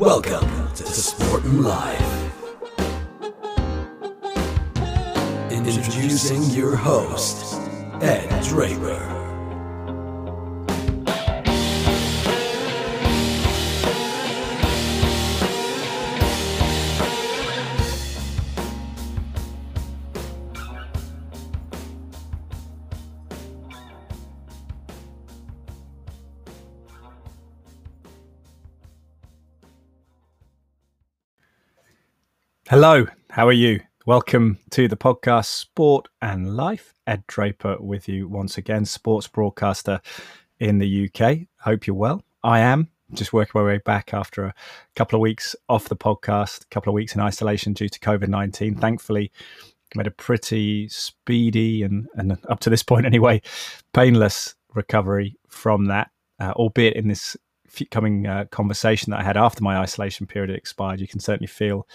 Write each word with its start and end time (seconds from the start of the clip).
Welcome 0.00 0.48
to 0.76 0.84
Sportin' 0.84 1.62
Life. 1.62 2.32
Introducing 5.52 6.42
your 6.58 6.74
host, 6.74 7.60
Ed 8.00 8.42
Draper. 8.44 9.19
Hello, 32.82 33.04
how 33.28 33.46
are 33.46 33.52
you? 33.52 33.78
Welcome 34.06 34.56
to 34.70 34.88
the 34.88 34.96
podcast 34.96 35.44
Sport 35.44 36.08
and 36.22 36.56
Life. 36.56 36.94
Ed 37.06 37.26
Draper 37.26 37.76
with 37.78 38.08
you 38.08 38.26
once 38.26 38.56
again, 38.56 38.86
sports 38.86 39.28
broadcaster 39.28 40.00
in 40.60 40.78
the 40.78 41.10
UK. 41.10 41.40
Hope 41.58 41.86
you're 41.86 41.94
well. 41.94 42.24
I 42.42 42.60
am 42.60 42.88
just 43.12 43.34
working 43.34 43.52
my 43.54 43.66
way 43.66 43.80
back 43.84 44.14
after 44.14 44.46
a 44.46 44.54
couple 44.96 45.18
of 45.18 45.20
weeks 45.20 45.54
off 45.68 45.90
the 45.90 45.94
podcast, 45.94 46.62
a 46.62 46.68
couple 46.68 46.90
of 46.90 46.94
weeks 46.94 47.14
in 47.14 47.20
isolation 47.20 47.74
due 47.74 47.90
to 47.90 48.00
COVID 48.00 48.28
19. 48.28 48.76
Thankfully, 48.76 49.30
made 49.94 50.06
a 50.06 50.10
pretty 50.10 50.88
speedy 50.88 51.82
and, 51.82 52.08
and 52.14 52.38
up 52.48 52.60
to 52.60 52.70
this 52.70 52.82
point 52.82 53.04
anyway, 53.14 53.42
painless 53.92 54.54
recovery 54.72 55.36
from 55.50 55.84
that, 55.88 56.10
uh, 56.38 56.52
albeit 56.52 56.96
in 56.96 57.08
this 57.08 57.36
coming 57.90 58.26
uh, 58.26 58.46
conversation 58.50 59.10
that 59.10 59.20
I 59.20 59.22
had 59.22 59.36
after 59.36 59.62
my 59.62 59.78
isolation 59.78 60.26
period 60.26 60.50
expired, 60.50 61.00
you 61.00 61.06
can 61.06 61.20
certainly 61.20 61.46
feel 61.46 61.86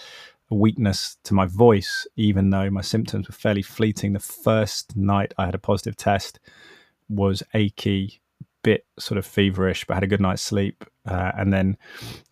a 0.50 0.54
weakness 0.54 1.16
to 1.24 1.34
my 1.34 1.46
voice, 1.46 2.06
even 2.16 2.50
though 2.50 2.70
my 2.70 2.80
symptoms 2.80 3.28
were 3.28 3.34
fairly 3.34 3.62
fleeting. 3.62 4.12
The 4.12 4.20
first 4.20 4.96
night 4.96 5.34
I 5.38 5.46
had 5.46 5.54
a 5.54 5.58
positive 5.58 5.96
test 5.96 6.38
was 7.08 7.42
achy, 7.54 8.20
bit 8.62 8.84
sort 8.98 9.18
of 9.18 9.26
feverish, 9.26 9.84
but 9.84 9.94
had 9.94 10.02
a 10.02 10.08
good 10.08 10.20
night's 10.20 10.42
sleep, 10.42 10.84
uh, 11.06 11.32
and 11.36 11.52
then 11.52 11.76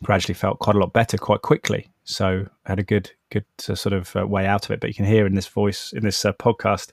gradually 0.02 0.34
felt 0.34 0.58
quite 0.58 0.76
a 0.76 0.78
lot 0.78 0.92
better 0.92 1.16
quite 1.16 1.42
quickly. 1.42 1.88
So 2.04 2.46
I 2.66 2.68
had 2.68 2.78
a 2.78 2.84
good, 2.84 3.10
good 3.30 3.46
uh, 3.68 3.74
sort 3.74 3.92
of 3.92 4.14
uh, 4.16 4.26
way 4.26 4.46
out 4.46 4.64
of 4.64 4.70
it. 4.70 4.80
But 4.80 4.88
you 4.88 4.94
can 4.94 5.06
hear 5.06 5.26
in 5.26 5.34
this 5.34 5.46
voice, 5.46 5.92
in 5.92 6.04
this 6.04 6.24
uh, 6.24 6.32
podcast, 6.32 6.92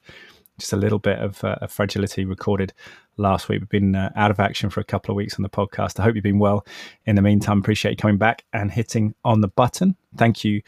just 0.58 0.73
a 0.73 0.78
little 0.78 1.00
bit 1.00 1.19
of, 1.19 1.44
uh, 1.44 1.66
fragility 1.67 2.23
recorded 2.23 2.72
last 3.17 3.50
week. 3.50 3.61
We've 3.61 3.69
been 3.69 3.95
uh, 3.95 4.11
out 4.16 4.31
of 4.31 4.39
action 4.39 4.69
for 4.69 4.80
a 4.80 4.85
couple 4.85 5.11
of 5.11 5.16
weeks 5.16 5.35
on 5.35 5.44
the 5.44 5.50
podcast. 5.50 6.00
I 6.00 6.03
hope 6.03 6.16
you've 6.16 6.23
been 6.23 6.39
well. 6.39 6.66
In 7.06 7.16
the 7.16 7.22
meantime, 7.22 7.59
appreciate 7.59 7.91
you 7.91 7.97
coming 7.97 8.17
back 8.17 8.44
and 8.53 8.72
hitting 8.72 9.16
on 9.25 9.41
the 9.41 9.47
button. 9.47 9.95
Thank 10.17 10.44
you 10.44 10.61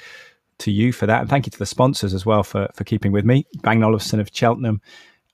to 0.59 0.71
you 0.71 0.91
for 0.91 1.05
that. 1.05 1.21
And 1.21 1.29
thank 1.29 1.45
you 1.45 1.51
to 1.51 1.59
the 1.59 1.65
sponsors 1.65 2.13
as 2.13 2.25
well 2.25 2.43
for, 2.43 2.69
for 2.73 2.83
keeping 2.83 3.11
with 3.11 3.25
me. 3.25 3.45
Bang 3.61 3.83
Olufsen 3.83 4.19
of 4.19 4.29
Cheltenham 4.33 4.81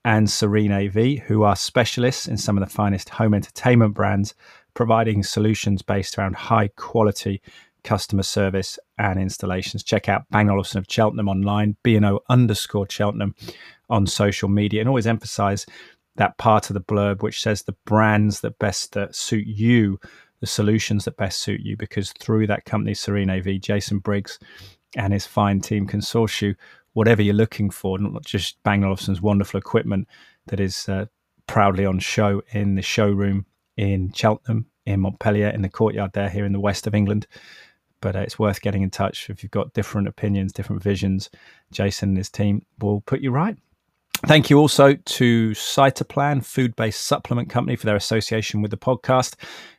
and 0.04 0.30
Serene 0.30 0.72
AV, 0.72 1.18
who 1.26 1.42
are 1.42 1.56
specialists 1.56 2.26
in 2.26 2.36
some 2.36 2.56
of 2.56 2.66
the 2.66 2.74
finest 2.74 3.10
home 3.10 3.34
entertainment 3.34 3.94
brands, 3.94 4.34
providing 4.74 5.22
solutions 5.22 5.82
based 5.82 6.18
around 6.18 6.36
high 6.36 6.68
quality 6.68 7.42
customer 7.84 8.22
service 8.22 8.78
and 8.98 9.20
installations. 9.20 9.82
Check 9.82 10.08
out 10.08 10.28
Bang 10.30 10.48
Olufsen 10.50 10.78
of 10.78 10.86
Cheltenham 10.88 11.28
online, 11.28 11.76
BNO 11.84 12.20
underscore 12.28 12.86
Cheltenham 12.88 13.34
on 13.88 14.06
social 14.06 14.48
media, 14.48 14.80
and 14.80 14.88
always 14.88 15.06
emphasize 15.06 15.66
that 16.16 16.38
part 16.38 16.70
of 16.70 16.74
the 16.74 16.80
blurb 16.80 17.22
which 17.22 17.40
says 17.40 17.62
the 17.62 17.76
brands 17.84 18.40
that 18.40 18.58
best 18.58 18.96
uh, 18.96 19.10
suit 19.10 19.46
you, 19.46 19.98
the 20.40 20.46
solutions 20.46 21.04
that 21.04 21.16
best 21.16 21.40
suit 21.40 21.60
you, 21.60 21.76
because 21.76 22.12
through 22.12 22.46
that 22.46 22.64
company, 22.64 22.94
Serene 22.94 23.30
AV, 23.30 23.60
Jason 23.60 23.98
Briggs 23.98 24.38
and 24.96 25.12
his 25.12 25.26
fine 25.26 25.60
team 25.60 25.86
you 26.40 26.54
whatever 26.92 27.22
you're 27.22 27.34
looking 27.34 27.70
for, 27.70 27.98
not 27.98 28.24
just 28.24 28.62
Bang 28.62 28.84
Olufsen's 28.84 29.22
wonderful 29.22 29.58
equipment 29.58 30.08
that 30.46 30.60
is 30.60 30.88
uh, 30.88 31.06
proudly 31.46 31.86
on 31.86 31.98
show 31.98 32.42
in 32.52 32.74
the 32.74 32.82
showroom 32.82 33.46
in 33.76 34.12
Cheltenham, 34.12 34.66
in 34.86 35.00
Montpellier, 35.00 35.48
in 35.48 35.62
the 35.62 35.68
courtyard 35.68 36.12
there 36.12 36.28
here 36.28 36.44
in 36.44 36.52
the 36.52 36.60
west 36.60 36.86
of 36.86 36.94
England. 36.94 37.26
But 38.00 38.16
uh, 38.16 38.20
it's 38.20 38.38
worth 38.38 38.60
getting 38.60 38.82
in 38.82 38.90
touch 38.90 39.30
if 39.30 39.42
you've 39.42 39.52
got 39.52 39.72
different 39.72 40.08
opinions, 40.08 40.52
different 40.52 40.82
visions. 40.82 41.30
Jason 41.70 42.10
and 42.10 42.18
his 42.18 42.30
team 42.30 42.64
will 42.80 43.02
put 43.02 43.20
you 43.20 43.30
right. 43.30 43.56
Thank 44.26 44.50
you 44.50 44.58
also 44.58 44.94
to 44.94 45.50
Cytoplan, 45.50 46.44
food 46.44 46.76
based 46.76 47.02
supplement 47.02 47.48
company, 47.48 47.76
for 47.76 47.86
their 47.86 47.96
association 47.96 48.60
with 48.60 48.70
the 48.70 48.76
podcast. 48.76 49.34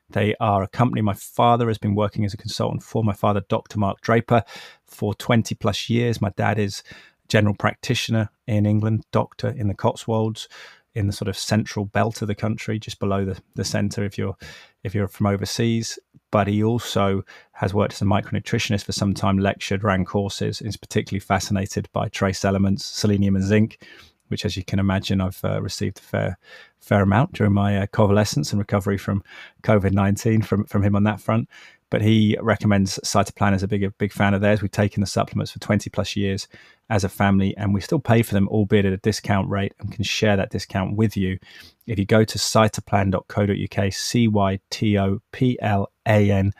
They 0.09 0.35
are 0.39 0.63
a 0.63 0.67
company 0.67 1.01
my 1.01 1.13
father 1.13 1.67
has 1.67 1.77
been 1.77 1.95
working 1.95 2.25
as 2.25 2.33
a 2.33 2.37
consultant 2.37 2.83
for. 2.83 3.03
My 3.03 3.13
father, 3.13 3.43
Dr. 3.49 3.79
Mark 3.79 4.01
Draper, 4.01 4.43
for 4.91 5.13
20 5.15 5.55
plus 5.55 5.89
years. 5.89 6.21
My 6.21 6.31
dad 6.35 6.59
is 6.59 6.83
general 7.27 7.55
practitioner 7.55 8.29
in 8.45 8.65
England, 8.65 9.05
doctor 9.11 9.49
in 9.49 9.67
the 9.67 9.73
Cotswolds, 9.73 10.47
in 10.93 11.07
the 11.07 11.13
sort 11.13 11.29
of 11.29 11.37
central 11.37 11.85
belt 11.85 12.21
of 12.21 12.27
the 12.27 12.35
country, 12.35 12.77
just 12.77 12.99
below 12.99 13.23
the, 13.23 13.41
the 13.55 13.63
center 13.63 14.03
if 14.03 14.17
you're 14.17 14.35
if 14.83 14.93
you're 14.93 15.07
from 15.07 15.27
overseas. 15.27 15.97
But 16.31 16.47
he 16.47 16.63
also 16.63 17.23
has 17.53 17.73
worked 17.73 17.93
as 17.93 18.01
a 18.01 18.05
micronutritionist 18.05 18.83
for 18.83 18.91
some 18.91 19.13
time, 19.13 19.37
lectured, 19.37 19.83
ran 19.83 20.05
courses, 20.05 20.61
is 20.61 20.77
particularly 20.77 21.19
fascinated 21.19 21.89
by 21.93 22.09
trace 22.09 22.43
elements, 22.43 22.85
selenium 22.85 23.35
and 23.35 23.45
zinc, 23.45 23.85
which, 24.27 24.45
as 24.45 24.55
you 24.55 24.63
can 24.63 24.79
imagine, 24.79 25.21
I've 25.21 25.43
uh, 25.43 25.61
received 25.61 25.99
a 25.99 26.01
fair 26.01 26.37
fair 26.79 27.03
amount 27.03 27.33
during 27.33 27.53
my 27.53 27.77
uh, 27.77 27.85
convalescence 27.87 28.51
and 28.51 28.59
recovery 28.59 28.97
from 28.97 29.23
COVID 29.63 29.93
nineteen 29.93 30.41
from 30.41 30.65
from 30.65 30.83
him 30.83 30.95
on 30.95 31.03
that 31.03 31.21
front. 31.21 31.47
But 31.91 32.01
he 32.01 32.35
recommends 32.41 32.99
Cytoplan 33.03 33.53
as 33.53 33.61
a 33.61 33.67
big 33.67 33.95
big 33.99 34.11
fan 34.11 34.33
of 34.33 34.41
theirs. 34.41 34.61
We've 34.61 34.71
taken 34.71 35.01
the 35.01 35.07
supplements 35.07 35.51
for 35.51 35.59
twenty 35.59 35.91
plus 35.91 36.15
years 36.15 36.47
as 36.89 37.03
a 37.03 37.09
family, 37.09 37.55
and 37.57 37.73
we 37.73 37.81
still 37.81 37.99
pay 37.99 38.23
for 38.23 38.33
them, 38.33 38.47
albeit 38.47 38.85
at 38.85 38.93
a 38.93 38.97
discount 38.97 39.49
rate, 39.49 39.73
and 39.79 39.91
can 39.91 40.03
share 40.03 40.35
that 40.37 40.49
discount 40.49 40.95
with 40.97 41.15
you 41.15 41.37
if 41.85 41.99
you 41.99 42.05
go 42.05 42.23
to 42.23 42.37
cytoplan.co.uk, 42.39 43.93
c 43.93 44.27
y 44.27 44.59
t 44.71 44.97
o 44.97 45.19
p 45.31 45.59
l 45.61 45.91
a 46.07 46.31
n 46.31 46.53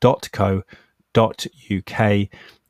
dot 0.00 0.28
co 0.32 0.62
dot 1.12 1.46
uk 1.70 2.28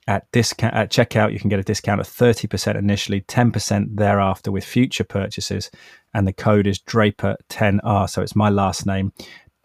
at 0.08 0.30
discount 0.30 0.74
at 0.74 0.90
checkout 0.90 1.32
you 1.32 1.40
can 1.40 1.50
get 1.50 1.58
a 1.58 1.64
discount 1.64 2.00
of 2.00 2.06
30% 2.06 2.76
initially 2.76 3.20
10% 3.22 3.96
thereafter 3.96 4.52
with 4.52 4.64
future 4.64 5.04
purchases 5.04 5.70
and 6.14 6.26
the 6.26 6.32
code 6.32 6.66
is 6.66 6.78
draper 6.78 7.36
10r 7.48 8.08
so 8.08 8.22
it's 8.22 8.36
my 8.36 8.48
last 8.48 8.86
name 8.86 9.12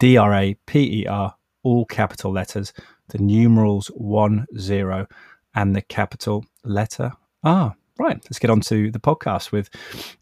d-r-a-p-e-r 0.00 1.34
all 1.62 1.84
capital 1.86 2.32
letters. 2.32 2.72
The 3.08 3.18
numerals 3.18 3.88
1 3.88 4.46
0 4.58 5.06
and 5.54 5.76
the 5.76 5.82
capital 5.82 6.44
letter 6.64 7.12
r. 7.44 7.74
Right 7.98 8.16
let's 8.24 8.38
get 8.38 8.50
on 8.50 8.62
to 8.62 8.90
the 8.90 8.98
podcast 8.98 9.52
with 9.52 9.68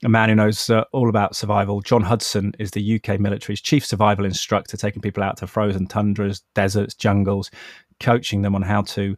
a 0.04 0.08
man 0.08 0.28
who 0.28 0.34
knows 0.34 0.68
uh, 0.68 0.84
all 0.92 1.08
about 1.08 1.36
survival. 1.36 1.80
John 1.80 2.02
hudson 2.02 2.52
is 2.58 2.72
the 2.72 2.96
uk 2.96 3.20
military's 3.20 3.60
chief 3.60 3.86
survival 3.86 4.24
instructor 4.24 4.76
taking 4.76 5.02
people 5.02 5.22
out 5.22 5.36
to 5.38 5.46
frozen 5.46 5.86
tundras 5.86 6.42
deserts 6.54 6.94
jungles 6.94 7.50
coaching 8.00 8.42
them 8.42 8.54
on 8.54 8.62
how 8.62 8.82
to 8.82 9.16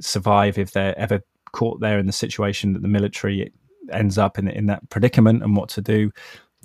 survive 0.00 0.58
if 0.58 0.72
they're 0.72 0.98
ever 0.98 1.20
caught 1.52 1.80
there 1.80 1.98
in 1.98 2.06
the 2.06 2.12
situation 2.12 2.74
that 2.74 2.82
the 2.82 2.88
military 2.88 3.50
ends 3.90 4.18
up 4.18 4.38
in 4.38 4.46
in 4.48 4.66
that 4.66 4.88
predicament 4.90 5.42
and 5.42 5.56
what 5.56 5.70
to 5.70 5.80
do 5.80 6.10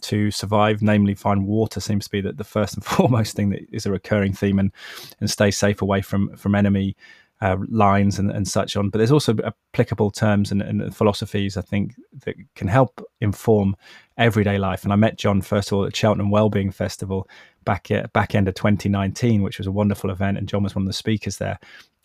to 0.01 0.31
survive, 0.31 0.81
namely 0.81 1.15
find 1.15 1.45
water 1.45 1.79
seems 1.79 2.05
to 2.05 2.11
be 2.11 2.21
the, 2.21 2.33
the 2.33 2.43
first 2.43 2.75
and 2.75 2.85
foremost 2.85 3.35
thing 3.35 3.49
that 3.49 3.61
is 3.71 3.85
a 3.85 3.91
recurring 3.91 4.33
theme 4.33 4.59
and 4.59 4.71
and 5.19 5.29
stay 5.29 5.51
safe 5.51 5.81
away 5.81 6.01
from 6.01 6.35
from 6.35 6.55
enemy 6.55 6.95
uh, 7.41 7.57
lines 7.69 8.19
and, 8.19 8.29
and 8.31 8.47
such 8.47 8.75
on. 8.75 8.89
But 8.89 8.99
there's 8.99 9.11
also 9.11 9.35
applicable 9.43 10.11
terms 10.11 10.51
and, 10.51 10.61
and, 10.61 10.95
philosophies 10.95 11.57
I 11.57 11.61
think 11.61 11.95
that 12.23 12.35
can 12.55 12.67
help 12.67 13.03
inform 13.19 13.75
everyday 14.15 14.59
life. 14.59 14.83
And 14.83 14.93
I 14.93 14.95
met 14.95 15.17
John 15.17 15.41
first 15.41 15.71
of 15.71 15.77
all 15.77 15.85
at 15.85 15.95
Cheltenham 15.95 16.29
Wellbeing 16.29 16.69
Festival 16.69 17.27
back 17.65 17.89
at 17.89 18.13
back 18.13 18.35
end 18.35 18.47
of 18.47 18.53
2019, 18.53 19.41
which 19.41 19.57
was 19.57 19.65
a 19.65 19.71
wonderful 19.71 20.11
event, 20.11 20.37
and 20.37 20.47
John 20.47 20.63
was 20.63 20.75
one 20.75 20.83
of 20.83 20.87
the 20.87 20.93
speakers 20.93 21.37
there 21.37 21.59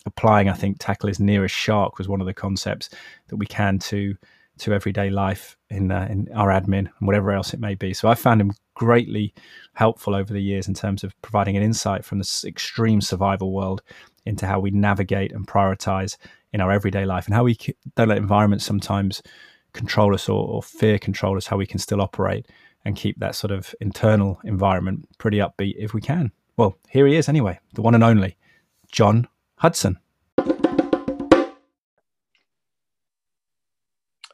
applying, 0.07 0.49
I 0.49 0.53
think, 0.53 0.77
tackle 0.79 1.07
his 1.07 1.19
nearest 1.19 1.53
shark 1.53 1.97
was 1.97 2.07
one 2.07 2.21
of 2.21 2.27
the 2.27 2.33
concepts 2.33 2.89
that 3.27 3.35
we 3.35 3.45
can 3.45 3.77
to 3.79 4.15
to 4.59 4.73
everyday 4.73 5.09
life 5.09 5.57
in 5.69 5.91
uh, 5.91 6.07
in 6.09 6.27
our 6.33 6.49
admin 6.49 6.89
and 6.99 7.07
whatever 7.07 7.31
else 7.31 7.53
it 7.53 7.59
may 7.59 7.75
be. 7.75 7.93
So 7.93 8.07
I 8.07 8.15
found 8.15 8.41
him 8.41 8.51
greatly 8.75 9.33
helpful 9.73 10.15
over 10.15 10.31
the 10.31 10.41
years 10.41 10.67
in 10.67 10.73
terms 10.73 11.03
of 11.03 11.19
providing 11.21 11.57
an 11.57 11.63
insight 11.63 12.05
from 12.05 12.19
the 12.19 12.43
extreme 12.45 13.01
survival 13.01 13.51
world 13.51 13.81
into 14.25 14.45
how 14.45 14.59
we 14.59 14.71
navigate 14.71 15.31
and 15.31 15.47
prioritize 15.47 16.17
in 16.53 16.61
our 16.61 16.71
everyday 16.71 17.05
life 17.05 17.25
and 17.25 17.33
how 17.33 17.43
we 17.43 17.57
don't 17.95 18.09
let 18.09 18.17
environments 18.17 18.65
sometimes 18.65 19.21
control 19.73 20.13
us 20.13 20.29
or, 20.29 20.47
or 20.47 20.63
fear 20.63 20.97
control 20.99 21.37
us. 21.37 21.47
How 21.47 21.57
we 21.57 21.65
can 21.65 21.79
still 21.79 22.01
operate 22.01 22.47
and 22.85 22.95
keep 22.95 23.19
that 23.19 23.35
sort 23.35 23.51
of 23.51 23.75
internal 23.81 24.39
environment 24.43 25.07
pretty 25.17 25.37
upbeat 25.37 25.75
if 25.77 25.93
we 25.93 26.01
can. 26.01 26.31
Well, 26.55 26.77
here 26.89 27.05
he 27.05 27.15
is 27.15 27.29
anyway, 27.29 27.59
the 27.73 27.81
one 27.81 27.95
and 27.95 28.03
only 28.03 28.37
John 28.91 29.27
Hudson. 29.57 29.99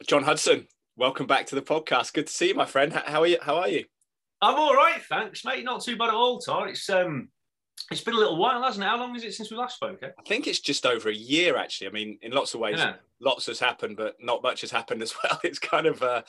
John 0.06 0.22
Hudson, 0.22 0.66
welcome 0.96 1.26
back 1.26 1.46
to 1.46 1.54
the 1.54 1.62
podcast. 1.62 2.12
Good 2.12 2.26
to 2.26 2.32
see 2.32 2.48
you, 2.48 2.54
my 2.54 2.66
friend. 2.66 2.92
How 2.92 3.20
are 3.20 3.26
you? 3.26 3.38
How 3.40 3.56
are 3.56 3.68
you? 3.68 3.84
I'm 4.42 4.54
all 4.56 4.74
right, 4.74 5.00
thanks, 5.08 5.44
mate. 5.44 5.64
Not 5.64 5.82
too 5.82 5.96
bad 5.96 6.08
at 6.08 6.14
all, 6.14 6.38
Tor. 6.38 6.68
It's 6.68 6.88
um, 6.90 7.28
it's 7.90 8.02
been 8.02 8.14
a 8.14 8.18
little 8.18 8.36
while, 8.36 8.62
hasn't 8.62 8.84
it? 8.84 8.88
How 8.88 8.98
long 8.98 9.16
is 9.16 9.24
it 9.24 9.32
since 9.34 9.50
we 9.50 9.56
last 9.56 9.76
spoke? 9.76 10.00
Eh? 10.02 10.08
I 10.18 10.22
think 10.28 10.46
it's 10.46 10.60
just 10.60 10.84
over 10.84 11.08
a 11.08 11.14
year, 11.14 11.56
actually. 11.56 11.86
I 11.88 11.90
mean, 11.90 12.18
in 12.22 12.32
lots 12.32 12.52
of 12.54 12.60
ways, 12.60 12.76
Yeah. 12.78 12.94
lots 13.20 13.46
has 13.46 13.58
happened, 13.58 13.96
but 13.96 14.14
not 14.20 14.42
much 14.42 14.60
has 14.60 14.70
happened 14.70 15.02
as 15.02 15.14
well. 15.22 15.40
It's 15.42 15.58
kind 15.58 15.86
of 15.86 16.02
a, 16.02 16.24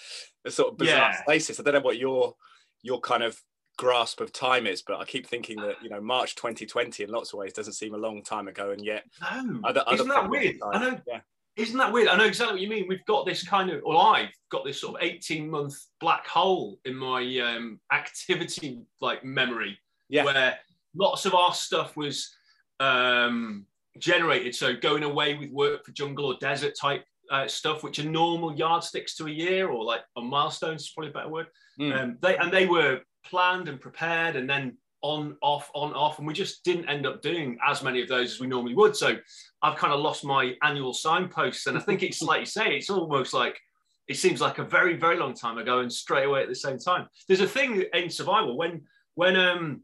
a 0.45 0.51
sort 0.51 0.71
of 0.71 0.77
bizarre 0.77 1.11
Yeah. 1.11 1.23
stasis. 1.23 1.59
I 1.59 1.63
don't 1.63 1.73
know 1.73 1.79
what 1.81 1.97
your 1.97 2.35
your 2.81 2.99
kind 3.01 3.23
of 3.23 3.37
grasp 3.77 4.21
of 4.21 4.31
time 4.31 4.67
is, 4.67 4.83
but 4.83 5.01
I 5.01 5.05
keep 5.05 5.27
thinking 5.27 5.59
that 5.61 5.75
you 5.83 5.89
know 5.89 5.99
March 5.99 6.35
2020 6.35 7.03
in 7.03 7.09
lots 7.09 7.33
of 7.33 7.39
ways 7.39 7.51
doesn't 7.51 7.73
seem 7.73 7.93
a 7.93 7.97
long 7.97 8.23
time 8.23 8.47
ago, 8.47 8.71
and 8.71 8.83
yet 8.85 9.03
No, 9.21 9.59
other, 9.65 9.83
other 9.85 9.95
isn't 9.95 10.07
that 10.07 10.29
weird? 10.29 10.55
I 10.63 10.79
know. 10.79 10.99
Yeah. 11.05 11.19
Isn't 11.57 11.77
that 11.77 11.91
weird? 11.91 12.09
I 12.09 12.17
know 12.17 12.25
exactly 12.25 12.55
what 12.55 12.61
you 12.61 12.69
mean. 12.69 12.85
We've 12.89 13.05
got 13.05 13.25
this 13.25 13.47
kind 13.47 13.69
of, 13.69 13.81
or 13.85 13.95
I've 13.97 14.31
got 14.49 14.65
this 14.65 14.81
sort 14.81 14.95
of 14.95 15.01
18 15.07 15.49
month 15.49 15.75
black 16.01 16.27
hole 16.27 16.79
in 16.83 16.95
my 16.95 17.21
um, 17.39 17.79
activity 17.93 18.81
like 18.99 19.23
memory 19.23 19.77
Yeah. 20.09 20.25
where 20.25 20.57
lots 20.95 21.25
of 21.25 21.33
our 21.33 21.53
stuff 21.53 21.95
was 21.95 22.35
um, 22.81 23.65
generated. 23.99 24.53
So 24.53 24.75
going 24.75 25.03
away 25.03 25.35
with 25.35 25.51
work 25.51 25.85
for 25.85 25.91
jungle 25.93 26.25
or 26.25 26.35
desert 26.41 26.73
type 26.79 27.05
uh, 27.31 27.47
stuff, 27.47 27.83
which 27.83 27.99
are 27.99 28.09
normal 28.09 28.53
yardsticks 28.55 29.15
to 29.15 29.27
a 29.27 29.31
year 29.31 29.69
or 29.69 29.83
like 29.83 30.01
on 30.17 30.27
milestones 30.27 30.83
is 30.83 30.89
probably 30.89 31.11
a 31.11 31.13
better 31.13 31.29
word. 31.29 31.47
Mm. 31.79 32.01
Um, 32.01 32.17
they 32.21 32.37
and 32.37 32.51
they 32.51 32.65
were 32.65 32.99
planned 33.25 33.67
and 33.69 33.79
prepared 33.79 34.35
and 34.35 34.49
then 34.49 34.77
on 35.05 35.37
off 35.41 35.69
on 35.75 35.93
off 35.93 36.17
and 36.17 36.27
we 36.27 36.33
just 36.33 36.63
didn't 36.63 36.89
end 36.89 37.05
up 37.05 37.21
doing 37.21 37.57
as 37.67 37.83
many 37.83 38.01
of 38.01 38.07
those 38.07 38.33
as 38.33 38.39
we 38.39 38.47
normally 38.47 38.73
would. 38.73 38.95
So 38.95 39.17
i've 39.61 39.77
kind 39.77 39.93
of 39.93 39.99
lost 39.99 40.25
my 40.25 40.53
annual 40.63 40.93
signposts 40.93 41.67
and 41.67 41.77
i 41.77 41.81
think 41.81 42.03
it's 42.03 42.21
like 42.21 42.39
you 42.39 42.45
say 42.45 42.75
it's 42.75 42.89
almost 42.89 43.33
like 43.33 43.59
it 44.07 44.17
seems 44.17 44.41
like 44.41 44.57
a 44.57 44.63
very 44.63 44.95
very 45.05 45.17
long 45.17 45.33
time 45.33 45.57
ago 45.59 45.79
and 45.79 45.91
straight 45.91 46.25
away 46.25 46.41
at 46.41 46.49
the 46.49 46.55
same 46.67 46.79
time. 46.79 47.07
There's 47.27 47.41
a 47.41 47.53
thing 47.57 47.83
in 47.93 48.09
survival 48.09 48.57
when 48.57 48.81
when 49.21 49.35
um 49.35 49.81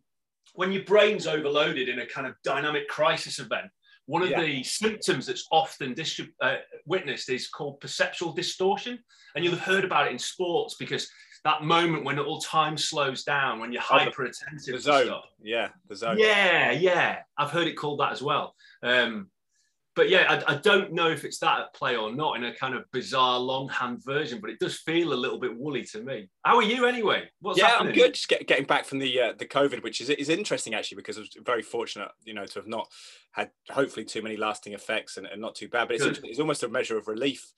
when 0.59 0.71
your 0.71 0.83
brain's 0.83 1.27
overloaded 1.27 1.87
in 1.87 1.99
a 1.99 2.05
kind 2.05 2.25
of 2.27 2.33
dynamic 2.43 2.87
crisis 2.87 3.37
event 3.39 3.69
one 4.11 4.23
of 4.23 4.29
Yeah. 4.29 4.41
the 4.41 4.63
symptoms 4.63 5.25
that's 5.25 5.47
often 5.51 5.95
uh, 6.41 6.55
witnessed 6.85 7.29
is 7.29 7.47
called 7.47 7.79
perceptual 7.79 8.33
distortion. 8.33 8.99
And 9.35 9.43
you'll 9.43 9.55
have 9.55 9.63
heard 9.73 9.85
about 9.85 10.07
it 10.07 10.11
in 10.11 10.19
sports 10.19 10.75
because 10.75 11.09
that 11.43 11.63
moment 11.63 12.05
when 12.05 12.19
all 12.19 12.39
time 12.39 12.77
slows 12.77 13.23
down 13.23 13.59
when 13.59 13.71
you're 13.71 13.81
Oh, 13.89 13.97
hyper 13.97 14.25
attentive 14.25 14.75
the 14.75 14.79
zone. 14.79 15.05
stuff. 15.05 15.25
Yeah, 15.41 15.69
the 15.87 15.95
zone. 15.95 16.17
Yeah, 16.19 16.71
yeah. 16.71 17.19
I've 17.37 17.51
heard 17.51 17.67
it 17.67 17.73
called 17.73 17.99
that 17.99 18.11
as 18.11 18.21
well. 18.21 18.55
Um, 18.83 19.29
but 19.93 20.09
yeah, 20.09 20.41
I, 20.47 20.53
I 20.53 20.55
don't 20.55 20.93
know 20.93 21.09
if 21.09 21.25
it's 21.25 21.39
that 21.39 21.59
at 21.59 21.73
play 21.73 21.97
or 21.97 22.13
not 22.13 22.37
in 22.37 22.45
a 22.45 22.55
kind 22.55 22.75
of 22.75 22.85
bizarre 22.93 23.39
longhand 23.39 24.03
version, 24.05 24.39
but 24.39 24.49
it 24.49 24.57
does 24.59 24.77
feel 24.77 25.11
a 25.11 25.15
little 25.15 25.39
bit 25.39 25.55
woolly 25.57 25.83
to 25.85 26.01
me. 26.01 26.29
How 26.43 26.55
are 26.55 26.63
you 26.63 26.85
anyway? 26.85 27.29
What's 27.41 27.59
yeah, 27.59 27.67
happening? 27.67 27.93
I'm 27.93 27.99
good. 27.99 28.13
Just 28.13 28.29
get, 28.29 28.47
getting 28.47 28.65
back 28.65 28.85
from 28.85 28.99
the 28.99 29.19
uh, 29.19 29.33
the 29.37 29.45
COVID, 29.45 29.83
which 29.83 29.99
is 29.99 30.09
is 30.09 30.29
interesting 30.29 30.73
actually 30.75 30.95
because 30.95 31.17
I 31.17 31.21
was 31.21 31.29
very 31.43 31.61
fortunate, 31.61 32.09
you 32.23 32.33
know, 32.33 32.45
to 32.45 32.59
have 32.59 32.67
not 32.67 32.87
had 33.31 33.51
hopefully 33.69 34.05
too 34.05 34.21
many 34.21 34.37
lasting 34.37 34.73
effects 34.73 35.17
and, 35.17 35.27
and 35.27 35.41
not 35.41 35.55
too 35.55 35.67
bad. 35.67 35.89
But 35.89 35.97
it's 35.97 36.19
it's 36.23 36.39
almost 36.39 36.63
a 36.63 36.69
measure 36.69 36.97
of 36.97 37.09
relief 37.09 37.51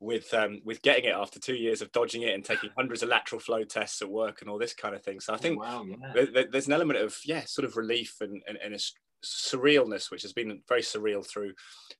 with 0.00 0.32
um, 0.34 0.60
with 0.64 0.82
getting 0.82 1.04
it 1.06 1.14
after 1.14 1.38
two 1.40 1.54
years 1.56 1.80
of 1.82 1.90
dodging 1.92 2.22
it 2.22 2.34
and 2.34 2.44
taking 2.44 2.70
hundreds 2.76 3.02
of 3.02 3.08
lateral 3.08 3.40
flow 3.40 3.64
tests 3.64 4.02
at 4.02 4.10
work 4.10 4.40
and 4.42 4.50
all 4.50 4.58
this 4.58 4.74
kind 4.74 4.94
of 4.94 5.02
thing. 5.02 5.20
So 5.20 5.32
I 5.34 5.38
think 5.38 5.58
wow, 5.60 5.84
yeah. 5.84 6.12
there, 6.14 6.26
there- 6.26 6.48
there's 6.50 6.66
an 6.66 6.72
element 6.74 6.98
of 6.98 7.16
yeah, 7.24 7.44
sort 7.46 7.64
of 7.64 7.76
relief 7.76 8.16
and 8.20 8.42
and, 8.46 8.58
and 8.62 8.74
a 8.74 8.78
surrealness, 9.24 10.10
which 10.10 10.22
has 10.22 10.32
been 10.32 10.62
very 10.68 10.82
surreal 10.82 11.26
through 11.26 11.52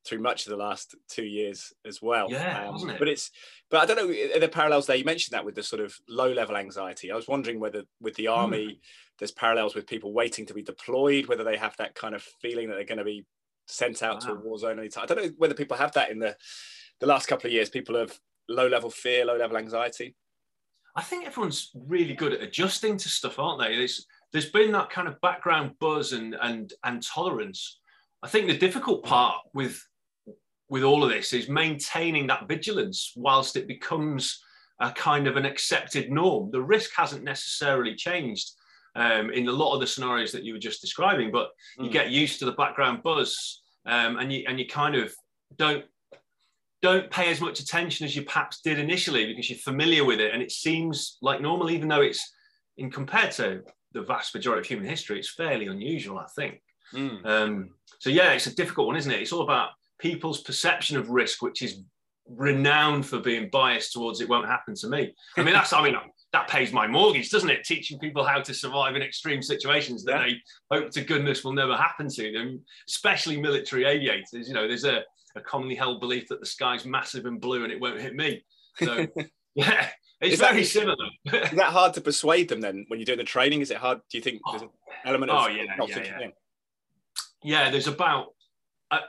through 0.05 0.21
much 0.21 0.47
of 0.47 0.51
the 0.51 0.57
last 0.57 0.95
two 1.09 1.25
years 1.25 1.73
as 1.85 2.01
well. 2.03 2.31
Yeah, 2.31 2.71
wasn't 2.71 2.93
it? 2.93 2.99
But 2.99 3.09
it's 3.09 3.31
but 3.71 3.81
I 3.81 3.87
don't 3.87 3.97
know 3.97 4.35
are 4.37 4.41
there 4.41 4.49
parallels 4.49 4.87
there. 4.87 4.97
You 4.97 5.05
mentioned 5.05 5.35
that 5.35 5.45
with 5.45 5.55
the 5.55 5.63
sort 5.63 5.81
of 5.83 5.95
low 6.09 6.31
level 6.33 6.57
anxiety. 6.57 7.11
I 7.11 7.17
was 7.17 7.29
wondering 7.29 7.59
whether 7.61 7.83
with 8.01 8.15
the 8.17 8.27
Hmm. 8.27 8.33
army 8.33 8.81
there's 9.19 9.33
parallels 9.33 9.75
with 9.75 9.87
people 9.87 10.13
waiting 10.13 10.45
to 10.47 10.53
be 10.55 10.63
deployed, 10.63 11.27
whether 11.27 11.43
they 11.45 11.57
have 11.57 11.75
that 11.79 11.95
kind 11.95 12.15
of 12.15 12.23
feeling 12.43 12.69
that 12.69 12.75
they're 12.75 12.85
going 12.85 12.99
to 12.99 13.05
be 13.05 13.25
sent 13.67 14.03
out 14.03 14.21
to 14.21 14.33
a 14.33 14.35
war 14.35 14.59
zone 14.59 14.79
anytime. 14.79 15.05
I 15.05 15.07
don't 15.07 15.25
know 15.25 15.31
whether 15.39 15.55
people 15.55 15.77
have 15.79 15.93
that 15.93 16.11
in 16.11 16.19
the 16.19 16.37
the 17.01 17.07
last 17.07 17.27
couple 17.27 17.47
of 17.49 17.53
years. 17.53 17.69
People 17.71 17.97
have 17.97 18.19
low 18.49 18.67
level 18.69 18.91
fear, 18.91 19.25
low 19.25 19.37
level 19.37 19.57
anxiety. 19.57 20.15
I 20.95 21.03
think 21.03 21.27
everyone's 21.27 21.71
really 21.75 22.15
good 22.15 22.33
at 22.33 22.41
adjusting 22.43 22.97
to 22.99 23.09
stuff, 23.09 23.39
aren't 23.39 23.61
they? 23.61 23.77
There's 23.77 24.07
there's 24.33 24.51
been 24.51 24.73
that 24.73 24.91
kind 24.91 25.09
of 25.09 25.21
background 25.21 25.73
buzz 25.79 26.13
and 26.13 26.37
and 26.41 26.73
and 26.85 27.03
tolerance. 27.03 27.81
I 28.23 28.29
think 28.29 28.47
the 28.47 28.57
difficult 28.57 29.05
part 29.05 29.37
with 29.53 29.83
with 30.69 30.83
all 30.83 31.05
of 31.05 31.11
this 31.11 31.33
is 31.33 31.49
maintaining 31.49 32.27
that 32.27 32.49
vigilance 32.49 33.13
whilst 33.15 33.57
it 33.57 33.69
becomes 33.69 34.43
a 34.81 34.91
kind 34.91 35.27
of 35.27 35.37
an 35.37 35.47
accepted 35.47 36.11
norm. 36.11 36.51
The 36.51 36.61
risk 36.63 36.91
hasn't 36.97 37.23
necessarily 37.23 37.95
changed 37.95 38.51
um, 38.97 39.31
in 39.31 39.47
a 39.49 39.53
lot 39.53 39.75
of 39.75 39.81
the 39.81 39.87
scenarios 39.87 40.33
that 40.33 40.43
you 40.43 40.55
were 40.55 40.59
just 40.59 40.81
describing, 40.81 41.31
but 41.31 41.51
you 41.79 41.89
Mm. 41.89 41.93
get 41.93 42.11
used 42.11 42.39
to 42.41 42.47
the 42.47 42.53
background 42.53 43.03
buzz 43.03 43.63
um, 43.87 44.19
and 44.19 44.33
you 44.33 44.45
and 44.49 44.59
you 44.59 44.67
kind 44.67 44.97
of 44.97 45.15
don't 45.57 45.85
don't 46.91 47.11
pay 47.19 47.29
as 47.35 47.41
much 47.47 47.57
attention 47.65 48.07
as 48.07 48.15
you 48.17 48.23
perhaps 48.23 48.55
did 48.69 48.79
initially 48.87 49.25
because 49.27 49.47
you're 49.51 49.59
familiar 49.73 50.05
with 50.11 50.21
it 50.25 50.33
and 50.33 50.41
it 50.47 50.53
seems 50.53 50.97
like 51.29 51.41
normal 51.41 51.69
even 51.77 51.89
though 51.89 52.01
it's 52.11 52.23
in 52.77 52.89
compared 53.01 53.33
to 53.41 53.47
the 53.97 54.03
vast 54.13 54.35
majority 54.37 54.61
of 54.63 54.67
human 54.67 54.89
history 54.95 55.17
it's 55.19 55.33
fairly 55.43 55.67
unusual 55.67 56.19
i 56.19 56.27
think. 56.39 56.55
Mm. 56.95 57.19
um, 57.33 57.53
so 58.03 58.09
yeah 58.11 58.31
it's 58.37 58.47
a 58.53 58.55
difficult 58.63 58.87
one 58.87 58.97
isn't 58.97 59.11
it? 59.17 59.21
It's 59.23 59.33
all 59.35 59.43
about 59.51 59.71
people's 60.09 60.41
perception 60.49 60.97
of 61.01 61.05
risk 61.21 61.37
which 61.47 61.61
is 61.67 61.73
renowned 62.51 63.05
for 63.11 63.19
being 63.31 63.49
biased 63.61 63.91
towards 63.93 64.21
it 64.21 64.29
won't 64.29 64.47
happen 64.57 64.75
to 64.83 64.89
me. 64.89 65.03
I 65.39 65.43
mean 65.45 65.55
that's 65.59 65.73
i 65.73 65.83
mean 65.83 65.97
that 66.35 66.49
pays 66.55 66.71
my 66.81 66.87
mortgage 66.87 67.29
doesn't 67.31 67.51
it? 67.57 67.65
Teaching 67.65 67.99
people 67.99 68.23
how 68.33 68.41
to 68.49 68.53
survive 68.65 68.95
in 68.97 69.03
extreme 69.03 69.43
situations 69.43 70.05
that 70.05 70.17
Yeah. 70.21 70.25
they 70.27 70.35
hope 70.75 70.91
to 70.93 71.01
goodness 71.13 71.43
will 71.45 71.53
never 71.63 71.77
happen 71.87 72.09
to 72.19 72.25
them 72.37 72.49
especially 72.93 73.37
military 73.49 73.85
aviators. 73.95 74.45
You 74.49 74.55
know 74.55 74.67
there's 74.69 74.85
a 74.97 74.99
a 75.37 75.41
commonly 75.41 75.75
held 75.75 76.01
belief 76.01 76.29
that 76.29 76.41
the 76.41 76.47
sky's 76.47 76.85
massive 76.85 77.27
and 77.27 77.41
blue 77.41 77.63
and 77.65 77.73
it 77.73 77.81
won't 77.81 78.01
hit 78.01 78.15
me. 78.15 78.45
So 78.83 79.07
yeah, 79.55 79.89
it's 80.21 80.35
Is 80.35 80.39
that- 80.41 80.53
very 80.53 80.65
similar. 80.65 80.97
Is 81.27 81.51
that 81.53 81.73
hard 81.73 81.95
to 81.95 82.01
persuade 82.01 82.49
them 82.49 82.61
then 82.61 82.85
when 82.89 82.99
you're 82.99 83.05
doing 83.05 83.19
the 83.19 83.25
training? 83.25 83.61
Is 83.61 83.71
it 83.71 83.77
hard? 83.77 84.01
Do 84.11 84.19
you 84.19 84.23
think 84.23 84.41
there's 84.51 84.63
an 84.63 84.71
element 85.05 85.31
of 85.31 85.45
Oh, 85.45 85.49
yeah, 85.49 85.75
not 85.77 85.89
yeah, 85.91 86.03
yeah. 86.21 86.29
yeah, 87.43 87.71
there's 87.71 87.87
about 87.87 88.29
at, 88.91 89.03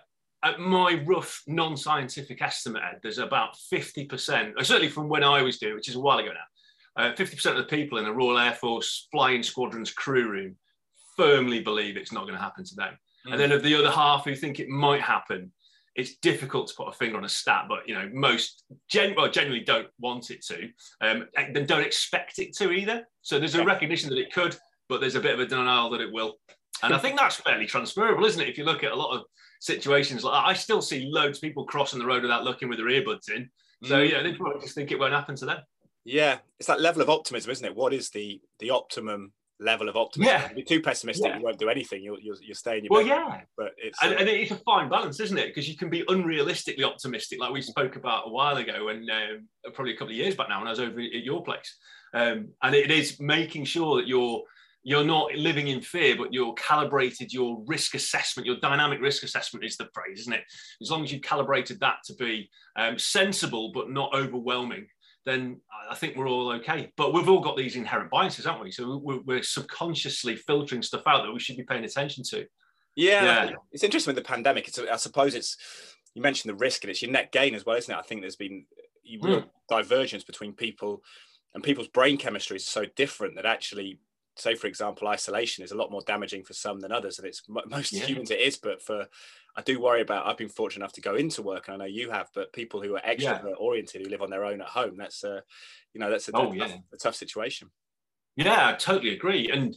at 0.43 0.59
my 0.59 1.01
rough 1.05 1.41
non-scientific 1.47 2.41
estimate, 2.41 2.83
Ed, 2.83 2.99
there's 3.01 3.17
about 3.17 3.55
50%, 3.73 4.53
certainly 4.65 4.89
from 4.89 5.09
when 5.09 5.23
I 5.23 5.41
was 5.41 5.57
doing, 5.57 5.75
which 5.75 5.89
is 5.89 5.95
a 5.95 5.99
while 5.99 6.19
ago 6.19 6.31
now, 6.33 7.03
uh, 7.03 7.13
50% 7.13 7.51
of 7.51 7.57
the 7.57 7.63
people 7.63 7.97
in 7.99 8.05
the 8.05 8.13
Royal 8.13 8.37
Air 8.37 8.53
Force 8.53 9.07
flying 9.11 9.43
squadron's 9.43 9.91
crew 9.91 10.29
room 10.29 10.55
firmly 11.15 11.61
believe 11.61 11.97
it's 11.97 12.11
not 12.11 12.23
going 12.23 12.35
to 12.35 12.41
happen 12.41 12.63
to 12.63 12.75
them. 12.75 12.97
Mm. 13.27 13.31
And 13.31 13.39
then 13.39 13.51
of 13.51 13.63
the 13.63 13.75
other 13.75 13.91
half 13.91 14.25
who 14.25 14.35
think 14.35 14.59
it 14.59 14.69
might 14.69 15.01
happen, 15.01 15.51
it's 15.97 16.17
difficult 16.17 16.67
to 16.67 16.75
put 16.75 16.87
a 16.87 16.91
finger 16.93 17.17
on 17.17 17.25
a 17.25 17.29
stat, 17.29 17.65
but 17.67 17.79
you 17.87 17.95
know, 17.95 18.09
most 18.13 18.63
gen- 18.89 19.15
well, 19.17 19.29
generally 19.29 19.59
don't 19.61 19.87
want 19.99 20.29
it 20.29 20.45
to, 20.45 20.69
um, 21.01 21.25
and 21.35 21.55
then 21.55 21.65
don't 21.65 21.83
expect 21.85 22.39
it 22.39 22.55
to 22.57 22.71
either. 22.71 23.05
So 23.23 23.39
there's 23.39 23.55
a 23.55 23.65
recognition 23.65 24.09
that 24.11 24.19
it 24.19 24.31
could, 24.31 24.55
but 24.87 25.01
there's 25.01 25.15
a 25.15 25.19
bit 25.19 25.33
of 25.33 25.39
a 25.39 25.45
denial 25.47 25.89
that 25.89 26.01
it 26.01 26.13
will. 26.13 26.35
And 26.83 26.93
I 26.93 26.99
think 26.99 27.17
that's 27.19 27.37
fairly 27.37 27.65
transferable, 27.65 28.23
isn't 28.25 28.39
it? 28.41 28.47
If 28.47 28.57
you 28.57 28.63
look 28.63 28.83
at 28.83 28.91
a 28.91 28.95
lot 28.95 29.15
of 29.17 29.23
situations 29.59 30.23
like 30.23 30.33
that, 30.33 30.47
I 30.47 30.53
still 30.53 30.81
see 30.81 31.09
loads 31.11 31.39
of 31.39 31.41
people 31.41 31.65
crossing 31.65 31.97
the 31.99 32.05
road 32.05 32.21
without 32.21 32.43
looking 32.43 32.69
with 32.69 32.77
their 32.77 32.87
earbuds 32.87 33.29
in. 33.35 33.49
So 33.83 33.97
Mm. 33.97 34.11
yeah, 34.11 34.21
they 34.21 34.33
probably 34.33 34.61
just 34.61 34.75
think 34.75 34.91
it 34.91 34.99
won't 34.99 35.13
happen 35.13 35.35
to 35.37 35.45
them. 35.45 35.59
Yeah, 36.05 36.37
it's 36.59 36.67
that 36.67 36.79
level 36.79 37.01
of 37.01 37.09
optimism, 37.09 37.51
isn't 37.51 37.65
it? 37.65 37.75
What 37.75 37.93
is 37.93 38.11
the 38.11 38.39
the 38.59 38.69
optimum 38.69 39.33
level 39.59 39.89
of 39.89 39.95
optimism? 39.95 40.33
Yeah. 40.33 40.45
If 40.51 40.57
you're 40.57 40.65
too 40.65 40.81
pessimistic, 40.81 41.25
Yeah. 41.27 41.37
you 41.37 41.43
won't 41.43 41.57
do 41.59 41.69
anything. 41.69 42.03
You'll 42.03 42.19
you'll, 42.19 42.37
you'll 42.41 42.55
stay 42.55 42.77
in 42.77 42.85
your 42.85 42.89
Well, 42.91 43.01
bed. 43.01 43.07
yeah, 43.07 43.41
But 43.57 43.71
it's 43.77 44.01
and, 44.03 44.13
uh, 44.13 44.17
and 44.17 44.29
it's 44.29 44.51
a 44.51 44.55
fine 44.57 44.89
balance, 44.89 45.19
isn't 45.19 45.37
it? 45.37 45.47
Because 45.47 45.67
you 45.69 45.75
can 45.77 45.89
be 45.89 46.03
unrealistically 46.03 46.83
optimistic, 46.83 47.39
like 47.39 47.51
we 47.51 47.61
spoke 47.61 47.95
about 47.95 48.27
a 48.27 48.29
while 48.29 48.57
ago, 48.57 48.89
and 48.89 49.09
um, 49.09 49.47
probably 49.73 49.93
a 49.93 49.97
couple 49.97 50.13
of 50.13 50.17
years 50.17 50.35
back 50.35 50.49
now, 50.49 50.59
when 50.59 50.67
I 50.67 50.71
was 50.71 50.79
over 50.79 50.99
at 50.99 51.23
your 51.23 51.43
place. 51.43 51.77
Um, 52.13 52.49
and 52.63 52.73
it 52.75 52.89
is 52.91 53.19
making 53.19 53.65
sure 53.65 53.97
that 53.97 54.07
you're 54.07 54.43
you're 54.83 55.03
not 55.03 55.33
living 55.35 55.67
in 55.67 55.81
fear, 55.81 56.15
but 56.15 56.31
you're 56.33 56.53
calibrated 56.53 57.33
your 57.33 57.61
risk 57.67 57.93
assessment, 57.93 58.45
your 58.45 58.55
dynamic 58.61 59.01
risk 59.01 59.21
assessment 59.23 59.65
is 59.65 59.75
the 59.75 59.89
phrase, 59.93 60.21
isn't 60.21 60.31
it? 60.31 60.43
As 60.81 60.89
long 60.89 61.03
as 61.03 61.11
you've 61.11 61.23
calibrated 61.23 61.77
that 61.81 61.97
to 62.05 62.13
be 62.15 62.49
um, 62.77 62.97
sensible 62.97 63.71
but 63.73 63.89
not 63.89 64.13
overwhelming, 64.15 64.87
then 65.27 65.61
I 65.89 65.95
think 65.95 66.15
we're 66.15 66.29
all 66.29 66.51
okay. 66.53 66.91
But 66.97 67.13
we've 67.13 67.27
all 67.29 67.41
got 67.41 67.57
these 67.57 67.75
inherent 67.75 68.09
biases, 68.09 68.45
haven't 68.45 68.63
we? 68.63 68.71
So 68.71 68.97
we're, 68.97 69.21
we're 69.21 69.43
subconsciously 69.43 70.35
filtering 70.37 70.81
stuff 70.81 71.03
out 71.05 71.23
that 71.23 71.31
we 71.33 71.39
should 71.39 71.57
be 71.57 71.63
paying 71.63 71.83
attention 71.83 72.23
to. 72.31 72.45
yeah, 72.95 73.45
yeah. 73.45 73.51
it's 73.71 73.83
interesting 73.83 74.15
with 74.15 74.23
the 74.23 74.27
pandemic. 74.27 74.67
It's 74.67 74.79
I 74.79 74.95
suppose 74.95 75.35
it's 75.35 75.57
you 76.15 76.21
mentioned 76.21 76.49
the 76.51 76.55
risk 76.57 76.83
and 76.83 76.91
it's 76.91 77.01
your 77.01 77.11
net 77.11 77.31
gain 77.31 77.53
as 77.53 77.65
well, 77.65 77.77
isn't 77.77 77.93
it? 77.93 77.97
I 77.97 78.01
think 78.01 78.21
there's 78.21 78.35
been 78.35 78.65
real 79.21 79.41
Hmm. 79.41 79.47
divergence 79.69 80.23
between 80.23 80.53
people 80.53 81.03
and 81.53 81.63
people's 81.63 81.87
brain 81.87 82.17
chemistry 82.17 82.57
is 82.57 82.65
so 82.65 82.85
different 82.95 83.35
that 83.35 83.45
actually 83.45 83.99
say 84.39 84.55
for 84.55 84.67
example 84.67 85.07
isolation 85.07 85.63
is 85.63 85.71
a 85.71 85.75
lot 85.77 85.91
more 85.91 86.01
damaging 86.05 86.43
for 86.43 86.53
some 86.53 86.79
than 86.79 86.91
others 86.91 87.19
and 87.19 87.27
it's 87.27 87.41
mo- 87.47 87.61
most 87.67 87.91
Yeah. 87.91 88.05
humans 88.05 88.31
it 88.31 88.39
is 88.39 88.57
but 88.57 88.81
for 88.81 89.07
i 89.55 89.61
do 89.61 89.79
worry 89.79 90.01
about 90.01 90.27
i've 90.27 90.37
been 90.37 90.49
fortunate 90.49 90.83
enough 90.83 90.93
to 90.93 91.01
go 91.01 91.15
into 91.15 91.41
work 91.41 91.67
and 91.67 91.75
i 91.75 91.77
know 91.77 91.91
you 91.91 92.11
have 92.11 92.29
but 92.33 92.53
people 92.53 92.81
who 92.81 92.95
are 92.95 93.01
extrovert 93.01 93.59
oriented 93.59 94.01
who 94.01 94.09
live 94.09 94.21
on 94.21 94.29
their 94.29 94.45
own 94.45 94.61
at 94.61 94.67
home 94.67 94.95
that's 94.97 95.23
a 95.23 95.41
you 95.93 95.99
know 95.99 96.09
that's 96.09 96.27
a, 96.29 96.31
Oh, 96.33 96.45
tough, 96.53 96.55
yeah. 96.55 96.77
a 96.93 96.97
tough 96.97 97.15
situation 97.15 97.69
Yeah, 98.35 98.69
I 98.69 98.73
totally 98.73 99.13
agree. 99.13 99.49
And 99.49 99.75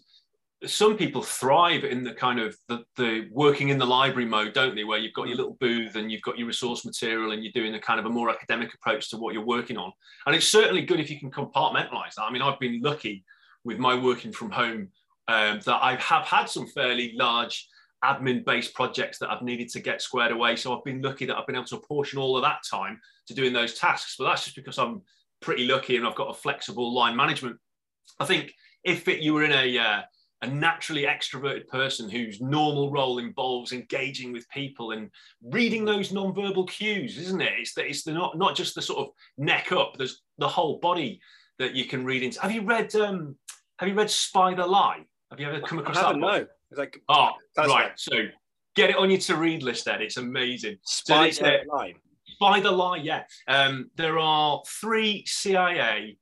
some 0.66 0.96
people 0.98 1.22
thrive 1.22 1.84
in 1.84 2.04
the 2.04 2.12
kind 2.12 2.38
of 2.38 2.54
the, 2.68 2.84
the 2.96 3.26
working 3.32 3.70
in 3.70 3.78
the 3.78 3.86
library 3.86 4.28
mode, 4.28 4.52
don't 4.52 4.74
they? 4.74 4.84
Where 4.84 4.98
you've 4.98 5.14
got 5.14 5.28
your 5.28 5.36
mm. 5.36 5.38
little 5.38 5.56
booth 5.58 5.96
and 5.96 6.12
you've 6.12 6.20
got 6.20 6.36
your 6.36 6.46
resource 6.46 6.84
material 6.84 7.32
and 7.32 7.42
you're 7.42 7.52
doing 7.52 7.74
a 7.74 7.80
kind 7.80 7.98
of 7.98 8.04
a 8.04 8.10
more 8.10 8.28
academic 8.28 8.74
approach 8.74 9.08
to 9.10 9.16
what 9.16 9.32
you're 9.32 9.44
working 9.44 9.78
on. 9.78 9.90
And 10.26 10.36
it's 10.36 10.46
certainly 10.46 10.82
good 10.82 11.00
if 11.00 11.10
you 11.10 11.18
can 11.18 11.30
compartmentalize 11.30 12.14
that. 12.16 12.24
I 12.24 12.30
mean, 12.30 12.42
I've 12.42 12.60
been 12.60 12.82
lucky 12.82 13.24
with 13.64 13.78
my 13.78 13.94
working 13.94 14.32
from 14.32 14.50
home 14.50 14.88
um, 15.28 15.60
that 15.64 15.78
I 15.82 15.96
have 15.96 16.24
had 16.24 16.46
some 16.46 16.66
fairly 16.66 17.12
large 17.16 17.68
admin 18.04 18.44
based 18.44 18.74
projects 18.74 19.18
that 19.18 19.30
I've 19.30 19.42
needed 19.42 19.68
to 19.70 19.80
get 19.80 20.02
squared 20.02 20.32
away. 20.32 20.56
So 20.56 20.76
I've 20.76 20.84
been 20.84 21.02
lucky 21.02 21.26
that 21.26 21.36
I've 21.36 21.46
been 21.46 21.56
able 21.56 21.66
to 21.66 21.76
apportion 21.76 22.18
all 22.18 22.36
of 22.36 22.42
that 22.42 22.62
time 22.68 23.00
to 23.28 23.34
doing 23.34 23.52
those 23.52 23.74
tasks. 23.74 24.16
But 24.18 24.24
that's 24.24 24.44
just 24.44 24.56
because 24.56 24.78
I'm 24.78 25.02
pretty 25.40 25.66
lucky 25.66 25.96
and 25.96 26.06
I've 26.06 26.14
got 26.14 26.30
a 26.30 26.34
flexible 26.34 26.94
line 26.94 27.16
management. 27.16 27.56
I 28.18 28.24
think 28.24 28.54
if 28.84 29.06
it, 29.08 29.20
you 29.20 29.34
were 29.34 29.44
in 29.44 29.52
a 29.52 29.78
uh, 29.78 30.00
a 30.42 30.46
naturally 30.46 31.02
extroverted 31.02 31.68
person 31.68 32.08
whose 32.08 32.40
normal 32.40 32.90
role 32.90 33.18
involves 33.18 33.72
engaging 33.72 34.32
with 34.32 34.48
people 34.48 34.92
and 34.92 35.10
reading 35.42 35.84
those 35.84 36.12
non-verbal 36.12 36.64
cues, 36.64 37.18
isn't 37.18 37.42
it? 37.42 37.52
It's 37.58 37.74
that 37.74 37.86
it's 37.86 38.04
the 38.04 38.12
not 38.12 38.38
not 38.38 38.56
just 38.56 38.74
the 38.74 38.82
sort 38.82 39.00
of 39.00 39.08
neck 39.36 39.72
up. 39.72 39.96
There's 39.96 40.22
the 40.38 40.48
whole 40.48 40.78
body 40.78 41.20
that 41.60 41.74
you 41.74 41.84
can 41.84 42.04
read 42.04 42.22
into. 42.22 42.40
Have 42.40 42.52
you 42.52 42.62
read 42.62 42.94
um, 42.96 43.36
Have 43.78 43.88
you 43.88 43.94
read 43.94 44.10
Spy 44.10 44.54
the 44.54 44.66
Lie? 44.66 45.04
Have 45.30 45.38
you 45.38 45.46
ever 45.46 45.60
come 45.60 45.78
across 45.78 45.98
I 45.98 46.12
that? 46.12 46.18
No. 46.18 46.46
It's 46.70 46.78
like 46.78 47.00
oh 47.08 47.30
right. 47.56 47.92
So 47.96 48.12
get 48.74 48.90
it 48.90 48.96
on 48.96 49.10
your 49.10 49.20
to 49.20 49.36
read 49.36 49.62
list. 49.62 49.84
Then 49.84 50.02
it's 50.02 50.16
amazing. 50.16 50.78
Spy 50.84 51.30
so 51.30 51.44
the 51.44 51.60
Lie. 51.68 51.94
Spy 52.26 52.60
the 52.60 52.70
Lie. 52.70 52.96
Yeah. 52.98 53.22
Um, 53.46 53.90
there 53.96 54.18
are 54.18 54.62
three 54.66 55.24
CIA 55.26 56.16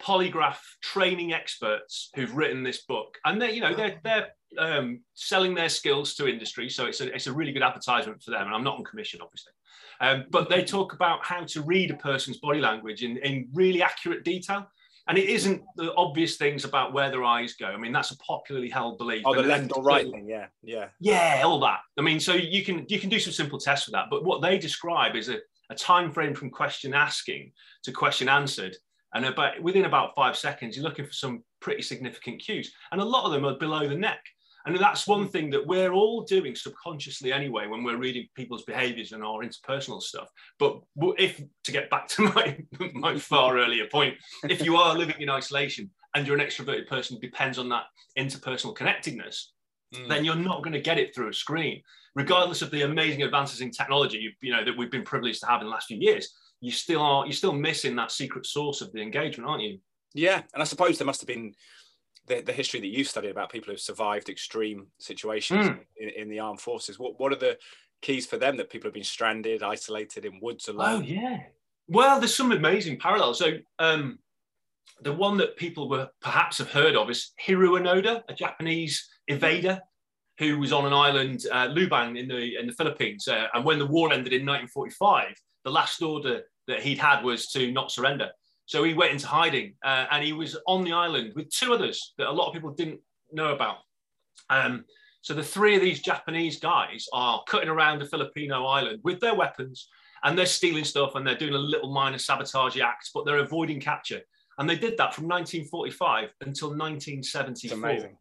polygraph 0.00 0.58
training 0.82 1.32
experts 1.32 2.10
who've 2.14 2.36
written 2.36 2.62
this 2.62 2.84
book, 2.84 3.16
and 3.24 3.40
they, 3.40 3.52
you 3.52 3.62
know, 3.62 3.74
they're 3.74 3.98
they're 4.04 4.28
um, 4.58 5.00
selling 5.14 5.54
their 5.54 5.70
skills 5.70 6.14
to 6.16 6.28
industry, 6.28 6.68
so 6.68 6.84
it's 6.86 7.00
a 7.00 7.14
it's 7.14 7.28
a 7.28 7.32
really 7.32 7.52
good 7.52 7.62
advertisement 7.62 8.22
for 8.22 8.32
them. 8.32 8.46
And 8.46 8.54
I'm 8.54 8.64
not 8.64 8.76
on 8.76 8.84
commission, 8.84 9.20
obviously, 9.22 9.52
um, 10.00 10.24
but 10.30 10.48
they 10.48 10.64
talk 10.64 10.92
about 10.92 11.24
how 11.24 11.44
to 11.44 11.62
read 11.62 11.90
a 11.90 11.96
person's 11.96 12.38
body 12.38 12.60
language 12.60 13.02
in 13.02 13.16
in 13.18 13.48
really 13.52 13.82
accurate 13.82 14.24
detail. 14.24 14.66
And 15.08 15.16
it 15.16 15.28
isn't 15.28 15.62
the 15.76 15.94
obvious 15.94 16.36
things 16.36 16.64
about 16.64 16.92
where 16.92 17.10
their 17.12 17.22
eyes 17.22 17.54
go. 17.54 17.66
I 17.66 17.76
mean, 17.76 17.92
that's 17.92 18.10
a 18.10 18.16
popularly 18.16 18.68
held 18.68 18.98
belief. 18.98 19.22
Oh, 19.24 19.34
the 19.34 19.40
and 19.40 19.48
left 19.48 19.72
or 19.76 19.84
right 19.84 20.04
thing, 20.04 20.26
yeah, 20.28 20.46
yeah, 20.64 20.88
yeah, 20.98 21.42
all 21.44 21.60
that. 21.60 21.78
I 21.96 22.02
mean, 22.02 22.18
so 22.18 22.34
you 22.34 22.64
can 22.64 22.84
you 22.88 22.98
can 22.98 23.08
do 23.08 23.20
some 23.20 23.32
simple 23.32 23.60
tests 23.60 23.84
for 23.84 23.92
that. 23.92 24.06
But 24.10 24.24
what 24.24 24.42
they 24.42 24.58
describe 24.58 25.14
is 25.14 25.28
a, 25.28 25.38
a 25.70 25.76
time 25.76 26.10
frame 26.10 26.34
from 26.34 26.50
question 26.50 26.92
asking 26.92 27.52
to 27.84 27.92
question 27.92 28.28
answered 28.28 28.76
and 29.16 29.24
about 29.24 29.62
within 29.62 29.86
about 29.86 30.14
five 30.14 30.36
seconds, 30.36 30.76
you're 30.76 30.84
looking 30.84 31.06
for 31.06 31.12
some 31.12 31.42
pretty 31.60 31.82
significant 31.82 32.42
cues. 32.42 32.72
And 32.92 33.00
a 33.00 33.04
lot 33.04 33.24
of 33.24 33.32
them 33.32 33.46
are 33.46 33.56
below 33.56 33.88
the 33.88 33.96
neck. 33.96 34.20
And 34.66 34.76
that's 34.76 35.06
one 35.06 35.28
thing 35.28 35.50
that 35.50 35.66
we're 35.66 35.92
all 35.92 36.22
doing 36.22 36.56
subconsciously 36.56 37.32
anyway 37.32 37.66
when 37.66 37.84
we're 37.84 37.98
reading 37.98 38.26
people's 38.34 38.64
behaviors 38.64 39.12
and 39.12 39.22
our 39.22 39.42
interpersonal 39.42 40.02
stuff. 40.02 40.28
But 40.58 40.80
if 41.18 41.40
to 41.64 41.72
get 41.72 41.88
back 41.88 42.08
to 42.08 42.22
my, 42.34 42.58
my 42.92 43.18
far 43.18 43.58
earlier 43.58 43.86
point, 43.90 44.16
if 44.44 44.64
you 44.64 44.76
are 44.76 44.96
living 44.96 45.20
in 45.20 45.30
isolation 45.30 45.90
and 46.14 46.26
you're 46.26 46.38
an 46.38 46.44
extroverted 46.44 46.88
person 46.88 47.18
depends 47.20 47.58
on 47.58 47.68
that 47.68 47.84
interpersonal 48.18 48.74
connectedness, 48.74 49.52
mm. 49.94 50.08
then 50.08 50.24
you're 50.24 50.34
not 50.34 50.62
going 50.62 50.72
to 50.72 50.80
get 50.80 50.98
it 50.98 51.14
through 51.14 51.28
a 51.28 51.34
screen, 51.34 51.80
regardless 52.14 52.60
of 52.60 52.70
the 52.72 52.82
amazing 52.82 53.22
advances 53.22 53.60
in 53.60 53.70
technology 53.70 54.18
you, 54.18 54.32
you 54.40 54.52
know 54.52 54.64
that 54.64 54.76
we've 54.76 54.90
been 54.90 55.04
privileged 55.04 55.40
to 55.40 55.46
have 55.46 55.60
in 55.60 55.66
the 55.66 55.72
last 55.72 55.86
few 55.86 55.98
years 55.98 56.34
you 56.60 56.70
still 56.70 57.02
are 57.02 57.24
you're 57.26 57.32
still 57.32 57.52
missing 57.52 57.96
that 57.96 58.10
secret 58.10 58.46
sauce 58.46 58.80
of 58.80 58.92
the 58.92 59.00
engagement, 59.00 59.48
aren't 59.48 59.62
you? 59.62 59.78
Yeah, 60.14 60.42
and 60.54 60.62
I 60.62 60.64
suppose 60.64 60.98
there 60.98 61.06
must 61.06 61.20
have 61.20 61.28
been 61.28 61.54
the, 62.26 62.40
the 62.40 62.52
history 62.52 62.80
that 62.80 62.88
you've 62.88 63.08
studied 63.08 63.30
about 63.30 63.50
people 63.50 63.70
who've 63.70 63.80
survived 63.80 64.28
extreme 64.28 64.86
situations 64.98 65.68
mm. 65.68 65.78
in, 65.96 66.08
in, 66.10 66.28
the 66.28 66.38
armed 66.38 66.60
forces. 66.60 66.98
What 66.98 67.18
what 67.20 67.32
are 67.32 67.36
the 67.36 67.58
keys 68.02 68.26
for 68.26 68.36
them 68.36 68.56
that 68.56 68.70
people 68.70 68.88
have 68.88 68.94
been 68.94 69.04
stranded, 69.04 69.62
isolated 69.62 70.24
in 70.24 70.40
woods 70.40 70.68
alone? 70.68 71.02
Oh 71.02 71.04
yeah. 71.04 71.40
Well, 71.88 72.18
there's 72.18 72.34
some 72.34 72.52
amazing 72.52 72.98
parallels. 72.98 73.38
So 73.38 73.58
um, 73.78 74.18
the 75.02 75.12
one 75.12 75.36
that 75.36 75.56
people 75.56 75.88
were 75.88 76.08
perhaps 76.20 76.58
have 76.58 76.70
heard 76.70 76.96
of 76.96 77.10
is 77.10 77.32
Hiroo 77.44 77.80
Onoda, 77.80 78.22
a 78.28 78.34
Japanese 78.34 79.08
evader 79.30 79.80
who 80.38 80.58
was 80.58 80.72
on 80.72 80.84
an 80.84 80.92
island, 80.92 81.44
uh, 81.50 81.68
Lubang, 81.68 82.18
in 82.18 82.28
the 82.28 82.56
in 82.58 82.66
the 82.66 82.72
Philippines. 82.72 83.28
Uh, 83.28 83.46
and 83.54 83.64
when 83.64 83.78
the 83.78 83.86
war 83.86 84.12
ended 84.12 84.32
in 84.32 84.44
1945, 84.44 85.34
the 85.64 85.70
last 85.70 86.02
order 86.02 86.42
that 86.66 86.80
he'd 86.80 86.98
had 86.98 87.22
was 87.22 87.46
to 87.52 87.72
not 87.72 87.90
surrender. 87.90 88.30
So 88.66 88.82
he 88.84 88.94
went 88.94 89.12
into 89.12 89.26
hiding 89.26 89.74
uh, 89.84 90.06
and 90.10 90.24
he 90.24 90.32
was 90.32 90.56
on 90.66 90.84
the 90.84 90.92
island 90.92 91.32
with 91.34 91.50
two 91.50 91.72
others 91.72 92.14
that 92.18 92.28
a 92.28 92.32
lot 92.32 92.48
of 92.48 92.52
people 92.52 92.70
didn't 92.70 93.00
know 93.32 93.54
about. 93.54 93.78
Um, 94.50 94.84
so 95.22 95.34
the 95.34 95.42
three 95.42 95.74
of 95.74 95.80
these 95.80 96.00
Japanese 96.00 96.58
guys 96.60 97.06
are 97.12 97.42
cutting 97.48 97.68
around 97.68 98.00
the 98.00 98.06
Filipino 98.06 98.66
island 98.66 99.00
with 99.02 99.20
their 99.20 99.34
weapons 99.34 99.88
and 100.24 100.36
they're 100.36 100.46
stealing 100.46 100.84
stuff 100.84 101.14
and 101.14 101.26
they're 101.26 101.36
doing 101.36 101.54
a 101.54 101.58
little 101.58 101.92
minor 101.92 102.18
sabotage 102.18 102.78
act, 102.78 103.10
but 103.14 103.24
they're 103.24 103.38
avoiding 103.38 103.80
capture. 103.80 104.20
And 104.58 104.68
they 104.68 104.76
did 104.76 104.96
that 104.98 105.14
from 105.14 105.24
1945 105.28 106.30
until 106.40 106.68
1974. 106.68 107.76
amazing. 107.78 108.16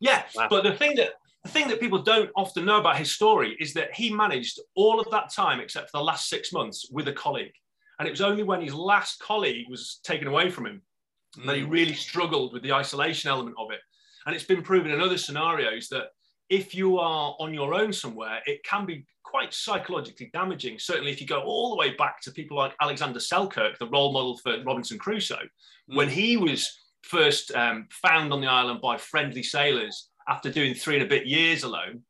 Yeah, 0.00 0.22
wow. 0.34 0.48
but 0.50 0.64
the 0.64 0.74
thing 0.74 0.96
that 0.96 1.12
the 1.44 1.50
thing 1.50 1.68
that 1.68 1.80
people 1.80 2.02
don't 2.02 2.30
often 2.36 2.64
know 2.64 2.78
about 2.78 2.98
his 2.98 3.12
story 3.12 3.56
is 3.60 3.72
that 3.74 3.94
he 3.94 4.12
managed 4.12 4.60
all 4.74 5.00
of 5.00 5.10
that 5.10 5.32
time, 5.32 5.60
except 5.60 5.90
for 5.90 5.98
the 5.98 6.04
last 6.04 6.28
six 6.28 6.52
months, 6.52 6.88
with 6.90 7.08
a 7.08 7.12
colleague. 7.12 7.52
And 7.98 8.06
it 8.06 8.12
was 8.12 8.20
only 8.20 8.42
when 8.42 8.60
his 8.60 8.74
last 8.74 9.20
colleague 9.20 9.66
was 9.68 10.00
taken 10.04 10.28
away 10.28 10.50
from 10.50 10.66
him 10.66 10.82
mm. 11.36 11.46
that 11.46 11.56
he 11.56 11.62
mm. 11.62 11.70
really 11.70 11.94
struggled 11.94 12.52
with 12.52 12.62
the 12.62 12.72
isolation 12.72 13.30
element 13.30 13.56
of 13.58 13.70
it. 13.70 13.80
And 14.26 14.34
it's 14.34 14.44
been 14.44 14.62
proven 14.62 14.90
in 14.90 15.00
other 15.00 15.18
scenarios 15.18 15.88
that 15.88 16.08
if 16.50 16.74
you 16.74 16.98
are 16.98 17.34
on 17.38 17.52
your 17.52 17.74
own 17.74 17.92
somewhere, 17.92 18.40
it 18.46 18.62
can 18.64 18.86
be 18.86 19.04
quite 19.22 19.52
psychologically 19.52 20.30
damaging. 20.32 20.78
Certainly, 20.78 21.10
if 21.10 21.20
you 21.20 21.26
go 21.26 21.42
all 21.42 21.70
the 21.70 21.76
way 21.76 21.94
back 21.96 22.20
to 22.22 22.30
people 22.30 22.56
like 22.56 22.74
Alexander 22.80 23.20
Selkirk, 23.20 23.78
the 23.78 23.88
role 23.88 24.12
model 24.12 24.38
for 24.38 24.62
Robinson 24.64 24.98
Crusoe, 24.98 25.36
mm. 25.90 25.96
when 25.96 26.08
he 26.08 26.36
was 26.36 26.66
first 27.02 27.54
um, 27.54 27.86
found 27.90 28.32
on 28.32 28.40
the 28.40 28.46
island 28.46 28.80
by 28.80 28.96
friendly 28.96 29.42
sailors 29.42 30.08
after 30.28 30.50
doing 30.50 30.74
three 30.74 30.94
and 30.94 31.04
a 31.04 31.08
bit 31.08 31.26
years 31.26 31.62
alone, 31.62 32.02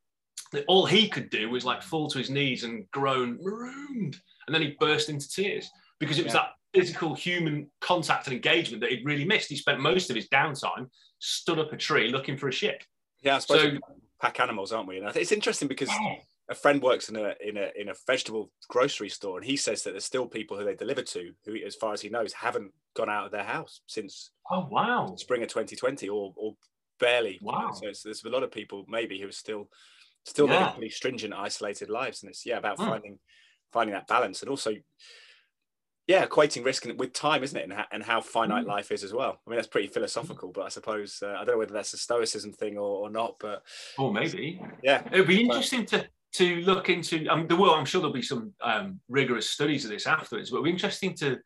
all 0.66 0.86
he 0.86 1.08
could 1.08 1.30
do 1.30 1.50
was 1.50 1.64
like 1.64 1.82
fall 1.82 2.08
to 2.08 2.18
his 2.18 2.30
knees 2.30 2.64
and 2.64 2.90
groan 2.90 3.38
marooned, 3.42 4.16
and 4.46 4.54
then 4.54 4.62
he 4.62 4.76
burst 4.80 5.08
into 5.08 5.28
tears 5.28 5.70
because 5.98 6.18
it 6.18 6.24
was 6.24 6.34
yeah. 6.34 6.40
that 6.40 6.50
physical 6.74 7.14
human 7.14 7.70
contact 7.80 8.26
and 8.26 8.34
engagement 8.34 8.80
that 8.80 8.90
he'd 8.90 9.04
really 9.04 9.24
missed. 9.24 9.48
He 9.48 9.56
spent 9.56 9.80
most 9.80 10.10
of 10.10 10.16
his 10.16 10.28
downtime 10.28 10.88
stood 11.18 11.58
up 11.58 11.72
a 11.72 11.76
tree 11.76 12.10
looking 12.10 12.36
for 12.36 12.48
a 12.48 12.52
ship. 12.52 12.82
Yeah, 13.22 13.36
I 13.36 13.38
suppose 13.40 13.62
so, 13.62 13.78
pack 14.20 14.40
animals, 14.40 14.72
aren't 14.72 14.88
we? 14.88 14.98
And 14.98 15.16
it's 15.16 15.32
interesting 15.32 15.68
because 15.68 15.88
yeah. 15.88 16.16
a 16.48 16.54
friend 16.54 16.80
works 16.80 17.08
in 17.08 17.16
a 17.16 17.34
in 17.40 17.56
a 17.56 17.70
in 17.76 17.88
a 17.88 17.94
vegetable 18.06 18.50
grocery 18.68 19.08
store, 19.08 19.38
and 19.38 19.46
he 19.46 19.56
says 19.56 19.82
that 19.82 19.92
there's 19.92 20.04
still 20.04 20.26
people 20.26 20.56
who 20.56 20.64
they 20.64 20.76
deliver 20.76 21.02
to 21.02 21.32
who, 21.44 21.56
as 21.66 21.74
far 21.74 21.92
as 21.92 22.00
he 22.00 22.08
knows, 22.08 22.32
haven't 22.32 22.72
gone 22.94 23.10
out 23.10 23.26
of 23.26 23.32
their 23.32 23.44
house 23.44 23.80
since 23.86 24.30
oh 24.50 24.66
wow 24.70 25.14
spring 25.16 25.42
of 25.42 25.48
2020 25.48 26.08
or 26.08 26.32
or 26.36 26.54
barely. 26.98 27.38
Wow. 27.42 27.70
So 27.72 27.86
there's 28.04 28.24
a 28.24 28.28
lot 28.28 28.42
of 28.42 28.50
people 28.50 28.84
maybe 28.88 29.20
who 29.20 29.28
are 29.28 29.32
still 29.32 29.68
still 30.28 30.46
yeah. 30.48 30.58
living 30.58 30.74
pretty 30.74 30.90
stringent, 30.90 31.34
isolated 31.34 31.90
lives, 31.90 32.22
and 32.22 32.30
it's 32.30 32.44
yeah 32.46 32.58
about 32.58 32.78
mm. 32.78 32.88
finding 32.88 33.18
finding 33.72 33.94
that 33.94 34.06
balance 34.06 34.40
and 34.40 34.50
also 34.50 34.72
yeah 36.06 36.24
equating 36.24 36.64
risk 36.64 36.86
with 36.96 37.12
time 37.12 37.44
isn't 37.44 37.58
it 37.58 37.64
and, 37.64 37.72
how, 37.74 37.84
and 37.92 38.02
how 38.02 38.18
finite 38.18 38.64
mm. 38.64 38.68
life 38.68 38.90
is 38.90 39.04
as 39.04 39.12
well 39.12 39.38
i 39.46 39.50
mean 39.50 39.58
that's 39.58 39.68
pretty 39.68 39.88
philosophical 39.88 40.50
but 40.50 40.64
i 40.64 40.68
suppose 40.70 41.18
uh, 41.22 41.32
i 41.32 41.44
don't 41.44 41.48
know 41.48 41.58
whether 41.58 41.74
that's 41.74 41.92
a 41.92 41.98
stoicism 41.98 42.50
thing 42.50 42.78
or, 42.78 43.04
or 43.04 43.10
not 43.10 43.34
but 43.38 43.62
or 43.98 44.10
maybe 44.10 44.58
yeah 44.82 45.02
it'd 45.12 45.26
be 45.26 45.42
interesting 45.42 45.80
but, 45.80 45.88
to 45.88 46.08
to 46.32 46.62
look 46.62 46.88
into 46.88 47.26
um, 47.26 47.46
the 47.46 47.54
world 47.54 47.78
i'm 47.78 47.84
sure 47.84 48.00
there'll 48.00 48.10
be 48.10 48.22
some 48.22 48.54
um, 48.62 48.98
rigorous 49.10 49.50
studies 49.50 49.84
of 49.84 49.90
this 49.90 50.06
afterwards 50.06 50.48
but 50.48 50.56
it'd 50.56 50.64
be 50.64 50.70
interesting 50.70 51.14
to 51.14 51.36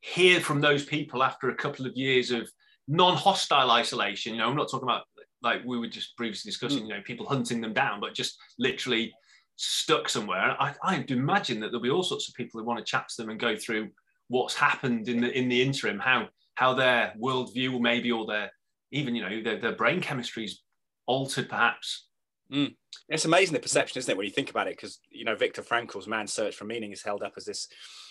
hear 0.00 0.40
from 0.40 0.60
those 0.60 0.84
people 0.84 1.22
after 1.22 1.50
a 1.50 1.54
couple 1.54 1.86
of 1.86 1.96
years 1.96 2.30
of 2.30 2.50
non-hostile 2.88 3.70
isolation. 3.70 4.34
You 4.34 4.40
know, 4.40 4.48
I'm 4.48 4.56
not 4.56 4.70
talking 4.70 4.88
about 4.88 5.04
like 5.42 5.62
we 5.64 5.78
were 5.78 5.88
just 5.88 6.16
previously 6.16 6.50
discussing. 6.50 6.84
Mm. 6.84 6.88
You 6.88 6.94
know, 6.94 7.02
people 7.04 7.26
hunting 7.26 7.60
them 7.60 7.72
down, 7.72 8.00
but 8.00 8.14
just 8.14 8.38
literally 8.58 9.12
stuck 9.56 10.08
somewhere. 10.08 10.56
I, 10.60 10.74
I 10.82 11.04
imagine 11.08 11.60
that 11.60 11.68
there'll 11.68 11.82
be 11.82 11.90
all 11.90 12.02
sorts 12.02 12.28
of 12.28 12.34
people 12.34 12.60
who 12.60 12.66
want 12.66 12.78
to 12.78 12.84
chat 12.84 13.08
to 13.08 13.22
them 13.22 13.30
and 13.30 13.40
go 13.40 13.56
through 13.56 13.88
what's 14.28 14.54
happened 14.54 15.08
in 15.08 15.20
the 15.20 15.36
in 15.36 15.48
the 15.48 15.60
interim, 15.60 15.98
how 15.98 16.28
how 16.54 16.74
their 16.74 17.12
worldview 17.20 17.80
maybe 17.80 18.10
or 18.10 18.26
their 18.26 18.50
even 18.92 19.14
you 19.14 19.22
know 19.22 19.42
their, 19.42 19.60
their 19.60 19.76
brain 19.76 20.00
chemistry's 20.00 20.62
altered 21.06 21.48
perhaps. 21.48 22.06
Mm. 22.52 22.74
It's 23.08 23.26
amazing 23.26 23.52
the 23.52 23.60
perception, 23.60 23.98
isn't 23.98 24.10
it, 24.10 24.16
when 24.16 24.26
you 24.26 24.32
think 24.32 24.50
about 24.50 24.68
it? 24.68 24.76
Because 24.76 25.00
you 25.10 25.24
know 25.24 25.34
Viktor 25.34 25.62
Frankl's 25.62 26.06
man's 26.06 26.32
search 26.32 26.54
for 26.56 26.64
meaning 26.64 26.92
is 26.92 27.02
held 27.02 27.22
up 27.22 27.34
as 27.36 27.44
this 27.44 27.68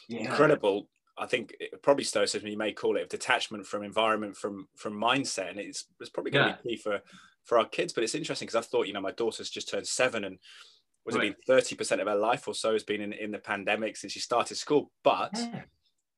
yeah. 0.10 0.20
incredible 0.20 0.90
I 1.18 1.26
think 1.26 1.56
it, 1.60 1.82
probably 1.82 2.04
stoicism 2.04 2.48
you 2.48 2.58
may 2.58 2.74
call 2.74 2.98
it 2.98 3.04
of 3.04 3.10
detachment 3.10 3.66
from 3.66 3.84
environment 3.84 4.36
from 4.36 4.68
from 4.76 5.00
mindset 5.00 5.50
and 5.50 5.60
it's, 5.60 5.86
it's 6.00 6.10
probably 6.10 6.32
going 6.32 6.46
to 6.46 6.52
yeah. 6.52 6.58
be 6.64 6.70
key 6.70 6.82
for 6.82 7.00
for 7.44 7.58
our 7.58 7.66
kids 7.66 7.94
but 7.94 8.04
it's 8.04 8.16
interesting 8.16 8.48
because 8.48 8.66
I 8.66 8.68
thought 8.68 8.88
you 8.88 8.94
know 8.94 9.02
my 9.02 9.12
daughter's 9.12 9.50
just 9.50 9.70
turned 9.70 9.88
seven 9.88 10.24
and 10.24 10.38
was 11.06 11.16
right. 11.16 11.28
it 11.28 11.46
been 11.48 11.58
30% 11.58 12.02
of 12.02 12.08
her 12.08 12.16
life 12.16 12.48
or 12.48 12.54
so 12.54 12.74
has 12.74 12.84
been 12.84 13.02
in, 13.02 13.14
in 13.14 13.32
the 13.32 13.40
pandemic 13.40 13.96
since 13.96 14.12
she 14.12 14.20
started 14.20 14.58
school 14.58 14.92
but 15.04 15.32
yeah. 15.36 15.62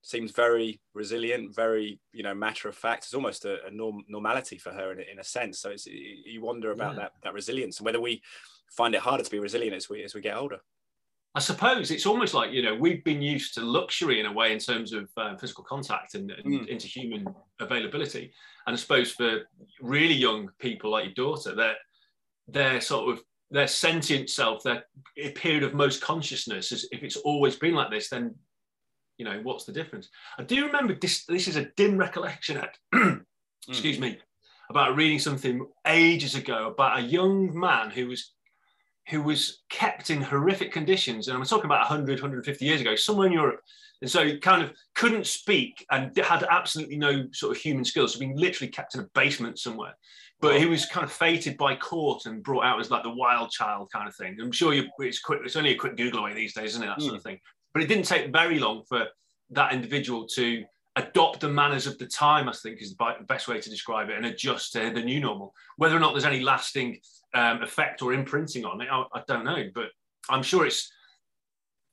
seems 0.02 0.32
very 0.32 0.80
resilient, 0.94 1.56
very 1.56 2.00
you 2.12 2.24
know 2.24 2.34
matter 2.34 2.68
of 2.68 2.76
fact. 2.76 3.06
It's 3.06 3.14
almost 3.14 3.46
a, 3.46 3.66
a 3.66 3.72
norm, 3.72 4.04
normality 4.08 4.58
for 4.58 4.72
her 4.72 4.92
in, 4.92 5.00
in 5.00 5.20
a 5.20 5.24
sense. 5.24 5.60
So 5.60 5.70
it's 5.70 5.86
you 5.86 6.42
wonder 6.42 6.72
about 6.72 6.96
yeah. 6.96 7.02
that 7.02 7.12
that 7.24 7.34
resilience 7.34 7.78
and 7.78 7.86
whether 7.86 8.02
we 8.02 8.22
find 8.72 8.96
it 8.96 9.02
harder 9.02 9.24
to 9.24 9.32
be 9.32 9.40
resilient 9.40 9.76
as 9.76 9.90
we 9.90 10.04
as 10.04 10.16
we 10.16 10.22
get 10.22 10.38
older. 10.38 10.60
I 11.40 11.42
suppose 11.42 11.90
it's 11.90 12.06
almost 12.06 12.34
like 12.34 12.52
you 12.52 12.62
know 12.62 12.76
we've 12.76 13.02
been 13.06 13.22
used 13.22 13.54
to 13.54 13.62
luxury 13.62 14.20
in 14.20 14.26
a 14.26 14.34
way 14.34 14.52
in 14.52 14.60
terms 14.60 14.92
of 14.92 15.10
um, 15.16 15.38
physical 15.38 15.64
contact 15.64 16.16
and, 16.16 16.30
and 16.32 16.46
mm. 16.46 16.70
interhuman 16.70 17.34
availability, 17.62 18.34
and 18.68 18.74
I 18.74 18.78
suppose 18.78 19.14
for 19.14 19.44
really 19.80 20.16
young 20.16 20.50
people 20.60 20.92
like 20.92 21.06
your 21.06 21.14
daughter, 21.14 21.56
that 21.56 21.78
their 22.50 22.82
sort 22.82 23.14
of 23.14 23.24
their 23.52 23.70
sentient 23.70 24.30
self, 24.30 24.64
their 24.64 24.84
period 25.34 25.64
of 25.64 25.74
most 25.74 26.02
consciousness, 26.02 26.74
is 26.74 26.90
if 26.92 27.04
it's 27.04 27.16
always 27.16 27.56
been 27.56 27.74
like 27.74 27.90
this, 27.90 28.10
then 28.10 28.36
you 29.18 29.24
know 29.24 29.40
what's 29.42 29.64
the 29.64 29.72
difference? 29.72 30.10
I 30.38 30.44
do 30.44 30.66
remember 30.66 30.94
this. 30.94 31.24
This 31.24 31.48
is 31.48 31.56
a 31.56 31.70
dim 31.78 31.98
recollection. 31.98 32.58
At, 32.58 32.78
excuse 33.70 33.96
mm. 33.96 34.02
me, 34.02 34.18
about 34.70 34.98
reading 34.98 35.20
something 35.20 35.66
ages 35.88 36.36
ago 36.36 36.68
about 36.68 37.00
a 37.00 37.04
young 37.04 37.58
man 37.58 37.92
who 37.92 38.08
was 38.08 38.34
who 39.10 39.22
was 39.22 39.64
kept 39.70 40.10
in 40.10 40.22
horrific 40.22 40.72
conditions. 40.72 41.28
And 41.28 41.38
I'm 41.38 41.44
talking 41.44 41.66
about 41.66 41.90
100, 41.90 42.20
150 42.20 42.66
years 42.66 42.82
ago, 42.82 42.96
somewhere 42.96 43.28
in 43.28 43.34
Europe. 43.34 43.60
And 44.02 44.10
so 44.10 44.24
he 44.24 44.38
kind 44.38 44.62
of 44.62 44.72
couldn't 44.96 45.26
speak 45.26 45.86
and 45.92 46.16
had 46.18 46.46
absolutely 46.50 46.98
no 46.98 47.26
sort 47.34 47.56
of 47.56 47.62
human 47.62 47.84
skills. 47.84 48.14
So 48.14 48.20
being 48.20 48.38
literally 48.38 48.72
kept 48.72 48.96
in 48.96 49.02
a 49.02 49.08
basement 49.16 49.60
somewhere. 49.60 49.96
But 50.42 50.58
he 50.58 50.68
was 50.68 50.86
kind 50.86 51.04
of 51.04 51.12
fated 51.12 51.58
by 51.58 51.76
court 51.76 52.26
and 52.26 52.44
brought 52.44 52.64
out 52.64 52.80
as 52.80 52.92
like 52.92 53.04
the 53.04 53.10
wild 53.10 53.50
child 53.50 53.90
kind 53.92 54.08
of 54.08 54.16
thing. 54.16 54.38
I'm 54.40 54.54
sure 54.54 54.74
you, 54.74 54.86
it's 55.00 55.20
quick. 55.20 55.42
It's 55.44 55.58
only 55.58 55.72
a 55.72 55.78
quick 55.78 55.98
Google 55.98 56.22
away 56.22 56.34
these 56.34 56.54
days, 56.54 56.72
isn't 56.72 56.84
it? 56.84 56.88
That 56.88 57.02
sort 57.02 57.16
of 57.16 57.22
hmm. 57.22 57.30
thing. 57.30 57.40
But 57.74 57.84
it 57.84 57.88
didn't 57.88 58.06
take 58.06 58.32
very 58.32 58.60
long 58.60 58.84
for 58.88 59.08
that 59.50 59.74
individual 59.74 60.28
to 60.36 60.64
adopt 60.96 61.40
the 61.40 61.50
manners 61.50 61.88
of 61.88 61.98
the 61.98 62.08
time. 62.08 62.50
I 62.50 62.54
think 62.54 62.82
is 62.82 62.96
the 62.96 63.16
best 63.28 63.48
way 63.48 63.60
to 63.60 63.70
describe 63.70 64.10
it, 64.10 64.18
and 64.18 64.26
adjust 64.26 64.74
to 64.74 64.92
the 64.92 65.02
new 65.02 65.20
normal. 65.20 65.54
Whether 65.78 65.96
or 65.96 66.00
not 66.00 66.14
there's 66.14 66.26
any 66.26 66.42
lasting 66.42 67.00
um, 67.34 67.62
effect 67.62 68.02
or 68.02 68.14
imprinting 68.14 68.66
on 68.66 68.82
it, 68.82 68.88
I, 68.92 69.04
I, 69.14 69.24
don't 69.28 69.46
know. 69.46 69.66
But 69.74 69.90
I'm 70.30 70.44
sure 70.44 70.66
it's, 70.66 70.92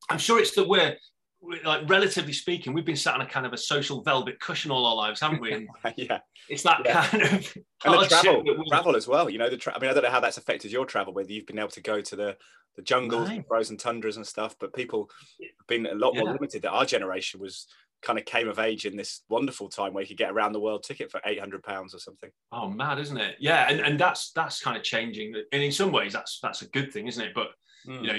I'm 0.09 0.19
sure 0.19 0.39
it's 0.39 0.55
that 0.55 0.69
we're, 0.69 0.97
we're, 1.41 1.63
like 1.63 1.89
relatively 1.89 2.33
speaking, 2.33 2.73
we've 2.73 2.87
been 2.87 2.97
sat 2.97 3.15
on 3.15 3.21
a 3.21 3.27
kind 3.27 3.45
of 3.45 3.53
a 3.53 3.59
social 3.59 4.03
velvet 4.03 4.41
cushion 4.41 4.71
all 4.71 4.87
our 4.87 4.95
lives, 4.95 5.21
haven't 5.21 5.41
we? 5.41 5.53
And 5.53 5.69
yeah, 5.97 6.21
it's 6.49 6.63
that 6.63 6.83
yeah. 6.85 7.07
kind 7.07 7.23
of 7.23 7.31
and 7.85 7.95
the 7.95 8.07
travel, 8.09 8.45
travel 8.69 8.97
as 8.97 9.07
well. 9.07 9.29
You 9.29 9.39
know, 9.39 9.51
the 9.51 9.57
tra- 9.57 9.77
I 9.77 9.79
mean, 9.79 9.91
I 9.91 9.95
don't 9.95 10.05
know 10.05 10.11
how 10.11 10.21
that's 10.21 10.39
affected 10.39 10.73
your 10.73 10.87
travel, 10.87 11.13
whether 11.13 11.31
you've 11.31 11.47
been 11.47 11.59
able 11.59 11.69
to 11.71 11.83
go 11.83 12.01
to 12.01 12.17
the 12.17 12.37
the 12.77 12.83
jungles, 12.83 13.31
right. 13.31 13.45
frozen 13.49 13.79
tundras 13.79 14.19
and 14.19 14.27
stuff, 14.27 14.55
but 14.61 14.75
people 14.75 15.11
have 15.41 15.67
been 15.67 15.87
a 15.87 15.95
lot 15.95 16.15
more 16.15 16.31
limited. 16.31 16.63
That 16.63 16.73
our 16.73 16.85
generation 16.85 17.41
was 17.41 17.67
kind 18.03 18.19
of 18.19 18.25
came 18.25 18.49
of 18.49 18.59
age 18.59 18.87
in 18.87 18.97
this 18.97 19.23
wonderful 19.29 19.69
time 19.69 19.93
where 19.93 20.03
you 20.03 20.09
could 20.09 20.17
get 20.17 20.31
around 20.31 20.53
the 20.53 20.61
world 20.61 20.83
ticket 20.83 21.11
for 21.11 21.21
800 21.25 21.63
pounds 21.63 21.95
or 21.95 21.99
something. 21.99 22.31
Oh 22.53 22.69
mad 22.69 22.99
isn't 22.99 23.17
it? 23.17 23.37
Yeah 23.41 23.67
and, 23.69 23.81
and 23.81 23.99
that's 23.99 24.33
that's 24.33 24.61
kind 24.61 24.77
of 24.77 24.83
changing. 24.83 25.35
And 25.53 25.63
in 25.63 25.73
some 25.73 25.93
ways 25.93 26.13
that's 26.13 26.39
that's 26.41 26.63
a 26.63 26.69
good 26.69 26.93
thing 26.93 27.09
isn't 27.09 27.23
it? 27.23 27.33
But 27.35 27.49
mm. 27.87 28.01
you 28.03 28.07
know 28.07 28.19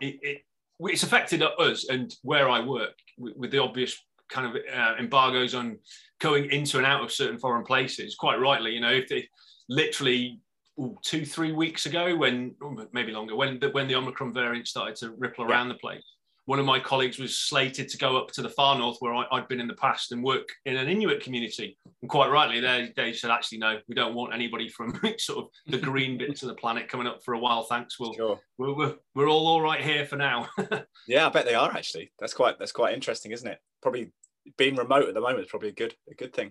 it, 0.00 0.18
it, 0.22 0.38
it's 0.80 1.02
affected 1.02 1.42
us 1.42 1.88
and 1.88 2.14
where 2.22 2.50
i 2.50 2.58
work 2.58 2.94
with, 3.16 3.52
the 3.52 3.62
obvious 3.62 3.96
kind 4.28 4.46
of 4.46 4.62
uh, 4.74 4.94
embargoes 4.98 5.54
on 5.54 5.78
going 6.20 6.50
into 6.50 6.78
and 6.78 6.86
out 6.86 7.04
of 7.04 7.12
certain 7.12 7.38
foreign 7.38 7.64
places. 7.64 8.16
Quite 8.16 8.40
rightly 8.40 8.72
you 8.72 8.80
know 8.80 8.92
if 8.92 9.08
they 9.08 9.28
literally 9.68 10.40
ooh, 10.80 10.96
two 11.02 11.24
three 11.24 11.52
weeks 11.52 11.86
ago 11.86 12.16
when 12.16 12.54
maybe 12.92 13.12
longer 13.12 13.36
when 13.36 13.58
the, 13.60 13.70
when 13.70 13.86
the 13.88 13.94
omicron 13.94 14.32
variant 14.32 14.66
started 14.66 14.96
to 14.96 15.12
ripple 15.12 15.44
around 15.44 15.68
yeah. 15.68 15.74
the 15.74 15.78
place 15.78 16.04
one 16.46 16.58
of 16.58 16.66
my 16.66 16.80
colleagues 16.80 17.18
was 17.18 17.38
slated 17.38 17.88
to 17.88 17.98
go 17.98 18.16
up 18.16 18.32
to 18.32 18.42
the 18.42 18.48
far 18.48 18.76
north 18.76 18.96
where 19.00 19.14
I, 19.14 19.26
had 19.30 19.48
been 19.48 19.60
in 19.60 19.68
the 19.68 19.74
past 19.74 20.10
and 20.12 20.24
work 20.24 20.48
in 20.64 20.76
an 20.76 20.88
Inuit 20.88 21.22
community. 21.22 21.78
And 22.00 22.10
quite 22.10 22.30
rightly, 22.30 22.60
they, 22.60 22.92
they 22.96 23.12
said, 23.12 23.30
actually, 23.30 23.58
no, 23.58 23.78
we 23.88 23.94
don't 23.94 24.14
want 24.14 24.34
anybody 24.34 24.68
from 24.68 24.98
sort 25.18 25.44
of 25.44 25.50
the 25.66 25.78
green 25.78 26.18
bits 26.18 26.42
of 26.42 26.48
the 26.48 26.54
planet 26.54 26.88
coming 26.88 27.06
up 27.06 27.22
for 27.24 27.34
a 27.34 27.38
while. 27.38 27.62
Thanks. 27.64 27.98
We'll, 27.98 28.14
sure. 28.14 28.40
we're, 28.58 28.74
we're, 28.74 28.94
we're 29.14 29.28
all 29.28 29.46
all 29.46 29.62
right 29.62 29.80
here 29.80 30.04
for 30.04 30.16
now. 30.16 30.48
yeah, 31.06 31.26
I 31.26 31.30
bet 31.30 31.46
they 31.46 31.54
are 31.54 31.70
actually. 31.70 32.10
That's 32.18 32.34
quite, 32.34 32.58
that's 32.58 32.72
quite 32.72 32.94
interesting, 32.94 33.30
isn't 33.32 33.48
it? 33.48 33.58
Probably 33.80 34.10
being 34.58 34.74
remote 34.74 35.08
at 35.08 35.14
the 35.14 35.20
moment 35.20 35.40
is 35.40 35.50
probably 35.50 35.68
a 35.68 35.74
good, 35.74 35.94
a 36.10 36.14
good 36.14 36.34
thing. 36.34 36.50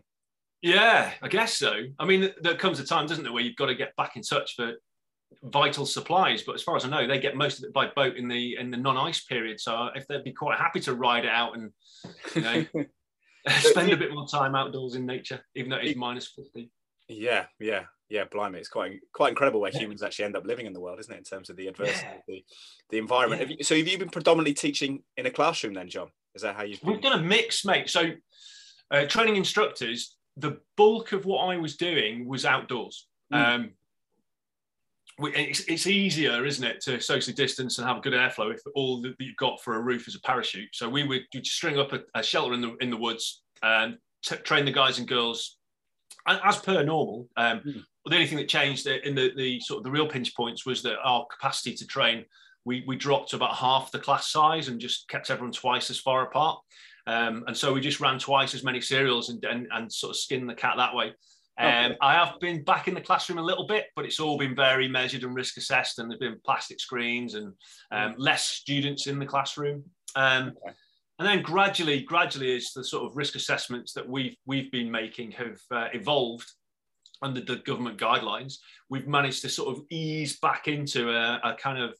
Yeah, 0.61 1.11
I 1.21 1.27
guess 1.27 1.57
so. 1.57 1.73
I 1.99 2.05
mean, 2.05 2.31
there 2.41 2.55
comes 2.55 2.79
a 2.79 2.85
time, 2.85 3.07
doesn't 3.07 3.23
there, 3.23 3.33
where 3.33 3.43
you've 3.43 3.55
got 3.55 3.65
to 3.65 3.75
get 3.75 3.95
back 3.95 4.15
in 4.15 4.21
touch 4.21 4.55
for 4.55 4.75
vital 5.43 5.85
supplies. 5.85 6.43
But 6.43 6.55
as 6.55 6.63
far 6.63 6.75
as 6.75 6.85
I 6.85 6.89
know, 6.89 7.07
they 7.07 7.19
get 7.19 7.35
most 7.35 7.59
of 7.59 7.65
it 7.65 7.73
by 7.73 7.87
boat 7.87 8.15
in 8.15 8.27
the 8.27 8.57
in 8.57 8.71
the 8.71 8.77
non-ice 8.77 9.23
period. 9.23 9.59
So 9.59 9.89
if 9.95 10.07
they'd 10.07 10.23
be 10.23 10.33
quite 10.33 10.57
happy 10.57 10.79
to 10.81 10.93
ride 10.93 11.25
it 11.25 11.31
out 11.31 11.57
and 11.57 11.71
you 12.35 12.41
know 12.41 12.65
spend 13.59 13.91
a 13.91 13.97
bit 13.97 14.13
more 14.13 14.27
time 14.27 14.55
outdoors 14.55 14.95
in 14.95 15.05
nature, 15.05 15.41
even 15.55 15.71
though 15.71 15.77
it's 15.77 15.97
minus 15.97 16.27
fifty. 16.27 16.69
Yeah, 17.07 17.45
yeah, 17.59 17.83
yeah. 18.09 18.25
Blimey, 18.25 18.59
it's 18.59 18.69
quite 18.69 18.99
quite 19.13 19.29
incredible 19.29 19.59
where 19.59 19.71
yeah. 19.71 19.79
humans 19.79 20.03
actually 20.03 20.25
end 20.25 20.35
up 20.35 20.45
living 20.45 20.65
in 20.65 20.73
the 20.73 20.79
world, 20.79 20.99
isn't 20.99 21.13
it? 21.13 21.17
In 21.17 21.23
terms 21.23 21.49
of 21.49 21.55
the 21.55 21.67
adversity, 21.67 22.07
yeah. 22.07 22.21
the 22.27 22.45
the 22.89 22.97
environment. 22.97 23.41
Yeah. 23.41 23.47
Have 23.47 23.57
you, 23.57 23.63
so 23.63 23.75
have 23.75 23.87
you 23.87 23.97
been 23.97 24.09
predominantly 24.09 24.53
teaching 24.53 25.03
in 25.17 25.25
a 25.25 25.31
classroom 25.31 25.73
then, 25.73 25.89
John? 25.89 26.09
Is 26.35 26.43
that 26.43 26.55
how 26.55 26.63
you've? 26.63 26.81
Been? 26.81 26.91
We've 26.91 27.01
done 27.01 27.19
a 27.19 27.23
mix, 27.23 27.65
mate. 27.65 27.89
So 27.89 28.11
uh, 28.91 29.05
training 29.05 29.37
instructors. 29.37 30.17
The 30.37 30.59
bulk 30.77 31.11
of 31.11 31.25
what 31.25 31.45
I 31.45 31.57
was 31.57 31.75
doing 31.75 32.25
was 32.25 32.45
outdoors. 32.45 33.07
Mm. 33.33 33.55
Um, 33.55 33.71
it's, 35.23 35.61
it's, 35.61 35.87
easier, 35.87 36.45
isn't 36.45 36.63
it, 36.63 36.81
to 36.81 36.99
socially 36.99 37.33
distance 37.33 37.77
and 37.77 37.87
have 37.87 37.97
a 37.97 38.01
good 38.01 38.13
airflow 38.13 38.53
if 38.53 38.61
all 38.75 39.01
that 39.01 39.15
you've 39.19 39.35
got 39.37 39.61
for 39.61 39.75
a 39.75 39.81
roof 39.81 40.07
is 40.07 40.15
a 40.15 40.21
parachute. 40.21 40.69
So 40.73 40.89
we 40.89 41.03
would 41.03 41.23
string 41.45 41.79
up 41.79 41.93
a, 41.93 42.01
a 42.15 42.23
shelter 42.23 42.53
in 42.53 42.61
the 42.61 42.75
in 42.77 42.89
the 42.89 42.97
woods 42.97 43.43
and 43.61 43.97
t- 44.23 44.35
train 44.37 44.65
the 44.65 44.71
guys 44.71 44.99
and 44.99 45.07
girls 45.07 45.57
as 46.27 46.57
per 46.57 46.83
normal. 46.83 47.27
Um, 47.37 47.59
mm. 47.59 47.83
The 48.05 48.15
only 48.15 48.27
thing 48.27 48.39
that 48.39 48.49
changed 48.49 48.87
in 48.87 49.15
the, 49.15 49.31
the 49.35 49.59
sort 49.59 49.79
of 49.79 49.83
the 49.83 49.91
real 49.91 50.07
pinch 50.07 50.35
points 50.35 50.65
was 50.65 50.81
that 50.83 50.97
our 51.03 51.25
capacity 51.27 51.75
to 51.75 51.85
train 51.85 52.25
we, 52.65 52.83
we 52.87 52.95
dropped 52.95 53.29
to 53.31 53.35
about 53.35 53.55
half 53.55 53.91
the 53.91 53.99
class 53.99 54.31
size 54.31 54.67
and 54.67 54.79
just 54.79 55.07
kept 55.07 55.29
everyone 55.29 55.51
twice 55.51 55.89
as 55.89 55.99
far 55.99 56.23
apart. 56.23 56.59
Um, 57.07 57.43
and 57.47 57.57
so 57.57 57.73
we 57.73 57.81
just 57.81 57.99
ran 57.99 58.19
twice 58.19 58.53
as 58.53 58.63
many 58.63 58.81
serials 58.81 59.29
and, 59.29 59.43
and, 59.45 59.67
and 59.71 59.91
sort 59.91 60.11
of 60.11 60.17
skinned 60.17 60.49
the 60.49 60.53
cat 60.53 60.75
that 60.77 60.95
way. 60.95 61.13
Um, 61.59 61.93
I 62.01 62.13
have 62.13 62.39
been 62.39 62.63
back 62.63 62.87
in 62.87 62.93
the 62.93 63.01
classroom 63.01 63.37
a 63.37 63.43
little 63.43 63.67
bit, 63.67 63.85
but 63.95 64.05
it's 64.05 64.19
all 64.19 64.37
been 64.37 64.55
very 64.55 64.87
measured 64.87 65.23
and 65.23 65.35
risk 65.35 65.57
assessed, 65.57 65.99
and 65.99 66.09
there's 66.09 66.19
been 66.19 66.39
plastic 66.43 66.79
screens 66.79 67.35
and 67.35 67.53
um, 67.91 68.13
mm. 68.13 68.15
less 68.17 68.45
students 68.45 69.07
in 69.07 69.19
the 69.19 69.25
classroom. 69.25 69.83
Um, 70.15 70.53
okay. 70.65 70.75
And 71.19 71.27
then 71.27 71.43
gradually, 71.43 72.01
gradually, 72.01 72.55
as 72.55 72.71
the 72.71 72.83
sort 72.83 73.05
of 73.05 73.15
risk 73.15 73.35
assessments 73.35 73.93
that 73.93 74.07
we've 74.07 74.35
we've 74.47 74.71
been 74.71 74.89
making 74.89 75.31
have 75.33 75.59
uh, 75.69 75.87
evolved 75.93 76.51
under 77.21 77.41
the 77.41 77.57
government 77.57 77.99
guidelines, 77.99 78.55
we've 78.89 79.07
managed 79.07 79.43
to 79.43 79.49
sort 79.49 79.77
of 79.77 79.83
ease 79.91 80.39
back 80.39 80.67
into 80.67 81.11
a, 81.11 81.39
a 81.43 81.55
kind 81.55 81.77
of 81.77 81.93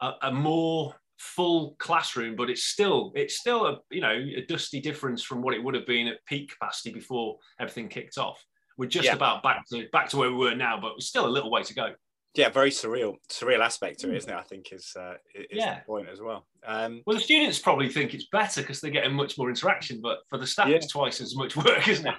a, 0.00 0.28
a, 0.28 0.32
more 0.32 0.94
full 1.18 1.74
classroom, 1.80 2.36
but 2.36 2.50
it's 2.50 2.62
still 2.62 3.10
it's 3.16 3.40
still 3.40 3.66
a 3.66 3.78
you 3.90 4.00
know 4.00 4.12
a 4.12 4.44
dusty 4.46 4.80
difference 4.80 5.24
from 5.24 5.42
what 5.42 5.54
it 5.54 5.64
would 5.64 5.74
have 5.74 5.86
been 5.86 6.06
at 6.06 6.24
peak 6.26 6.52
capacity 6.52 6.92
before 6.92 7.38
everything 7.58 7.88
kicked 7.88 8.16
off. 8.16 8.44
We're 8.78 8.88
just 8.88 9.06
yeah. 9.06 9.14
about 9.14 9.42
back 9.42 9.64
to 9.70 9.86
back 9.92 10.08
to 10.10 10.16
where 10.16 10.30
we 10.30 10.36
were 10.36 10.54
now, 10.54 10.80
but 10.80 11.00
still 11.02 11.26
a 11.26 11.28
little 11.28 11.50
way 11.50 11.62
to 11.62 11.74
go. 11.74 11.92
Yeah, 12.34 12.48
very 12.48 12.70
surreal, 12.70 13.16
surreal 13.30 13.60
aspect 13.60 14.00
to 14.00 14.06
it, 14.06 14.10
hmm. 14.10 14.16
isn't 14.16 14.30
it? 14.30 14.36
I 14.36 14.42
think 14.42 14.72
is 14.72 14.92
uh, 14.98 15.14
is 15.34 15.46
yeah. 15.50 15.80
the 15.80 15.84
point 15.84 16.08
as 16.08 16.20
well. 16.20 16.46
Um, 16.66 17.02
well, 17.06 17.16
the 17.16 17.22
students 17.22 17.58
probably 17.58 17.90
think 17.90 18.14
it's 18.14 18.28
better 18.32 18.62
because 18.62 18.80
they're 18.80 18.90
getting 18.90 19.12
much 19.12 19.36
more 19.36 19.50
interaction, 19.50 20.00
but 20.00 20.20
for 20.30 20.38
the 20.38 20.46
staff, 20.46 20.68
yeah. 20.68 20.76
it's 20.76 20.86
twice 20.86 21.20
as 21.20 21.36
much 21.36 21.56
work, 21.56 21.86
isn't 21.88 22.06
it? 22.06 22.14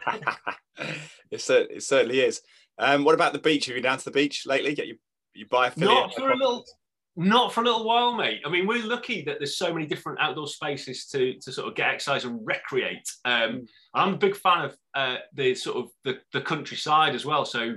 it, 1.31 1.49
it 1.49 1.83
certainly 1.83 2.19
is. 2.19 2.41
Um, 2.77 3.03
what 3.03 3.15
about 3.15 3.33
the 3.33 3.39
beach? 3.39 3.65
Have 3.65 3.75
you 3.75 3.81
been 3.81 3.89
down 3.89 3.97
to 3.97 4.05
the 4.05 4.11
beach 4.11 4.45
lately? 4.45 4.75
Get 4.75 4.87
you 4.87 4.97
you 5.33 5.47
buy 5.47 5.67
a 5.67 5.79
Not 5.79 6.13
for 6.13 6.29
a 6.29 6.35
little, 6.35 6.63
not 7.15 7.54
for 7.54 7.62
a 7.62 7.63
little 7.63 7.86
while, 7.86 8.15
mate. 8.15 8.41
I 8.45 8.49
mean, 8.49 8.65
we're 8.65 8.84
lucky 8.84 9.23
that 9.23 9.38
there's 9.39 9.58
so 9.58 9.73
many 9.73 9.86
different 9.86 10.19
outdoor 10.19 10.47
spaces 10.47 11.06
to, 11.08 11.34
to 11.39 11.52
sort 11.52 11.67
of 11.67 11.76
get 11.76 11.89
exercise 11.89 12.26
and 12.26 12.39
recreate. 12.43 13.08
Um, 13.26 13.52
mm. 13.52 13.67
I'm 13.93 14.15
a 14.15 14.17
big 14.17 14.36
fan 14.36 14.65
of 14.65 14.78
uh, 14.95 15.17
the 15.34 15.54
sort 15.54 15.78
of 15.78 15.91
the, 16.04 16.19
the 16.32 16.41
countryside 16.41 17.13
as 17.13 17.26
well. 17.26 17.45
So 17.45 17.76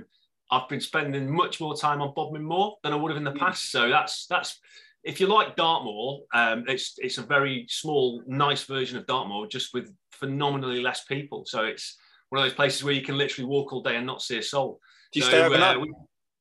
I've 0.49 0.67
been 0.69 0.81
spending 0.81 1.31
much 1.31 1.61
more 1.61 1.75
time 1.75 2.01
on 2.01 2.13
Bodmin 2.15 2.43
Moor 2.43 2.77
than 2.83 2.93
I 2.93 2.95
would 2.95 3.11
have 3.11 3.17
in 3.17 3.23
the 3.23 3.31
mm. 3.31 3.39
past. 3.39 3.71
So 3.71 3.89
that's 3.89 4.25
that's 4.27 4.59
if 5.03 5.19
you 5.19 5.27
like 5.27 5.55
Dartmoor, 5.55 6.21
um, 6.33 6.65
it's 6.67 6.95
it's 6.97 7.19
a 7.19 7.23
very 7.23 7.65
small, 7.69 8.23
nice 8.25 8.63
version 8.63 8.97
of 8.97 9.05
Dartmoor, 9.05 9.47
just 9.47 9.73
with 9.73 9.93
phenomenally 10.11 10.81
less 10.81 11.03
people. 11.03 11.45
So 11.45 11.63
it's 11.63 11.95
one 12.29 12.41
of 12.41 12.45
those 12.45 12.55
places 12.55 12.83
where 12.83 12.93
you 12.93 13.03
can 13.03 13.17
literally 13.17 13.47
walk 13.47 13.71
all 13.71 13.83
day 13.83 13.97
and 13.97 14.05
not 14.05 14.21
see 14.21 14.37
a 14.39 14.43
soul. 14.43 14.79
Do 15.13 15.19
you 15.19 15.23
so, 15.23 15.29
stay 15.29 15.43
overnight? 15.43 15.77
Uh, 15.77 15.85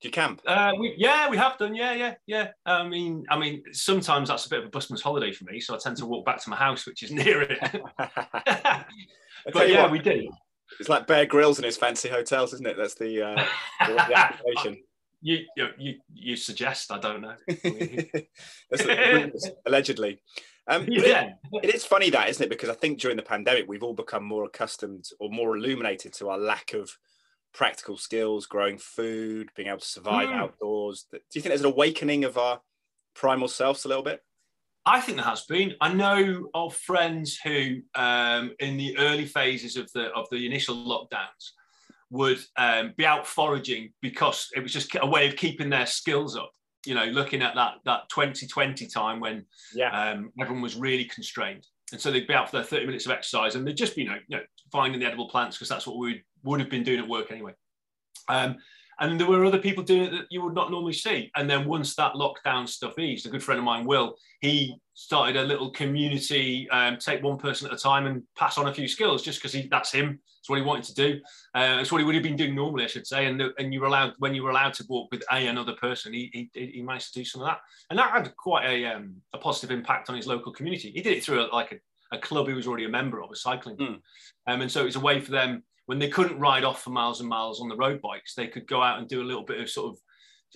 do 0.01 0.09
you 0.09 0.13
camp? 0.13 0.43
Uh, 0.47 0.73
we, 0.79 0.95
yeah, 0.99 1.31
we 1.31 1.39
have 1.39 1.57
done. 1.57 1.75
Yeah, 1.75 1.95
yeah, 1.95 2.15
yeah. 2.27 2.49
I 2.67 2.87
mean, 2.87 3.25
I 3.31 3.39
mean, 3.39 3.63
sometimes 3.73 4.29
that's 4.29 4.45
a 4.45 4.51
bit 4.51 4.59
of 4.59 4.67
a 4.67 4.69
busman's 4.69 5.01
holiday 5.01 5.33
for 5.33 5.45
me, 5.45 5.59
so 5.59 5.75
I 5.75 5.79
tend 5.79 5.97
to 5.99 6.07
walk 6.07 6.27
back 6.27 6.43
to 6.43 6.51
my 6.51 6.57
house, 6.57 6.87
which 6.87 7.03
is 7.03 7.11
near 7.11 7.43
it. 7.43 7.59
but 7.97 9.71
yeah, 9.71 9.83
what, 9.83 9.93
we 9.93 9.99
do. 9.99 10.31
It's 10.79 10.91
like 10.91 11.07
Bear 11.07 11.25
Grylls 11.25 11.59
and 11.59 11.65
his 11.65 11.79
fancy 11.79 12.11
hotels, 12.11 12.53
isn't 12.53 12.67
it? 12.67 12.77
That's 12.77 12.95
the, 12.95 13.23
uh, 13.23 13.45
the 13.87 13.99
application. 14.17 14.83
You, 15.23 15.39
you, 15.57 15.69
you, 15.79 15.95
you 16.13 16.37
suggest? 16.37 16.93
I 16.93 16.99
don't 16.99 17.23
know. 17.23 17.35
allegedly. 19.67 20.21
Um, 20.69 20.85
yeah. 20.89 21.31
It, 21.53 21.65
it 21.65 21.75
is 21.75 21.87
funny 21.87 22.11
that, 22.11 22.29
isn't 22.29 22.45
it? 22.45 22.51
Because 22.51 22.69
I 22.69 22.75
think 22.75 23.01
during 23.01 23.17
the 23.17 23.23
pandemic, 23.23 23.67
we've 23.67 23.83
all 23.83 23.95
become 23.95 24.25
more 24.25 24.45
accustomed 24.45 25.09
or 25.21 25.31
more 25.31 25.57
illuminated 25.57 26.13
to 26.15 26.29
our 26.29 26.39
lack 26.39 26.75
of 26.75 26.91
practical 27.57 27.97
skills, 27.97 28.45
growing 28.45 28.77
food, 28.77 29.49
being 29.57 29.69
able 29.69 29.79
to 29.79 29.87
survive 29.87 30.29
mm. 30.29 30.35
outdoors. 30.35 31.07
Do 31.11 31.19
you 31.35 31.40
think 31.40 31.51
there's 31.51 31.62
an 31.62 31.66
awakening 31.66 32.25
of 32.25 32.37
our 32.37 32.61
primal 33.14 33.49
selves 33.49 33.87
a 33.87 33.88
little 33.88 34.03
bit? 34.03 34.23
I 34.85 35.01
think 35.01 35.16
there 35.16 35.25
has 35.25 35.47
been. 35.47 35.73
I 35.81 35.92
know 35.92 36.49
of 36.55 36.77
friends 36.77 37.40
who, 37.42 37.79
um, 37.97 38.53
in 38.61 38.77
the 38.77 38.97
early 38.99 39.25
phases 39.25 39.77
of 39.77 39.90
the 39.92 40.11
of 40.12 40.29
the 40.31 40.47
initial 40.47 40.77
lockdowns, 40.77 41.51
would 42.11 42.38
um, 42.57 42.92
be 42.97 43.05
out 43.05 43.27
foraging 43.27 43.92
because 44.01 44.49
it 44.55 44.61
was 44.61 44.73
just 44.73 44.95
a 45.01 45.07
way 45.07 45.27
of 45.27 45.35
keeping 45.35 45.71
their 45.71 45.87
skills 45.87 46.37
up. 46.37 46.53
You 46.85 46.95
know, 46.95 47.07
looking 47.07 47.42
at 47.42 47.57
that 47.57 47.77
that 47.85 48.09
2020 48.11 48.87
time 48.87 49.19
when 49.19 49.45
yeah. 49.75 50.11
um, 50.11 50.31
everyone 50.38 50.62
was 50.62 50.77
really 50.77 51.07
constrained, 51.07 51.66
and 51.90 52.01
so 52.01 52.12
they'd 52.12 52.29
be 52.29 52.35
out 52.35 52.51
for 52.51 52.59
their 52.59 52.64
30 52.64 52.87
minutes 52.87 53.07
of 53.07 53.12
exercise, 53.12 53.57
and 53.57 53.66
they'd 53.66 53.77
just 53.77 53.97
be 53.97 54.03
you 54.03 54.09
know, 54.09 54.19
you 54.29 54.37
know 54.37 54.42
finding 54.71 55.01
the 55.01 55.07
edible 55.07 55.29
plants 55.29 55.57
because 55.57 55.69
that's 55.69 55.87
what 55.87 55.99
we 55.99 56.23
would 56.47 56.61
have 56.61 56.71
been 56.71 56.85
doing 56.85 57.01
at 57.01 57.09
work 57.09 57.31
anyway. 57.31 57.53
Um, 58.29 58.57
and 58.99 59.21
there 59.21 59.27
were 59.27 59.45
other 59.45 59.59
people 59.59 59.85
doing 59.85 60.05
it 60.05 60.11
that 60.13 60.27
you 60.31 60.43
would 60.43 60.55
not 60.55 60.71
normally 60.71 60.95
see. 60.95 61.31
And 61.37 61.51
then 61.51 61.67
once 61.67 61.95
that 61.97 62.15
lockdown 62.15 62.67
stuff 62.67 62.99
eased, 62.99 63.27
a 63.27 63.29
good 63.29 63.43
friend 63.43 63.59
of 63.59 63.65
mine, 63.65 63.85
Will, 63.85 64.17
he 64.41 64.75
started 64.95 65.37
a 65.37 65.45
little 65.45 65.71
community, 65.71 66.69
um, 66.71 66.97
take 66.97 67.23
one 67.23 67.37
person 67.37 67.67
at 67.67 67.75
a 67.75 67.77
time 67.77 68.07
and 68.07 68.23
pass 68.39 68.57
on 68.57 68.69
a 68.69 68.73
few 68.73 68.89
skills 68.89 69.23
just 69.23 69.43
because 69.43 69.69
that's 69.71 69.93
him. 69.93 70.19
It's 70.41 70.49
what 70.49 70.59
he 70.59 70.65
wanted 70.65 70.85
to 70.85 70.95
do. 70.95 71.21
Uh, 71.55 71.77
it's 71.81 71.93
what 71.93 71.99
he 71.99 72.05
would 72.05 72.15
have 72.15 72.25
been 72.25 72.37
doing 72.37 72.55
normally, 72.55 72.85
I 72.85 72.87
should 72.87 73.07
say. 73.07 73.27
And, 73.27 73.43
and 73.59 73.75
you 73.75 73.83
were 73.83 73.87
allowed, 73.89 74.15
when 74.19 74.35
you 74.35 74.43
were 74.43 74.51
allowed 74.51 74.73
to 74.75 74.87
walk 74.89 75.11
with 75.13 75.23
a 75.31 75.47
another 75.47 75.75
person, 75.75 76.15
he, 76.15 76.49
he, 76.55 76.67
he 76.73 76.83
managed 76.83 77.13
to 77.13 77.19
do 77.19 77.25
some 77.25 77.43
of 77.43 77.49
that. 77.49 77.61
And 77.91 77.99
that 77.99 78.13
had 78.13 78.35
quite 78.37 78.65
a, 78.65 78.87
um, 78.87 79.17
a 79.35 79.39
positive 79.39 79.77
impact 79.77 80.09
on 80.09 80.17
his 80.17 80.27
local 80.27 80.53
community. 80.53 80.91
He 80.91 81.03
did 81.03 81.19
it 81.19 81.23
through 81.23 81.43
a, 81.43 81.53
like 81.55 81.73
a, 81.73 82.17
a 82.17 82.19
club 82.19 82.49
he 82.49 82.55
was 82.55 82.67
already 82.67 82.87
a 82.87 82.89
member 82.89 83.23
of, 83.23 83.31
a 83.31 83.37
cycling. 83.37 83.77
Mm. 83.77 84.01
Um, 84.47 84.61
and 84.63 84.73
so 84.73 84.81
it 84.81 84.85
was 84.85 84.97
a 84.97 85.01
way 85.01 85.21
for 85.21 85.33
them 85.33 85.65
when 85.87 85.99
they 85.99 86.09
couldn't 86.09 86.38
ride 86.38 86.64
off 86.64 86.83
for 86.83 86.90
miles 86.90 87.20
and 87.20 87.29
miles 87.29 87.61
on 87.61 87.68
the 87.68 87.77
road 87.77 88.01
bikes, 88.03 88.35
they 88.35 88.49
could 88.49 88.66
go 88.66 88.83
out 88.83 88.99
and 88.99 89.09
do 89.09 89.22
a 89.22 89.25
little 89.25 89.44
bit 89.44 89.61
of 89.61 89.70
sort 89.70 89.94
of, 89.94 89.99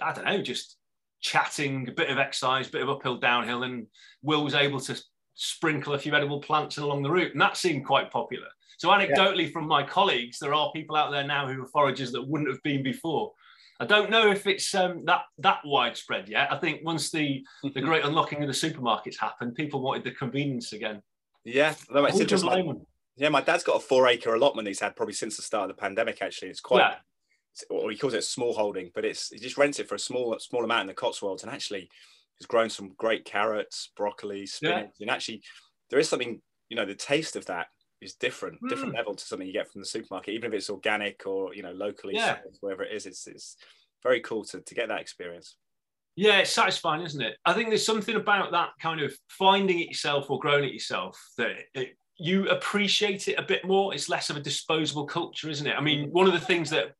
I 0.02 0.12
don't 0.12 0.26
know, 0.26 0.42
just 0.42 0.76
chatting, 1.20 1.88
a 1.88 1.92
bit 1.92 2.10
of 2.10 2.18
exercise, 2.18 2.68
a 2.68 2.72
bit 2.72 2.82
of 2.82 2.90
uphill, 2.90 3.16
downhill. 3.16 3.62
And 3.62 3.86
Will 4.22 4.44
was 4.44 4.54
able 4.54 4.80
to 4.80 5.00
sprinkle 5.34 5.94
a 5.94 5.98
few 5.98 6.14
edible 6.14 6.40
plants 6.40 6.78
along 6.78 7.02
the 7.02 7.10
route. 7.10 7.32
And 7.32 7.40
that 7.40 7.56
seemed 7.56 7.86
quite 7.86 8.10
popular. 8.10 8.48
So, 8.78 8.88
anecdotally, 8.88 9.44
yeah. 9.44 9.52
from 9.52 9.68
my 9.68 9.82
colleagues, 9.82 10.38
there 10.38 10.54
are 10.54 10.72
people 10.72 10.96
out 10.96 11.10
there 11.10 11.26
now 11.26 11.46
who 11.46 11.62
are 11.62 11.66
foragers 11.66 12.12
that 12.12 12.26
wouldn't 12.26 12.50
have 12.50 12.62
been 12.62 12.82
before. 12.82 13.32
I 13.78 13.86
don't 13.86 14.10
know 14.10 14.30
if 14.30 14.46
it's 14.46 14.74
um, 14.74 15.04
that 15.06 15.22
that 15.38 15.60
widespread 15.64 16.28
yet. 16.28 16.52
I 16.52 16.58
think 16.58 16.80
once 16.84 17.10
the 17.10 17.44
the 17.62 17.80
great 17.80 18.04
unlocking 18.04 18.42
of 18.42 18.48
the 18.48 18.54
supermarkets 18.54 19.18
happened, 19.18 19.54
people 19.54 19.80
wanted 19.80 20.04
the 20.04 20.10
convenience 20.12 20.72
again. 20.72 21.02
Yeah, 21.44 21.74
no, 21.90 22.04
it's 22.04 22.20
interesting. 22.20 22.84
Yeah, 23.16 23.28
my 23.28 23.40
dad's 23.40 23.64
got 23.64 23.76
a 23.76 23.80
four 23.80 24.06
acre 24.08 24.34
allotment 24.34 24.68
he's 24.68 24.80
had 24.80 24.96
probably 24.96 25.14
since 25.14 25.36
the 25.36 25.42
start 25.42 25.70
of 25.70 25.76
the 25.76 25.80
pandemic. 25.80 26.22
Actually, 26.22 26.48
it's 26.48 26.60
quite, 26.60 26.80
yeah. 26.80 26.96
or 27.70 27.90
he 27.90 27.96
calls 27.96 28.14
it 28.14 28.18
a 28.18 28.22
small 28.22 28.54
holding, 28.54 28.90
but 28.94 29.04
it's 29.04 29.28
he 29.30 29.38
just 29.38 29.58
rents 29.58 29.78
it 29.78 29.88
for 29.88 29.94
a 29.94 29.98
small 29.98 30.36
small 30.38 30.64
amount 30.64 30.82
in 30.82 30.86
the 30.86 30.94
Cotswolds, 30.94 31.42
and 31.42 31.52
actually 31.52 31.88
has 32.40 32.46
grown 32.46 32.70
some 32.70 32.94
great 32.96 33.24
carrots, 33.24 33.90
broccoli, 33.96 34.46
spinach, 34.46 34.90
yeah. 34.98 35.04
and 35.04 35.10
actually 35.10 35.42
there 35.90 35.98
is 35.98 36.08
something 36.08 36.40
you 36.68 36.76
know 36.76 36.86
the 36.86 36.94
taste 36.94 37.36
of 37.36 37.44
that 37.46 37.66
is 38.00 38.14
different, 38.14 38.62
mm. 38.62 38.68
different 38.68 38.94
level 38.94 39.14
to 39.14 39.24
something 39.24 39.46
you 39.46 39.52
get 39.52 39.70
from 39.70 39.82
the 39.82 39.86
supermarket, 39.86 40.34
even 40.34 40.52
if 40.52 40.58
it's 40.58 40.70
organic 40.70 41.26
or 41.26 41.54
you 41.54 41.62
know 41.62 41.72
locally, 41.72 42.14
yeah. 42.14 42.38
wherever 42.60 42.82
it 42.82 42.92
is. 42.92 43.06
It's 43.06 43.26
it's 43.26 43.56
very 44.02 44.20
cool 44.20 44.44
to 44.44 44.60
to 44.60 44.74
get 44.74 44.88
that 44.88 45.00
experience. 45.00 45.56
Yeah, 46.16 46.38
it's 46.38 46.52
satisfying, 46.52 47.02
isn't 47.02 47.20
it? 47.20 47.36
I 47.44 47.52
think 47.52 47.68
there's 47.68 47.86
something 47.86 48.16
about 48.16 48.52
that 48.52 48.70
kind 48.80 49.00
of 49.00 49.14
finding 49.28 49.80
it 49.80 49.88
yourself 49.88 50.30
or 50.30 50.38
growing 50.38 50.64
it 50.64 50.72
yourself 50.72 51.18
that 51.38 51.52
it, 51.74 51.96
you 52.20 52.48
appreciate 52.48 53.28
it 53.28 53.38
a 53.38 53.42
bit 53.42 53.64
more. 53.64 53.94
It's 53.94 54.08
less 54.08 54.30
of 54.30 54.36
a 54.36 54.40
disposable 54.40 55.06
culture, 55.06 55.48
isn't 55.48 55.66
it? 55.66 55.74
I 55.76 55.80
mean, 55.80 56.10
one 56.10 56.26
of 56.26 56.32
the 56.32 56.40
things 56.40 56.70
that 56.70 56.92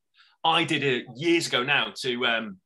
I 0.44 0.64
did 0.64 0.82
uh, 0.82 1.12
years 1.14 1.46
ago 1.46 1.62
now 1.62 1.92
to 2.02 2.26
um, 2.26 2.56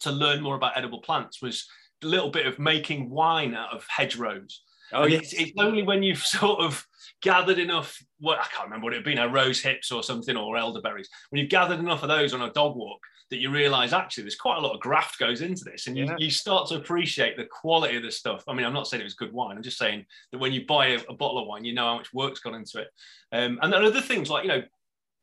to 0.00 0.10
learn 0.10 0.42
more 0.42 0.56
about 0.56 0.76
edible 0.76 1.00
plants 1.00 1.40
was 1.40 1.66
a 2.02 2.06
little 2.06 2.30
bit 2.30 2.46
of 2.46 2.58
making 2.58 3.10
wine 3.10 3.54
out 3.54 3.72
of 3.72 3.86
hedgerows. 3.88 4.62
Oh, 4.92 5.06
yes. 5.06 5.32
It's, 5.32 5.34
it's, 5.34 5.52
only 5.58 5.82
when 5.82 6.02
you've 6.02 6.18
sort 6.38 6.60
of 6.60 6.84
gathered 7.22 7.58
enough, 7.58 7.96
what 8.18 8.38
I 8.38 8.44
can't 8.44 8.64
remember 8.64 8.84
what 8.84 8.92
it 8.92 8.96
had 8.96 9.04
been, 9.04 9.18
a 9.18 9.28
rose 9.28 9.60
hips 9.60 9.90
or 9.90 10.02
something, 10.02 10.36
or 10.36 10.56
elderberries. 10.56 11.08
When 11.30 11.40
you've 11.40 11.50
gathered 11.50 11.78
enough 11.78 12.02
of 12.02 12.08
those 12.08 12.34
on 12.34 12.42
a 12.42 12.52
dog 12.52 12.76
walk, 12.76 13.00
that 13.30 13.38
you 13.38 13.50
realize 13.50 13.92
actually 13.92 14.22
there's 14.22 14.36
quite 14.36 14.58
a 14.58 14.60
lot 14.60 14.74
of 14.74 14.80
graft 14.80 15.18
goes 15.18 15.40
into 15.40 15.64
this 15.64 15.86
and 15.86 15.96
you, 15.96 16.04
yeah. 16.04 16.16
you 16.18 16.30
start 16.30 16.68
to 16.68 16.76
appreciate 16.76 17.36
the 17.36 17.46
quality 17.46 17.96
of 17.96 18.02
the 18.02 18.10
stuff. 18.10 18.44
I 18.46 18.54
mean, 18.54 18.66
I'm 18.66 18.74
not 18.74 18.86
saying 18.86 19.00
it 19.00 19.04
was 19.04 19.14
good 19.14 19.32
wine. 19.32 19.56
I'm 19.56 19.62
just 19.62 19.78
saying 19.78 20.04
that 20.30 20.38
when 20.38 20.52
you 20.52 20.66
buy 20.66 20.88
a, 20.88 20.98
a 21.08 21.14
bottle 21.14 21.38
of 21.38 21.46
wine, 21.46 21.64
you 21.64 21.74
know 21.74 21.86
how 21.86 21.96
much 21.96 22.12
work's 22.12 22.40
gone 22.40 22.54
into 22.54 22.80
it. 22.80 22.88
Um, 23.32 23.58
and 23.62 23.72
then 23.72 23.84
other 23.84 24.00
things 24.00 24.30
like, 24.30 24.44
you 24.44 24.48
know, 24.48 24.62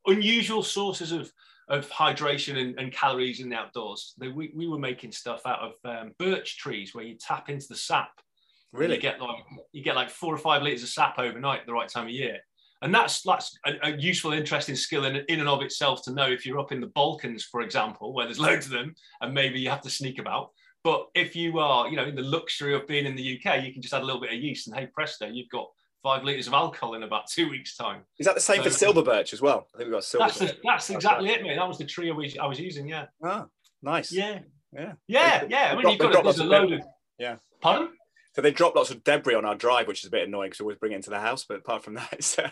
unusual 0.08 0.64
sources 0.64 1.12
of, 1.12 1.32
of 1.70 1.90
hydration 1.90 2.58
and, 2.58 2.78
and 2.80 2.92
calories 2.92 3.40
in 3.40 3.50
the 3.50 3.56
outdoors. 3.56 4.14
They, 4.18 4.30
we, 4.30 4.52
we 4.56 4.68
were 4.68 4.80
making 4.80 5.12
stuff 5.12 5.42
out 5.46 5.60
of 5.60 5.74
um, 5.86 6.14
birch 6.18 6.58
trees 6.58 6.96
where 6.96 7.06
you 7.06 7.16
tap 7.16 7.50
into 7.50 7.68
the 7.70 7.76
sap. 7.76 8.12
Really? 8.74 8.96
You 8.96 9.02
get 9.02 9.20
like 9.20 9.44
you 9.74 9.84
get 9.84 9.98
like 9.98 10.10
four 10.10 10.34
or 10.34 10.38
five 10.38 10.62
liters 10.62 10.82
of 10.82 10.88
sap 10.90 11.20
overnight 11.20 11.60
at 11.60 11.66
the 11.66 11.74
right 11.74 11.90
time 11.90 12.06
of 12.06 12.12
year 12.12 12.40
and 12.82 12.94
that's 12.94 13.22
that's 13.22 13.58
a, 13.66 13.74
a, 13.84 13.98
useful, 13.98 14.34
interesting 14.34 14.76
skill 14.76 15.06
in, 15.06 15.18
in 15.28 15.40
and 15.40 15.50
of 15.50 15.62
itself 15.62 16.02
to 16.04 16.14
know 16.14 16.30
if 16.30 16.46
you're 16.46 16.60
up 16.60 16.72
in 16.72 16.82
the 16.82 16.88
Balkans, 16.88 17.44
for 17.44 17.62
example, 17.62 18.14
where 18.14 18.26
there's 18.26 18.40
loads 18.48 18.66
of 18.66 18.72
them, 18.72 18.96
and 19.22 19.34
maybe 19.34 19.60
you 19.60 19.70
have 19.70 19.82
to 19.82 19.90
sneak 19.90 20.20
about. 20.20 20.50
But 20.84 21.08
if 21.14 21.36
you 21.36 21.60
are, 21.60 21.88
you 21.88 21.96
know, 21.96 22.06
in 22.06 22.16
the 22.16 22.24
luxury 22.24 22.74
of 22.74 22.88
being 22.88 23.06
in 23.06 23.16
the 23.16 23.40
UK, 23.40 23.64
you 23.64 23.72
can 23.72 23.84
just 23.84 23.94
add 23.94 24.02
a 24.02 24.06
little 24.06 24.22
bit 24.22 24.34
of 24.34 24.40
yeast, 24.40 24.68
and 24.68 24.76
hey 24.76 24.88
presto, 24.88 25.28
you've 25.28 25.50
got 25.50 25.68
five 26.02 26.24
liters 26.24 26.48
of 26.48 26.54
alcohol 26.54 26.96
in 26.96 27.04
about 27.04 27.28
two 27.32 27.50
weeks' 27.50 27.76
time. 27.76 28.02
Is 28.18 28.26
that 28.26 28.36
the 28.36 28.42
same 28.42 28.58
so, 28.58 28.64
for 28.64 28.70
silver 28.72 29.04
birch 29.04 29.34
as 29.34 29.42
well? 29.42 29.68
I 29.76 29.78
think 29.78 29.88
we've 29.88 29.96
got 29.96 30.04
silver. 30.04 30.28
That's, 30.28 30.40
the, 30.40 30.58
that's 30.64 30.90
exactly 30.90 31.30
it, 31.30 31.44
mate. 31.44 31.56
That 31.56 31.68
was 31.68 31.78
the 31.78 31.86
tree 31.86 32.10
I 32.10 32.14
was, 32.14 32.38
I 32.38 32.46
was 32.48 32.60
using. 32.60 32.88
Yeah. 32.88 33.06
Ah, 33.24 33.46
nice. 33.84 34.12
Yeah. 34.12 34.40
Yeah. 34.74 34.94
Yeah. 35.08 35.44
Yeah. 35.50 35.74
I 35.74 35.76
mean, 35.76 35.90
you've 35.90 36.00
got 36.00 36.26
a, 36.26 36.42
a 36.42 36.44
load 36.44 36.74
of. 36.74 36.82
Yeah. 37.20 37.36
Pardon? 37.62 37.90
So 38.34 38.42
they 38.42 38.52
drop 38.52 38.76
lots 38.76 38.92
of 38.92 39.04
debris 39.04 39.36
on 39.36 39.44
our 39.44 39.56
drive, 39.56 39.88
which 39.88 40.02
is 40.02 40.08
a 40.08 40.12
bit 40.12 40.28
annoying 40.28 40.50
because 40.50 40.62
we 40.62 40.64
always 40.64 40.78
bring 40.78 40.94
it 40.94 40.96
into 40.96 41.10
the 41.10 41.20
house. 41.20 41.44
But 41.44 41.58
apart 41.58 41.84
from 41.84 41.94
that, 41.96 42.24
so. 42.24 42.46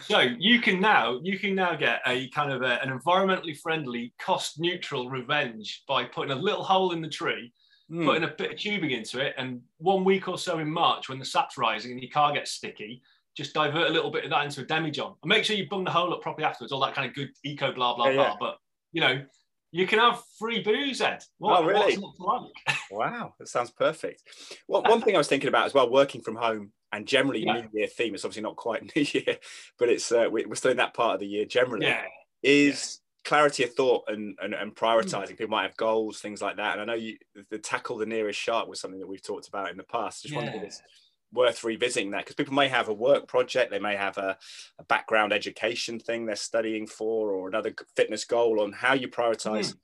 so 0.00 0.18
you 0.18 0.60
can 0.60 0.80
now 0.80 1.20
you 1.22 1.38
can 1.38 1.54
now 1.54 1.76
get 1.76 2.00
a 2.06 2.28
kind 2.30 2.52
of 2.52 2.62
a, 2.62 2.82
an 2.82 2.96
environmentally 2.96 3.56
friendly, 3.56 4.12
cost 4.18 4.58
neutral 4.58 5.08
revenge 5.08 5.84
by 5.86 6.04
putting 6.04 6.32
a 6.32 6.40
little 6.40 6.64
hole 6.64 6.92
in 6.92 7.00
the 7.00 7.08
tree, 7.08 7.52
mm. 7.90 8.04
putting 8.04 8.24
a 8.24 8.28
bit 8.28 8.52
of 8.52 8.58
tubing 8.58 8.90
into 8.90 9.20
it, 9.20 9.34
and 9.38 9.60
one 9.78 10.04
week 10.04 10.26
or 10.26 10.38
so 10.38 10.58
in 10.58 10.70
March 10.70 11.08
when 11.08 11.20
the 11.20 11.24
sap's 11.24 11.56
rising 11.56 11.92
and 11.92 12.02
your 12.02 12.10
car 12.10 12.32
gets 12.32 12.50
sticky, 12.50 13.00
just 13.36 13.54
divert 13.54 13.88
a 13.88 13.92
little 13.92 14.10
bit 14.10 14.24
of 14.24 14.30
that 14.30 14.44
into 14.44 14.62
a 14.62 14.64
demijohn 14.64 15.16
and 15.22 15.28
make 15.28 15.44
sure 15.44 15.56
you 15.56 15.68
bung 15.68 15.84
the 15.84 15.90
hole 15.90 16.12
up 16.12 16.20
properly 16.20 16.44
afterwards. 16.44 16.72
All 16.72 16.80
that 16.80 16.94
kind 16.94 17.08
of 17.08 17.14
good 17.14 17.30
eco 17.44 17.72
blah 17.72 17.94
blah 17.94 18.08
yeah, 18.08 18.14
blah. 18.14 18.24
Yeah. 18.24 18.36
But 18.40 18.58
you 18.90 19.00
know, 19.00 19.24
you 19.72 19.86
can 19.86 19.98
have 19.98 20.22
free 20.38 20.62
booze, 20.62 21.00
Ed. 21.00 21.24
What, 21.38 21.60
oh, 21.60 21.64
really? 21.64 21.96
Like? 21.96 22.76
wow, 22.90 23.34
that 23.38 23.48
sounds 23.48 23.70
perfect. 23.70 24.22
Well, 24.68 24.82
one 24.82 25.00
thing 25.00 25.14
I 25.14 25.18
was 25.18 25.28
thinking 25.28 25.48
about 25.48 25.66
as 25.66 25.74
well, 25.74 25.90
working 25.90 26.20
from 26.20 26.36
home 26.36 26.72
and 26.92 27.08
generally 27.08 27.44
yeah. 27.44 27.62
New 27.62 27.68
Year 27.72 27.86
theme. 27.86 28.14
It's 28.14 28.24
obviously 28.24 28.42
not 28.42 28.56
quite 28.56 28.82
New 28.96 29.02
Year, 29.02 29.38
but 29.78 29.88
it's 29.88 30.12
uh, 30.12 30.26
we're 30.30 30.54
still 30.54 30.70
in 30.70 30.76
that 30.76 30.92
part 30.94 31.14
of 31.14 31.20
the 31.20 31.26
year 31.26 31.46
generally. 31.46 31.86
Yeah. 31.86 32.04
Is 32.42 33.00
yeah. 33.00 33.28
clarity 33.30 33.64
of 33.64 33.72
thought 33.72 34.04
and 34.08 34.36
and, 34.42 34.52
and 34.52 34.74
prioritizing. 34.74 35.32
Mm. 35.32 35.38
People 35.38 35.48
might 35.48 35.62
have 35.62 35.76
goals, 35.76 36.20
things 36.20 36.42
like 36.42 36.56
that. 36.56 36.78
And 36.78 36.82
I 36.82 36.84
know 36.84 37.00
you 37.00 37.16
the 37.50 37.58
tackle 37.58 37.96
the 37.96 38.06
nearest 38.06 38.38
shark 38.38 38.68
was 38.68 38.78
something 38.78 39.00
that 39.00 39.08
we've 39.08 39.22
talked 39.22 39.48
about 39.48 39.70
in 39.70 39.78
the 39.78 39.84
past. 39.84 40.22
Just 40.22 40.34
yeah. 40.34 40.40
wondered 40.40 40.56
if 40.56 40.62
it's 40.64 40.82
worth 41.32 41.64
revisiting 41.64 42.10
that 42.10 42.18
because 42.18 42.34
people 42.34 42.54
may 42.54 42.68
have 42.68 42.88
a 42.88 42.94
work 42.94 43.26
project, 43.26 43.70
they 43.70 43.78
may 43.78 43.96
have 43.96 44.18
a, 44.18 44.36
a, 44.78 44.84
background 44.84 45.32
education 45.32 45.98
thing 45.98 46.26
they're 46.26 46.36
studying 46.36 46.86
for, 46.86 47.30
or 47.30 47.48
another 47.48 47.74
fitness 47.96 48.24
goal 48.24 48.60
on 48.60 48.72
how 48.72 48.94
you 48.94 49.08
prioritize 49.08 49.72
mm. 49.72 49.76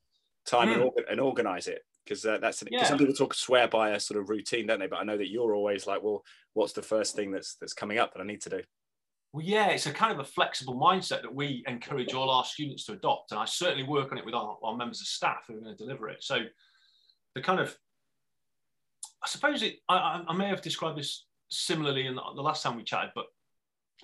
time 0.46 0.68
mm. 0.68 0.74
And, 0.74 0.82
orga- 0.82 1.10
and, 1.10 1.20
organize 1.20 1.66
it. 1.66 1.82
Because 2.04 2.24
uh, 2.24 2.38
that's 2.38 2.64
yeah. 2.70 2.84
some 2.84 2.96
people 2.96 3.14
talk 3.14 3.34
swear 3.34 3.68
by 3.68 3.90
a 3.90 4.00
sort 4.00 4.18
of 4.18 4.30
routine, 4.30 4.66
don't 4.66 4.80
they? 4.80 4.86
But 4.86 5.00
I 5.00 5.04
know 5.04 5.18
that 5.18 5.28
you're 5.28 5.54
always 5.54 5.86
like, 5.86 6.02
well, 6.02 6.24
what's 6.54 6.72
the 6.72 6.80
first 6.80 7.14
thing 7.14 7.30
that's 7.30 7.56
that's 7.56 7.74
coming 7.74 7.98
up 7.98 8.14
that 8.14 8.20
I 8.20 8.24
need 8.24 8.40
to 8.42 8.48
do? 8.50 8.62
Well, 9.34 9.44
yeah, 9.44 9.68
it's 9.68 9.84
a 9.84 9.92
kind 9.92 10.10
of 10.10 10.18
a 10.18 10.24
flexible 10.24 10.74
mindset 10.74 11.20
that 11.20 11.34
we 11.34 11.62
encourage 11.66 12.14
all 12.14 12.30
our 12.30 12.46
students 12.46 12.86
to 12.86 12.92
adopt, 12.92 13.32
and 13.32 13.38
I 13.38 13.44
certainly 13.44 13.82
work 13.82 14.10
on 14.10 14.16
it 14.16 14.24
with 14.24 14.32
our, 14.32 14.56
our 14.62 14.74
members 14.74 15.02
of 15.02 15.06
staff 15.06 15.44
who 15.46 15.58
are 15.58 15.60
going 15.60 15.76
to 15.76 15.84
deliver 15.84 16.08
it. 16.08 16.24
So 16.24 16.38
the 17.34 17.42
kind 17.42 17.60
of 17.60 17.76
I 19.22 19.28
suppose 19.28 19.62
it, 19.62 19.78
I, 19.88 20.22
I, 20.26 20.34
may 20.34 20.46
have 20.46 20.62
described 20.62 20.96
this 20.96 21.26
similarly 21.50 22.06
in 22.06 22.14
the, 22.14 22.22
the 22.34 22.42
last 22.42 22.62
time 22.62 22.76
we 22.76 22.84
chatted, 22.84 23.10
but 23.14 23.26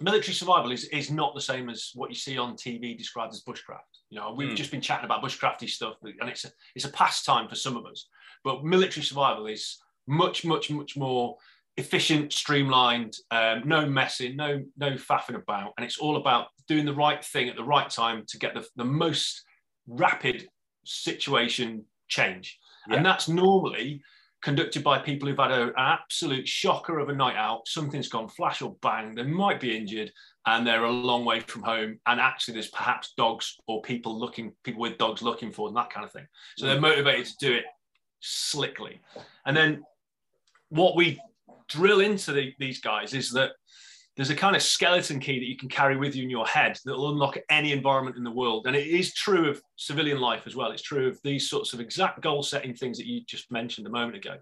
military 0.00 0.34
survival 0.34 0.72
is, 0.72 0.84
is 0.86 1.10
not 1.10 1.34
the 1.34 1.40
same 1.40 1.68
as 1.68 1.90
what 1.94 2.10
you 2.10 2.16
see 2.16 2.38
on 2.38 2.54
TV 2.54 2.96
described 2.96 3.32
as 3.32 3.42
bushcraft. 3.42 3.80
You 4.10 4.18
know, 4.18 4.34
we've 4.36 4.50
mm. 4.50 4.56
just 4.56 4.70
been 4.70 4.80
chatting 4.80 5.04
about 5.04 5.22
bushcrafty 5.22 5.68
stuff, 5.68 5.96
and 6.02 6.28
it's 6.28 6.44
a, 6.44 6.50
it's 6.74 6.84
a 6.84 6.90
pastime 6.90 7.48
for 7.48 7.54
some 7.54 7.76
of 7.76 7.86
us. 7.86 8.08
But 8.42 8.64
military 8.64 9.04
survival 9.04 9.46
is 9.46 9.78
much, 10.06 10.44
much, 10.44 10.70
much 10.70 10.96
more 10.96 11.36
efficient, 11.76 12.32
streamlined, 12.32 13.16
um, 13.30 13.62
no 13.64 13.86
messing, 13.86 14.36
no 14.36 14.62
no 14.76 14.92
faffing 14.92 15.34
about, 15.34 15.72
and 15.76 15.84
it's 15.84 15.98
all 15.98 16.16
about 16.16 16.48
doing 16.68 16.84
the 16.84 16.94
right 16.94 17.24
thing 17.24 17.48
at 17.48 17.56
the 17.56 17.64
right 17.64 17.90
time 17.90 18.24
to 18.28 18.38
get 18.38 18.54
the, 18.54 18.66
the 18.76 18.84
most 18.84 19.42
rapid 19.86 20.46
situation 20.84 21.84
change. 22.08 22.58
Yeah. 22.88 22.96
And 22.96 23.06
that's 23.06 23.28
normally 23.28 24.02
conducted 24.44 24.84
by 24.84 24.98
people 24.98 25.26
who've 25.26 25.38
had 25.38 25.50
a, 25.50 25.62
an 25.68 25.72
absolute 25.78 26.46
shocker 26.46 26.98
of 26.98 27.08
a 27.08 27.14
night 27.14 27.34
out. 27.34 27.66
Something's 27.66 28.10
gone 28.10 28.28
flash 28.28 28.60
or 28.60 28.76
bang. 28.82 29.14
They 29.14 29.22
might 29.22 29.58
be 29.58 29.74
injured 29.74 30.12
and 30.44 30.66
they're 30.66 30.84
a 30.84 30.90
long 30.90 31.24
way 31.24 31.40
from 31.40 31.62
home. 31.62 31.98
And 32.06 32.20
actually, 32.20 32.52
there's 32.52 32.68
perhaps 32.68 33.14
dogs 33.16 33.56
or 33.66 33.80
people 33.80 34.16
looking, 34.16 34.52
people 34.62 34.82
with 34.82 34.98
dogs 34.98 35.22
looking 35.22 35.50
for 35.50 35.66
them, 35.66 35.74
that 35.76 35.88
kind 35.88 36.04
of 36.04 36.12
thing. 36.12 36.26
So 36.58 36.66
they're 36.66 36.76
mm. 36.76 36.82
motivated 36.82 37.24
to 37.24 37.36
do 37.40 37.54
it 37.54 37.64
slickly. 38.20 39.00
And 39.46 39.56
then 39.56 39.82
what 40.68 40.94
we 40.94 41.18
drill 41.68 42.00
into 42.00 42.32
the, 42.32 42.52
these 42.58 42.80
guys 42.80 43.14
is 43.14 43.30
that 43.30 43.52
there's 44.16 44.30
a 44.30 44.36
kind 44.36 44.54
of 44.54 44.62
skeleton 44.62 45.18
key 45.18 45.40
that 45.40 45.48
you 45.48 45.56
can 45.56 45.68
carry 45.68 45.96
with 45.96 46.14
you 46.14 46.22
in 46.22 46.30
your 46.30 46.46
head 46.46 46.78
that 46.84 46.92
will 46.92 47.10
unlock 47.10 47.36
any 47.50 47.72
environment 47.72 48.16
in 48.16 48.22
the 48.22 48.30
world. 48.30 48.66
And 48.66 48.76
it 48.76 48.86
is 48.86 49.12
true 49.12 49.50
of 49.50 49.60
civilian 49.76 50.20
life 50.20 50.42
as 50.46 50.54
well. 50.54 50.70
It's 50.70 50.82
true 50.82 51.08
of 51.08 51.18
these 51.24 51.50
sorts 51.50 51.72
of 51.72 51.80
exact 51.80 52.20
goal 52.20 52.42
setting 52.42 52.74
things 52.74 52.96
that 52.98 53.06
you 53.06 53.22
just 53.26 53.50
mentioned 53.50 53.86
a 53.86 53.90
moment 53.90 54.16
ago. 54.16 54.36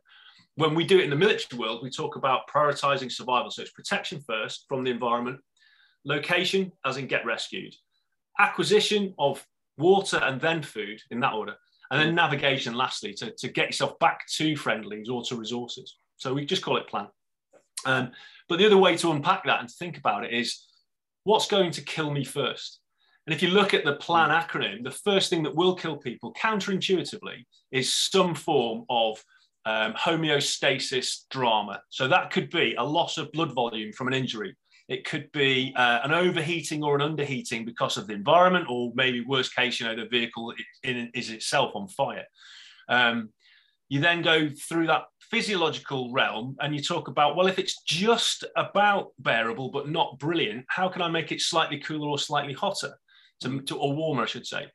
When 0.57 0.75
we 0.75 0.85
do 0.85 0.99
it 0.99 1.05
in 1.05 1.11
the 1.11 1.17
military 1.17 1.59
world, 1.59 1.81
we 1.83 1.89
talk 1.89 2.17
about 2.17 2.49
prioritizing 2.55 3.11
survival. 3.11 3.51
So 3.51 3.63
it's 3.63 3.71
protection 3.71 4.21
first 4.21 4.67
from 4.69 4.85
the 4.85 4.91
environment, 4.91 5.41
location, 6.05 6.73
as 6.85 6.99
in 6.99 7.07
get 7.07 7.25
rescued, 7.25 7.75
acquisition 8.39 9.15
of 9.19 9.43
water 9.79 10.19
and 10.19 10.39
then 10.39 10.63
food 10.63 11.01
in 11.11 11.21
that 11.21 11.33
order, 11.33 11.55
and 11.91 11.99
then 11.99 12.13
mm. 12.13 12.17
navigation 12.17 12.75
lastly 12.75 13.15
to, 13.15 13.33
to 13.39 13.49
get 13.49 13.69
yourself 13.69 13.99
back 14.01 14.27
to 14.37 14.55
friendlies 14.55 15.09
or 15.09 15.23
to 15.25 15.37
resources. 15.37 15.97
So 16.17 16.35
we 16.35 16.45
just 16.45 16.63
call 16.63 16.77
it 16.77 16.87
plan. 16.87 17.09
Um, 17.85 18.13
but 18.49 18.59
the 18.59 18.67
other 18.67 18.77
way 18.77 18.97
to 18.97 19.13
unpack 19.13 19.45
that 19.45 19.61
and 19.61 19.71
think 19.71 19.97
about 19.99 20.25
it 20.25 20.33
is 20.33 20.67
what's 21.25 21.47
going 21.47 21.71
to 21.73 21.83
kill 21.83 22.11
me 22.11 22.25
first? 22.25 22.81
And 23.27 23.35
if 23.35 23.43
you 23.43 23.49
look 23.49 23.73
at 23.73 23.85
the 23.85 23.97
PLAN 23.97 24.31
mm. 24.31 24.43
acronym, 24.43 24.83
the 24.83 24.91
first 24.91 25.31
thing 25.31 25.43
that 25.45 25.55
will 25.55 25.75
kill 25.75 25.97
people 25.97 26.35
counterintuitively 26.35 27.45
is 27.71 27.93
some 27.93 28.35
form 28.35 28.85
of 28.91 29.23
um, 29.65 29.95
homeostasis 29.95 31.29
drama. 31.31 31.81
So 31.91 32.09
that 32.09 32.31
could 32.31 32.51
be 32.51 32.75
a 32.77 32.85
loss 32.85 33.19
of 33.19 33.31
blood 33.33 33.53
volume 33.53 33.93
from 33.93 34.09
an 34.09 34.15
injury. 34.15 34.57
It 34.89 35.05
could 35.05 35.31
be 35.33 35.73
uh, 35.77 36.01
an 36.03 36.13
overheating 36.13 36.83
or 36.83 36.97
an 36.97 37.17
underheating 37.17 37.65
because 37.65 37.97
of 37.97 38.09
the 38.09 38.15
environment, 38.15 38.67
or 38.69 38.93
maybe 38.97 39.21
worst 39.21 39.55
case, 39.55 39.79
you 39.79 39.87
know, 39.87 39.95
the 39.95 40.09
vehicle 40.09 40.53
is 40.83 41.31
itself 41.31 41.73
on 41.77 41.87
fire. 41.87 42.25
Um, 42.89 43.31
you 43.89 44.01
then 44.01 44.23
go 44.23 44.51
through 44.51 44.89
that 44.89 45.05
physiological 45.33 46.13
realm 46.13 46.55
and 46.61 46.77
you 46.77 46.83
talk 46.83 47.09
about, 47.09 47.37
well, 47.37 47.47
if 47.47 47.59
it's 47.59 47.83
just 47.85 48.45
about 48.55 49.13
bearable 49.19 49.71
but 49.71 49.89
not 49.89 50.19
brilliant, 50.19 50.65
how 50.69 50.89
can 50.89 51.01
I 51.01 51.09
make 51.09 51.33
it 51.33 51.41
slightly 51.41 51.79
cooler 51.79 52.07
or 52.07 52.19
slightly 52.19 52.53
hotter, 52.53 52.95
to, 53.41 53.63
to 53.63 53.79
or 53.79 53.97
warmer, 53.97 54.25
I 54.25 54.27
should 54.27 54.47
say? 54.47 54.67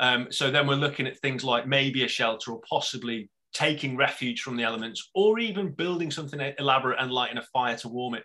Um, 0.00 0.28
so 0.30 0.50
then 0.50 0.66
we're 0.66 0.74
looking 0.74 1.06
at 1.06 1.18
things 1.18 1.44
like 1.44 1.68
maybe 1.68 2.02
a 2.02 2.08
shelter 2.08 2.52
or 2.52 2.62
possibly 2.68 3.28
taking 3.52 3.94
refuge 3.94 4.40
from 4.40 4.56
the 4.56 4.62
elements 4.62 5.10
or 5.14 5.38
even 5.38 5.70
building 5.70 6.10
something 6.10 6.40
elaborate 6.58 6.98
and 6.98 7.12
lighting 7.12 7.38
a 7.38 7.42
fire 7.52 7.76
to 7.76 7.88
warm 7.88 8.14
it. 8.14 8.24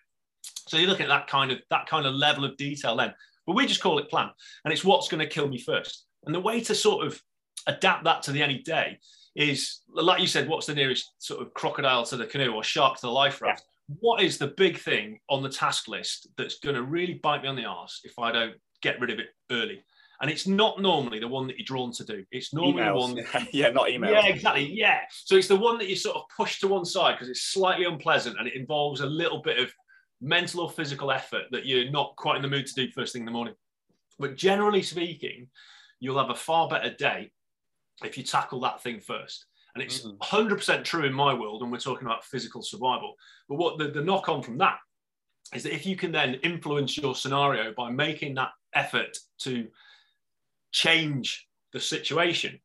So 0.70 0.78
you're 0.78 0.90
looking 0.90 1.06
at 1.06 1.10
that 1.10 1.28
kind 1.28 1.52
of 1.52 1.60
that 1.70 1.88
kind 1.88 2.06
of 2.06 2.14
level 2.14 2.46
of 2.46 2.56
detail 2.56 2.96
then. 2.96 3.14
But 3.46 3.56
we 3.56 3.66
just 3.66 3.82
call 3.82 4.00
it 4.00 4.10
plan. 4.10 4.30
And 4.64 4.74
it's 4.74 4.84
what's 4.84 5.10
going 5.10 5.20
to 5.20 5.34
kill 5.34 5.48
me 5.48 5.60
first. 5.60 6.06
And 6.26 6.34
the 6.34 6.40
way 6.40 6.62
to 6.62 6.76
sort 6.76 7.06
of 7.06 7.22
adapt 7.68 8.06
that 8.06 8.24
to 8.24 8.32
the 8.32 8.42
any 8.42 8.60
day 8.60 9.00
is 9.36 9.82
like 9.94 10.22
you 10.22 10.28
said, 10.28 10.48
what's 10.48 10.68
the 10.68 10.76
nearest 10.76 11.14
sort 11.20 11.42
of 11.42 11.54
crocodile 11.54 12.06
to 12.06 12.18
the 12.18 12.26
canoe 12.26 12.54
or 12.54 12.64
shark 12.64 12.96
to 12.96 13.02
the 13.02 13.12
life 13.12 13.42
raft? 13.42 13.64
Yeah. 13.90 13.96
What 14.00 14.22
is 14.22 14.38
the 14.38 14.48
big 14.48 14.78
thing 14.78 15.20
on 15.30 15.44
the 15.44 15.50
task 15.50 15.88
list 15.88 16.30
that's 16.38 16.60
going 16.60 16.76
to 16.76 16.84
really 16.84 17.16
bite 17.16 17.44
me 17.44 17.50
on 17.50 17.56
the 17.56 17.66
arse 17.66 18.02
if 18.04 18.18
I 18.20 18.32
don't 18.32 18.56
get 18.82 19.00
rid 19.00 19.10
of 19.10 19.20
it 19.20 19.28
early? 19.52 19.84
And 20.22 20.30
it's 20.30 20.46
not 20.46 20.80
normally 20.80 21.20
the 21.20 21.28
one 21.28 21.48
that 21.48 21.58
you're 21.58 21.66
drawn 21.66 21.92
to 21.94 22.06
do. 22.06 22.24
It's 22.32 22.54
normally 22.54 22.84
Emails. 22.84 23.00
one. 23.00 23.16
That, 23.34 23.48
yeah, 23.54 23.72
not 23.72 23.90
email. 23.90 24.12
Yeah, 24.12 24.28
exactly. 24.28 24.72
Yeah. 24.72 25.00
So 25.10 25.36
it's 25.36 25.48
the 25.48 25.56
one 25.56 25.80
that 25.80 25.88
you 25.88 25.96
sort 25.96 26.16
of 26.16 26.24
push 26.38 26.60
to 26.60 26.68
one 26.68 26.86
side 26.86 27.14
because 27.14 27.28
it's 27.28 27.42
slightly 27.42 27.86
unpleasant 27.86 28.38
and 28.38 28.48
it 28.48 28.56
involves 28.56 29.02
a 29.02 29.06
little 29.08 29.42
bit 29.42 29.58
of 29.58 29.74
mental 30.22 30.62
or 30.62 30.70
physical 30.70 31.12
effort 31.12 31.46
that 31.52 31.66
you're 31.66 31.90
not 31.90 32.16
quite 32.18 32.36
in 32.36 32.44
the 32.44 32.48
mood 32.48 32.68
to 32.68 32.74
do 32.74 32.92
first 32.92 33.14
thing 33.14 33.24
in 33.24 33.26
the 33.26 33.32
morning. 33.32 33.56
But 34.20 34.38
generally 34.38 34.84
speaking, 34.84 35.48
you'll 36.00 36.20
have 36.20 36.30
a 36.30 36.36
far 36.36 36.70
better 36.70 36.94
day 36.94 37.32
if 38.04 38.18
you 38.18 38.24
tackle 38.24 38.60
that 38.62 38.82
thing 38.82 39.00
first. 39.00 39.46
And 39.74 39.84
it's 39.84 40.02
mm. 40.02 40.18
100% 40.18 40.84
true 40.84 41.06
in 41.06 41.14
my 41.14 41.34
world, 41.34 41.62
and 41.62 41.72
we're 41.72 41.78
talking 41.78 42.06
about 42.06 42.26
physical 42.26 42.62
survival. 42.62 43.16
But 43.48 43.56
what 43.56 43.78
the, 43.78 43.88
the 43.88 44.04
knock 44.04 44.28
on 44.28 44.42
from 44.42 44.58
that 44.58 44.80
is 45.54 45.64
that 45.64 45.74
if 45.74 45.86
you 45.86 45.96
can 45.96 46.12
then 46.12 46.36
influence 46.36 46.98
your 46.98 47.16
scenario 47.16 47.74
by 47.74 47.90
making 47.90 48.36
that 48.36 48.52
effort 48.74 49.18
to 49.40 49.68
change 50.72 51.48
the 51.74 51.80
situation, 51.80 52.60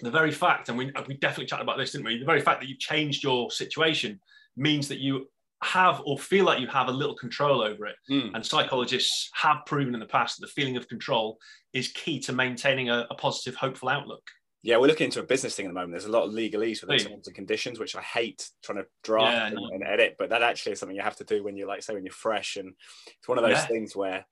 the 0.00 0.10
very 0.10 0.32
fact, 0.32 0.68
and 0.68 0.78
we, 0.78 0.92
we 1.06 1.14
definitely 1.14 1.46
chatted 1.46 1.64
about 1.64 1.78
this, 1.78 1.92
didn't 1.92 2.06
we? 2.06 2.18
The 2.18 2.24
very 2.24 2.40
fact 2.40 2.60
that 2.60 2.68
you've 2.68 2.78
changed 2.78 3.22
your 3.22 3.50
situation 3.50 4.20
means 4.56 4.88
that 4.88 4.98
you 4.98 5.28
have 5.62 6.02
or 6.04 6.18
feel 6.18 6.44
like 6.44 6.60
you 6.60 6.66
have 6.66 6.88
a 6.88 6.92
little 6.92 7.14
control 7.14 7.62
over 7.62 7.86
it. 7.86 7.96
Mm. 8.10 8.32
And 8.34 8.44
psychologists 8.44 9.30
have 9.34 9.58
proven 9.66 9.94
in 9.94 10.00
the 10.00 10.06
past 10.06 10.40
that 10.40 10.46
the 10.46 10.52
feeling 10.52 10.76
of 10.76 10.88
control 10.88 11.38
is 11.72 11.88
key 11.92 12.18
to 12.20 12.32
maintaining 12.32 12.90
a, 12.90 13.06
a 13.10 13.14
positive, 13.14 13.54
hopeful 13.54 13.88
outlook. 13.88 14.22
Yeah, 14.62 14.76
we're 14.76 14.86
looking 14.86 15.06
into 15.06 15.20
a 15.20 15.24
business 15.24 15.56
thing 15.56 15.66
at 15.66 15.70
the 15.70 15.74
moment. 15.74 15.92
There's 15.92 16.04
a 16.04 16.10
lot 16.10 16.24
of 16.24 16.32
legalese 16.32 16.82
with 16.82 16.90
the 16.90 17.10
terms 17.10 17.26
and 17.26 17.34
conditions, 17.34 17.80
which 17.80 17.96
I 17.96 18.00
hate 18.00 18.48
trying 18.62 18.78
to 18.78 18.86
draft 19.02 19.32
yeah, 19.32 19.46
and, 19.46 19.56
no. 19.56 19.68
and, 19.72 19.82
edit, 19.82 20.14
but 20.18 20.30
that 20.30 20.42
actually 20.42 20.72
is 20.72 20.78
something 20.78 20.94
you 20.94 21.02
have 21.02 21.16
to 21.16 21.24
do 21.24 21.42
when 21.42 21.56
you're 21.56 21.66
like, 21.66 21.82
say, 21.82 21.94
when 21.94 22.04
you're 22.04 22.12
fresh. 22.12 22.56
And 22.56 22.72
it's 23.18 23.28
one 23.28 23.38
of 23.38 23.44
those 23.44 23.56
yeah. 23.56 23.66
things 23.66 23.96
where, 23.96 24.24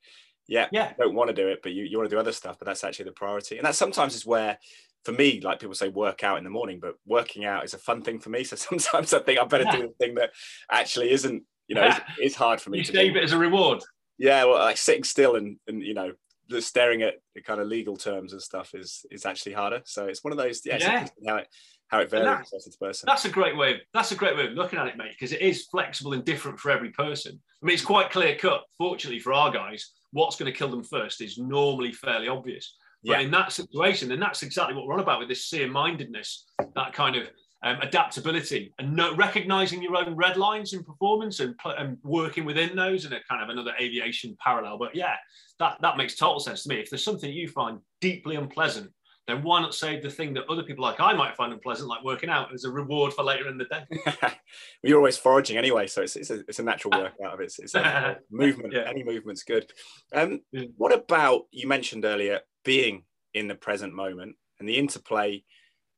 yeah, 0.47 0.67
yeah, 0.71 0.89
you 0.89 1.03
don't 1.03 1.15
want 1.15 1.27
to 1.27 1.33
do 1.33 1.49
it, 1.49 1.59
but 1.61 1.73
you, 1.73 1.83
you 1.83 1.97
want 1.97 2.09
to 2.09 2.15
do 2.15 2.19
other 2.19 2.31
stuff, 2.31 2.57
but 2.57 2.65
that's 2.65 2.85
actually 2.85 3.05
the 3.05 3.11
priority. 3.11 3.57
And 3.57 3.65
that 3.65 3.75
sometimes 3.75 4.15
is 4.15 4.25
where, 4.25 4.57
for 5.03 5.11
me, 5.11 5.41
like 5.41 5.59
people 5.59 5.75
say, 5.75 5.89
work 5.89 6.23
out 6.23 6.37
in 6.37 6.45
the 6.45 6.49
morning, 6.49 6.79
but 6.81 6.95
working 7.05 7.43
out 7.43 7.65
is 7.65 7.73
a 7.73 7.77
fun 7.77 8.01
thing 8.01 8.19
for 8.19 8.29
me. 8.29 8.45
So 8.45 8.55
sometimes 8.79 9.13
I 9.13 9.19
think 9.19 9.37
I 9.37 9.43
better 9.43 9.65
yeah. 9.65 9.75
do 9.75 9.81
the 9.81 10.05
thing 10.05 10.15
that 10.15 10.31
actually 10.71 11.11
isn't, 11.11 11.43
you 11.67 11.75
know, 11.75 11.93
it's, 12.19 12.35
hard 12.35 12.61
for 12.61 12.69
me. 12.69 12.77
You 12.77 12.83
to 12.85 12.93
save 12.93 13.13
do. 13.13 13.19
it 13.19 13.23
as 13.23 13.33
a 13.33 13.37
reward. 13.37 13.81
Yeah, 14.17 14.45
well, 14.45 14.59
like 14.59 14.77
sitting 14.77 15.03
still 15.03 15.35
and, 15.35 15.57
and 15.67 15.81
you 15.81 15.93
know, 15.93 16.13
staring 16.59 17.01
at 17.01 17.15
the 17.35 17.41
kind 17.41 17.61
of 17.61 17.67
legal 17.67 17.95
terms 17.95 18.33
and 18.33 18.41
stuff 18.41 18.73
is 18.73 19.05
is 19.11 19.25
actually 19.25 19.53
harder. 19.53 19.81
So 19.85 20.05
it's 20.05 20.23
one 20.23 20.31
of 20.31 20.37
those. 20.37 20.61
Yeah, 20.65 20.77
yeah. 20.79 21.07
how 21.27 21.37
it 21.37 21.47
how 21.87 21.99
it 21.99 22.09
varies 22.09 22.49
person 22.49 22.71
to 22.71 22.77
person. 22.77 23.07
That's 23.07 23.25
a 23.25 23.29
great 23.29 23.57
way. 23.57 23.81
That's 23.93 24.11
a 24.11 24.15
great 24.15 24.37
way 24.37 24.47
of 24.47 24.53
looking 24.53 24.79
at 24.79 24.87
it, 24.87 24.97
mate, 24.97 25.11
because 25.11 25.33
it 25.33 25.41
is 25.41 25.65
flexible 25.65 26.13
and 26.13 26.23
different 26.23 26.59
for 26.59 26.71
every 26.71 26.91
person. 26.91 27.39
I 27.61 27.65
mean, 27.65 27.73
it's 27.73 27.83
quite 27.83 28.11
clear 28.11 28.35
cut. 28.35 28.61
Fortunately 28.77 29.19
for 29.19 29.33
our 29.33 29.51
guys, 29.51 29.91
what's 30.11 30.37
going 30.37 30.51
to 30.51 30.57
kill 30.57 30.69
them 30.69 30.83
first 30.83 31.21
is 31.21 31.37
normally 31.37 31.91
fairly 31.91 32.29
obvious. 32.29 32.75
But 33.03 33.19
yeah. 33.19 33.25
in 33.25 33.31
that 33.31 33.51
situation, 33.51 34.09
then 34.09 34.19
that's 34.19 34.43
exactly 34.43 34.75
what 34.75 34.85
we're 34.85 34.93
on 34.93 34.99
about 34.99 35.19
with 35.19 35.27
this 35.27 35.45
seer 35.45 35.67
mindedness, 35.67 36.45
that 36.75 36.93
kind 36.93 37.15
of 37.15 37.29
um, 37.63 37.77
adaptability 37.81 38.73
and 38.79 38.95
no, 38.95 39.15
recognizing 39.15 39.81
your 39.81 39.95
own 39.95 40.15
red 40.15 40.37
lines 40.37 40.73
in 40.73 40.83
performance 40.83 41.39
and, 41.39 41.55
and 41.77 41.97
working 42.03 42.43
within 42.43 42.75
those 42.75 43.05
and 43.05 43.13
a 43.13 43.19
kind 43.29 43.43
of 43.43 43.49
another 43.49 43.73
aviation 43.79 44.35
parallel. 44.43 44.77
But 44.77 44.95
yeah, 44.95 45.15
that, 45.59 45.77
that 45.81 45.97
makes 45.97 46.15
total 46.15 46.39
sense 46.39 46.63
to 46.63 46.69
me. 46.69 46.79
If 46.79 46.89
there's 46.89 47.03
something 47.03 47.31
you 47.31 47.47
find 47.47 47.79
deeply 47.99 48.35
unpleasant, 48.35 48.91
then 49.27 49.43
why 49.43 49.61
not 49.61 49.75
save 49.75 50.01
the 50.01 50.09
thing 50.09 50.33
that 50.33 50.49
other 50.49 50.63
people 50.63 50.83
like 50.83 50.99
I 50.99 51.13
might 51.13 51.35
find 51.35 51.53
unpleasant, 51.53 51.87
like 51.87 52.03
working 52.03 52.29
out, 52.29 52.51
as 52.51 52.63
a 52.63 52.71
reward 52.71 53.13
for 53.13 53.23
later 53.23 53.47
in 53.47 53.57
the 53.57 53.65
day? 53.65 53.83
well, 54.21 54.33
you're 54.81 54.97
always 54.97 55.17
foraging 55.17 55.57
anyway, 55.57 55.85
so 55.85 56.01
it's, 56.01 56.15
it's, 56.15 56.31
a, 56.31 56.39
it's 56.47 56.57
a 56.57 56.63
natural 56.63 56.99
workout 56.99 57.35
of 57.35 57.39
it. 57.39 57.45
It's, 57.45 57.59
it's 57.59 57.75
a 57.75 58.17
movement. 58.31 58.73
yeah. 58.73 58.89
Any 58.89 59.03
movement's 59.03 59.43
good. 59.43 59.71
Um, 60.13 60.41
yeah. 60.51 60.63
What 60.77 60.93
about 60.93 61.43
you 61.51 61.67
mentioned 61.67 62.03
earlier 62.03 62.39
being 62.65 63.03
in 63.35 63.47
the 63.47 63.55
present 63.55 63.93
moment 63.93 64.35
and 64.59 64.67
the 64.67 64.77
interplay 64.77 65.43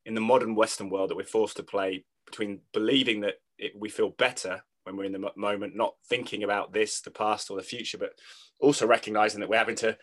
in 0.05 0.15
the 0.15 0.21
modern 0.21 0.55
Western 0.55 0.89
world 0.89 1.09
that 1.09 1.17
we're 1.17 1.23
forced 1.23 1.57
to 1.57 1.63
play 1.63 2.03
between 2.25 2.59
believing 2.73 3.21
that 3.21 3.35
it, 3.57 3.73
we 3.75 3.89
feel 3.89 4.09
better 4.09 4.63
when 4.83 4.97
we're 4.97 5.05
in 5.05 5.13
the 5.13 5.31
moment, 5.35 5.75
not 5.75 5.95
thinking 6.07 6.43
about 6.43 6.73
this, 6.73 7.01
the 7.01 7.11
past 7.11 7.49
or 7.49 7.57
the 7.57 7.63
future, 7.63 7.97
but 7.97 8.11
also 8.59 8.85
recognizing 8.85 9.39
that 9.39 9.49
we're 9.49 9.57
having 9.57 9.75
to 9.77 9.97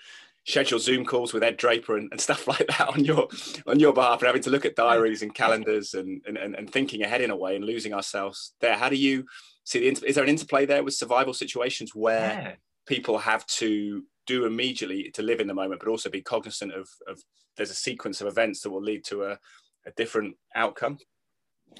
schedule 0.47 0.79
Zoom 0.79 1.05
calls 1.05 1.35
with 1.35 1.43
Ed 1.43 1.57
Draper 1.57 1.99
and, 1.99 2.09
and 2.11 2.21
stuff 2.21 2.49
like 2.49 2.67
that 2.67 2.89
on 2.89 3.05
your 3.05 3.29
on 3.67 3.79
your 3.79 3.93
behalf, 3.93 4.21
and 4.21 4.27
having 4.27 4.43
to 4.43 4.51
look 4.51 4.65
at 4.65 4.77
diaries 4.77 5.23
and 5.23 5.35
calendars 5.35 5.95
and, 5.95 6.23
and 6.27 6.39
and 6.39 6.71
thinking 6.71 7.03
ahead 7.03 7.21
in 7.21 7.31
a 7.31 7.37
way 7.37 7.57
and 7.57 7.65
losing 7.65 7.93
ourselves 7.93 8.55
there. 8.61 8.77
How 8.77 8.89
do 8.89 8.97
you 8.97 9.27
see 9.65 9.81
the 9.81 10.07
is 10.07 10.15
there 10.15 10.25
an 10.25 10.31
interplay 10.31 10.67
there 10.67 10.83
with 10.83 10.95
survival 10.95 11.35
situations 11.35 11.95
where 11.95 12.21
yeah. 12.21 12.55
people 12.87 13.19
have 13.19 13.47
to 13.47 14.05
do 14.27 14.47
immediately 14.47 15.11
to 15.11 15.23
live 15.23 15.41
in 15.41 15.47
the 15.47 15.55
moment, 15.55 15.81
but 15.81 15.91
also 15.91 16.09
be 16.09 16.23
cognizant 16.23 16.73
of, 16.73 16.89
of 17.09 17.21
there's 17.57 17.71
a 17.71 17.75
sequence 17.75 18.21
of 18.21 18.29
events 18.29 18.61
that 18.61 18.71
will 18.71 18.83
lead 18.83 19.05
to 19.05 19.25
a, 19.25 19.39
a 19.87 19.91
different 19.93 20.37
outcome? 20.55 20.99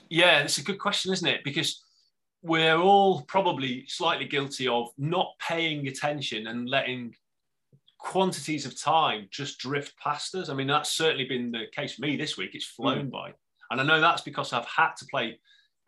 Yeah, 0.09 0.41
it's 0.41 0.59
a 0.59 0.65
good 0.65 0.79
question, 0.79 1.13
isn't 1.13 1.27
it? 1.27 1.45
Because 1.45 1.83
we're 2.43 2.79
all 2.79 3.23
probably 3.23 3.85
slightly 3.87 4.27
guilty 4.27 4.69
of 4.69 4.91
not 4.97 5.33
paying 5.47 5.89
attention 5.89 6.47
and 6.47 6.69
letting 6.69 7.15
quantities 7.99 8.65
of 8.65 8.81
time 8.81 9.29
just 9.31 9.59
drift 9.59 9.95
past 9.99 10.35
us. 10.35 10.49
I 10.49 10.55
mean, 10.55 10.67
that's 10.67 10.91
certainly 10.91 11.27
been 11.27 11.51
the 11.51 11.65
case 11.73 11.95
for 11.95 12.03
me 12.03 12.17
this 12.17 12.37
week. 12.37 12.55
It's 12.55 12.65
flown 12.65 13.09
mm. 13.09 13.11
by. 13.11 13.33
And 13.71 13.81
I 13.81 13.85
know 13.85 14.01
that's 14.01 14.23
because 14.23 14.53
I've 14.53 14.67
had 14.67 14.95
to 14.99 15.07
play 15.07 15.39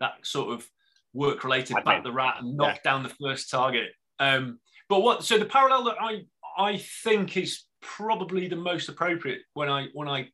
that 0.01 0.14
sort 0.22 0.53
of 0.53 0.68
work 1.14 1.44
related 1.44 1.77
back 1.85 2.05
the 2.05 2.12
rat 2.12 2.37
and 2.40 2.57
knock 2.57 2.77
yeah. 2.77 2.90
down 2.90 3.03
the 3.03 3.14
first 3.20 3.51
target. 3.51 3.90
Um, 4.18 4.61
but 4.88 5.01
what 5.01 5.25
so 5.25 5.38
the 5.38 5.44
parallel 5.44 5.85
that 5.85 5.96
I 6.01 6.27
I 6.57 6.77
think 7.03 7.37
is 7.37 7.64
probably 7.81 8.46
the 8.46 8.57
most 8.57 8.88
appropriate 8.88 9.40
when 9.55 9.68
I 9.68 9.87
when 9.94 10.09
I 10.09 10.29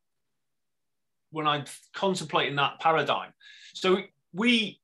when 1.30 1.46
I'm 1.46 1.64
contemplating 1.94 2.56
that 2.56 2.80
paradigm. 2.80 3.32
So 3.74 3.98
we 4.32 4.80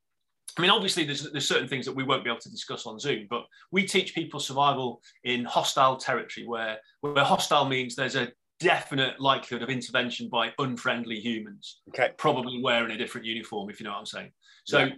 I 0.57 0.62
mean, 0.62 0.70
obviously, 0.70 1.04
there's, 1.04 1.30
there's 1.33 1.48
certain 1.48 1.66
things 1.66 1.85
that 1.85 1.96
we 1.96 2.04
won't 2.04 2.22
be 2.22 2.30
able 2.30 2.40
to 2.40 2.50
discuss 2.50 2.87
on 2.87 3.00
Zoom, 3.00 3.26
but 3.28 3.44
we 3.72 3.85
teach 3.85 4.14
people 4.14 4.38
survival 4.38 5.02
in 5.24 5.44
hostile 5.44 5.96
territory, 5.96 6.46
where 6.46 6.78
where 7.00 7.24
hostile 7.24 7.64
means 7.64 7.96
there's 7.96 8.14
a 8.14 8.28
definite 8.61 9.20
likelihood 9.20 9.62
of 9.62 9.68
intervention 9.68 10.28
by 10.28 10.52
unfriendly 10.59 11.18
humans. 11.18 11.80
Okay. 11.88 12.11
Probably 12.18 12.62
wearing 12.62 12.92
a 12.92 12.96
different 12.96 13.26
uniform, 13.26 13.68
if 13.68 13.80
you 13.80 13.85
know 13.85 13.90
what 13.92 13.98
I'm 13.98 14.07
saying. 14.07 14.30
So, 14.64 14.78
yeah. 14.78 14.92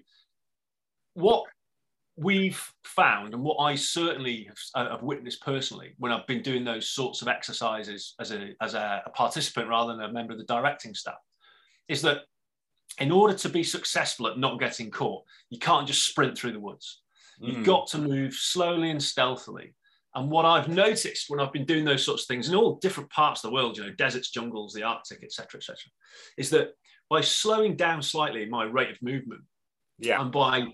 what 1.15 1.45
we've 2.17 2.63
found, 2.85 3.33
and 3.33 3.43
what 3.43 3.57
I 3.57 3.77
certainly 3.77 4.49
have, 4.49 4.59
uh, 4.75 4.91
have, 4.91 5.03
witnessed 5.03 5.43
personally 5.43 5.95
when 5.99 6.13
I've 6.13 6.27
been 6.27 6.43
doing 6.43 6.65
those 6.65 6.91
sorts 6.91 7.23
of 7.23 7.29
exercises 7.29 8.15
as 8.21 8.31
a 8.31 8.51
as 8.61 8.75
a, 8.75 9.03
a 9.07 9.11
participant 9.11 9.69
rather 9.69 9.95
than 9.95 10.05
a 10.05 10.13
member 10.13 10.35
of 10.35 10.39
the 10.39 10.45
directing 10.45 10.95
staff, 10.95 11.15
is 11.89 12.03
that 12.03 12.23
in 12.99 13.11
order 13.11 13.35
to 13.35 13.49
be 13.49 13.63
successful 13.63 14.27
at 14.29 14.39
not 14.39 14.61
getting 14.61 14.91
caught, 14.91 15.25
you 15.51 15.59
can't 15.59 15.87
just 15.87 16.07
sprint 16.07 16.37
through 16.37 16.53
the 16.53 16.61
woods. 16.61 17.03
You've 17.39 17.59
mm. 17.59 17.65
got 17.65 17.89
to 17.89 17.99
move 17.99 18.33
slowly 18.33 18.91
and 18.91 19.03
stealthily. 19.03 19.75
And 20.15 20.31
what 20.31 20.47
I've 20.47 20.69
noticed 20.69 21.29
when 21.29 21.41
I've 21.41 21.53
been 21.53 21.67
doing 21.67 21.85
those 21.85 22.05
sorts 22.05 22.23
of 22.23 22.29
things 22.29 22.49
in 22.49 22.55
all 22.55 22.77
different 22.77 23.11
parts 23.11 23.45
of 23.45 23.51
the 23.51 23.55
world, 23.55 23.77
you 23.77 23.85
know, 23.85 23.93
deserts, 23.93 24.31
jungles, 24.31 24.73
the 24.73 24.83
Arctic, 24.83 25.23
etc., 25.23 25.59
etc., 25.59 25.77
is 26.39 26.49
that 26.51 26.71
by 27.11 27.21
slowing 27.21 27.77
down 27.77 28.03
slightly 28.03 28.47
my 28.47 28.65
rate 28.65 28.91
of 28.91 29.03
movement, 29.03 29.43
yeah, 29.99 30.21
and 30.21 30.33
by 30.33 30.67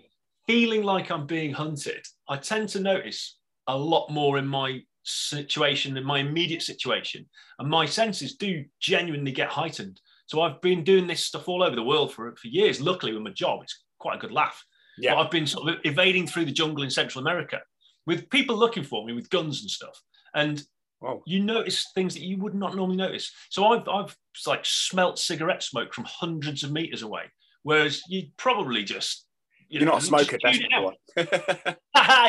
feeling 0.47 0.85
like 0.85 1.11
I'm 1.11 1.27
being 1.27 1.53
hunted, 1.53 2.07
I 2.29 2.37
tend 2.37 2.69
to 2.71 2.81
notice 2.81 3.39
a 3.67 3.77
lot 3.77 4.11
more 4.11 4.39
in 4.39 4.47
my 4.47 4.81
situation, 5.03 5.97
in 5.97 6.05
my 6.05 6.21
immediate 6.21 6.63
situation, 6.63 7.27
and 7.59 7.69
my 7.69 7.87
senses 7.87 8.37
do 8.37 8.65
genuinely 8.81 9.33
get 9.33 9.49
heightened. 9.49 10.01
So 10.33 10.41
I've 10.41 10.63
been 10.63 10.83
doing 10.83 11.07
this 11.07 11.23
stuff 11.23 11.47
all 11.47 11.63
over 11.63 11.77
the 11.77 11.83
world 11.83 12.15
for, 12.15 12.35
for 12.37 12.49
years. 12.49 12.81
Luckily, 12.81 13.13
with 13.13 13.23
my 13.23 13.33
job, 13.33 13.61
it's 13.63 13.85
quite 13.99 14.17
a 14.17 14.19
good 14.19 14.33
laugh. 14.33 14.65
Yeah. 14.97 15.13
But 15.13 15.21
I've 15.21 15.31
been 15.31 15.47
sort 15.47 15.69
of 15.69 15.81
evading 15.85 16.27
through 16.27 16.47
the 16.47 16.53
jungle 16.53 16.85
in 16.85 16.89
Central 16.89 17.21
America 17.21 17.61
with 18.07 18.31
people 18.31 18.57
looking 18.57 18.83
for 18.83 19.05
me 19.05 19.13
with 19.13 19.29
guns 19.29 19.61
and 19.61 19.69
stuff. 19.69 20.01
And 20.35 20.63
wow. 21.03 21.21
you 21.27 21.45
notice 21.45 21.87
things 21.95 22.15
that 22.15 22.23
you 22.23 22.39
would 22.39 22.55
not 22.55 22.75
normally 22.75 22.97
notice. 22.97 23.31
So 23.51 23.75
I've, 23.75 23.87
I've 23.87 24.17
like 24.47 24.65
smelt 24.65 25.19
cigarette 25.19 25.63
smoke 25.63 25.93
from 25.93 26.05
hundreds 26.05 26.63
of 26.63 26.73
meters 26.73 27.03
away, 27.03 27.25
whereas 27.63 28.01
you'd 28.09 28.35
probably 28.39 28.85
just 28.85 29.27
you 29.69 29.83
are 29.83 29.85
not 29.85 30.03
a 30.03 30.07
smoker, 30.07 30.39
that's 30.43 30.59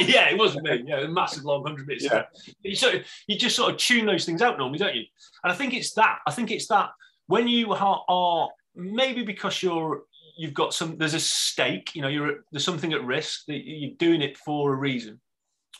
yeah, 0.09 0.29
it 0.29 0.37
wasn't 0.37 0.65
me. 0.65 0.83
Yeah, 0.85 1.07
massive 1.07 1.45
long 1.45 1.65
hundred 1.65 1.87
meters. 1.87 2.03
Yeah. 2.03 2.23
Of, 2.63 3.05
you 3.27 3.37
just 3.37 3.55
sort 3.55 3.71
of 3.71 3.77
tune 3.77 4.05
those 4.05 4.25
things 4.25 4.41
out 4.41 4.57
normally, 4.57 4.79
don't 4.79 4.95
you? 4.95 5.03
And 5.45 5.53
I 5.53 5.55
think 5.55 5.73
it's 5.73 5.93
that. 5.93 6.19
I 6.27 6.31
think 6.31 6.51
it's 6.51 6.67
that 6.67 6.89
when 7.27 7.47
you 7.47 7.73
are, 7.73 8.03
are 8.07 8.49
maybe 8.75 9.23
because 9.23 9.61
you're 9.61 10.03
you've 10.37 10.53
got 10.53 10.73
some 10.73 10.97
there's 10.97 11.13
a 11.13 11.19
stake 11.19 11.93
you 11.95 12.01
know 12.01 12.07
you're 12.07 12.43
there's 12.51 12.63
something 12.63 12.93
at 12.93 13.03
risk 13.05 13.45
that 13.47 13.63
you're 13.63 13.91
doing 13.97 14.21
it 14.21 14.37
for 14.37 14.73
a 14.73 14.75
reason. 14.75 15.19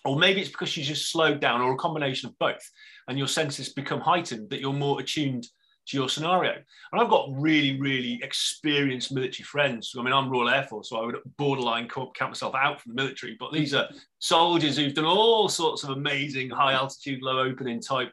Or 0.06 0.18
maybe 0.18 0.42
it's 0.42 0.50
because 0.50 0.76
you 0.76 0.84
just 0.84 1.12
slowed 1.12 1.40
down 1.40 1.62
or 1.62 1.72
a 1.72 1.78
combination 1.78 2.28
of 2.28 2.38
both 2.38 2.62
and 3.08 3.18
your 3.18 3.28
senses 3.28 3.70
become 3.70 4.02
heightened 4.02 4.50
that 4.50 4.60
you're 4.60 4.74
more 4.74 5.00
attuned 5.00 5.48
to 5.88 5.98
your 5.98 6.10
scenario. 6.10 6.52
And 6.92 7.02
i've 7.02 7.10
got 7.10 7.30
really 7.32 7.80
really 7.80 8.20
experienced 8.22 9.14
military 9.14 9.46
friends. 9.46 9.94
I 9.98 10.04
mean 10.04 10.14
i'm 10.14 10.30
royal 10.30 10.50
air 10.50 10.64
force 10.64 10.90
so 10.90 10.98
i 10.98 11.06
would 11.06 11.18
borderline 11.38 11.88
count 11.88 12.18
myself 12.20 12.56
out 12.56 12.82
from 12.82 12.96
the 12.96 13.02
military 13.02 13.38
but 13.40 13.54
these 13.54 13.74
are 13.74 13.90
soldiers 14.20 14.78
who've 14.78 14.94
done 14.94 15.06
all 15.06 15.50
sorts 15.50 15.84
of 15.84 15.90
amazing 15.92 16.50
high 16.50 16.74
altitude 16.74 17.22
low 17.22 17.40
opening 17.40 17.82
type 17.82 18.12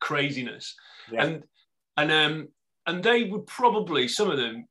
craziness. 0.00 0.74
Yeah. 1.12 1.24
and 1.24 1.44
and 1.96 2.10
um 2.10 2.48
and 2.90 3.02
they 3.02 3.24
would 3.24 3.46
probably 3.46 4.06
some 4.08 4.30
of 4.30 4.36
them 4.36 4.66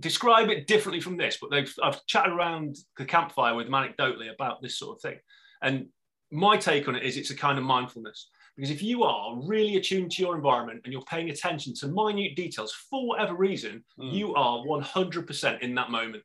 describe 0.00 0.48
it 0.48 0.66
differently 0.66 1.00
from 1.00 1.16
this 1.16 1.38
but 1.40 1.50
they've 1.50 1.74
i've 1.82 2.04
chatted 2.06 2.32
around 2.32 2.76
the 2.96 3.04
campfire 3.04 3.54
with 3.54 3.66
them 3.66 3.74
anecdotally 3.74 4.32
about 4.32 4.60
this 4.62 4.78
sort 4.78 4.96
of 4.96 5.02
thing 5.02 5.18
and 5.62 5.86
my 6.30 6.56
take 6.56 6.86
on 6.88 6.94
it 6.94 7.02
is 7.02 7.16
it's 7.16 7.30
a 7.30 7.36
kind 7.36 7.58
of 7.58 7.64
mindfulness 7.64 8.28
because 8.58 8.72
if 8.72 8.82
you 8.82 9.04
are 9.04 9.36
really 9.44 9.76
attuned 9.76 10.10
to 10.10 10.22
your 10.22 10.34
environment 10.34 10.80
and 10.82 10.92
you're 10.92 11.02
paying 11.02 11.30
attention 11.30 11.72
to 11.74 11.86
minute 11.86 12.34
details 12.34 12.74
for 12.90 13.06
whatever 13.06 13.34
reason, 13.34 13.84
mm. 14.00 14.12
you 14.12 14.34
are 14.34 14.58
100% 14.66 15.60
in 15.60 15.76
that 15.76 15.92
moment. 15.92 16.24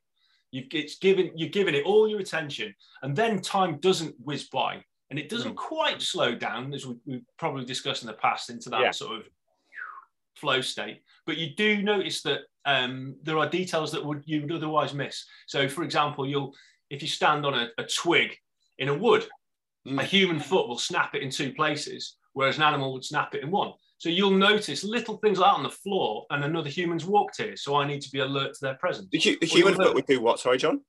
You've, 0.50 0.66
it's 0.72 0.98
given, 0.98 1.30
you're 1.36 1.50
giving 1.50 1.76
it 1.76 1.84
all 1.84 2.08
your 2.08 2.18
attention, 2.18 2.74
and 3.02 3.14
then 3.14 3.40
time 3.40 3.78
doesn't 3.78 4.16
whiz 4.18 4.48
by, 4.48 4.82
and 5.10 5.18
it 5.18 5.28
doesn't 5.28 5.52
mm. 5.52 5.56
quite 5.56 6.02
slow 6.02 6.34
down 6.34 6.74
as 6.74 6.84
we, 6.84 6.96
have 7.08 7.20
probably 7.38 7.64
discussed 7.64 8.02
in 8.02 8.08
the 8.08 8.14
past 8.14 8.50
into 8.50 8.68
that 8.70 8.80
yeah. 8.80 8.90
sort 8.90 9.20
of 9.20 9.22
flow 10.34 10.60
state. 10.60 11.02
But 11.26 11.38
you 11.38 11.54
do 11.54 11.82
notice 11.82 12.22
that 12.22 12.40
um, 12.66 13.16
there 13.22 13.38
are 13.38 13.48
details 13.48 13.92
that 13.92 14.04
would 14.04 14.22
you 14.26 14.42
would 14.42 14.52
otherwise 14.52 14.94
miss. 14.94 15.24
So, 15.46 15.68
for 15.68 15.82
example, 15.82 16.26
you'll 16.26 16.54
if 16.90 17.02
you 17.02 17.08
stand 17.08 17.44
on 17.46 17.54
a, 17.54 17.68
a 17.78 17.84
twig 17.84 18.36
in 18.78 18.88
a 18.88 18.94
wood 18.94 19.26
Mm. 19.86 20.00
A 20.00 20.04
human 20.04 20.40
foot 20.40 20.68
will 20.68 20.78
snap 20.78 21.14
it 21.14 21.22
in 21.22 21.30
two 21.30 21.52
places, 21.52 22.16
whereas 22.32 22.56
an 22.56 22.62
animal 22.62 22.92
would 22.92 23.04
snap 23.04 23.34
it 23.34 23.42
in 23.42 23.50
one. 23.50 23.72
So 23.98 24.08
you'll 24.08 24.30
notice 24.30 24.82
little 24.82 25.18
things 25.18 25.38
like 25.38 25.50
that 25.50 25.56
on 25.56 25.62
the 25.62 25.70
floor, 25.70 26.26
and 26.30 26.44
another 26.44 26.68
human's 26.68 27.04
walked 27.04 27.36
here. 27.38 27.56
So 27.56 27.76
I 27.76 27.86
need 27.86 28.00
to 28.02 28.10
be 28.10 28.20
alert 28.20 28.54
to 28.54 28.60
their 28.62 28.74
presence. 28.74 29.08
The, 29.10 29.38
the 29.40 29.46
human 29.46 29.74
foot 29.74 29.94
would 29.94 30.06
do 30.06 30.20
what? 30.20 30.40
Sorry, 30.40 30.58
John. 30.58 30.80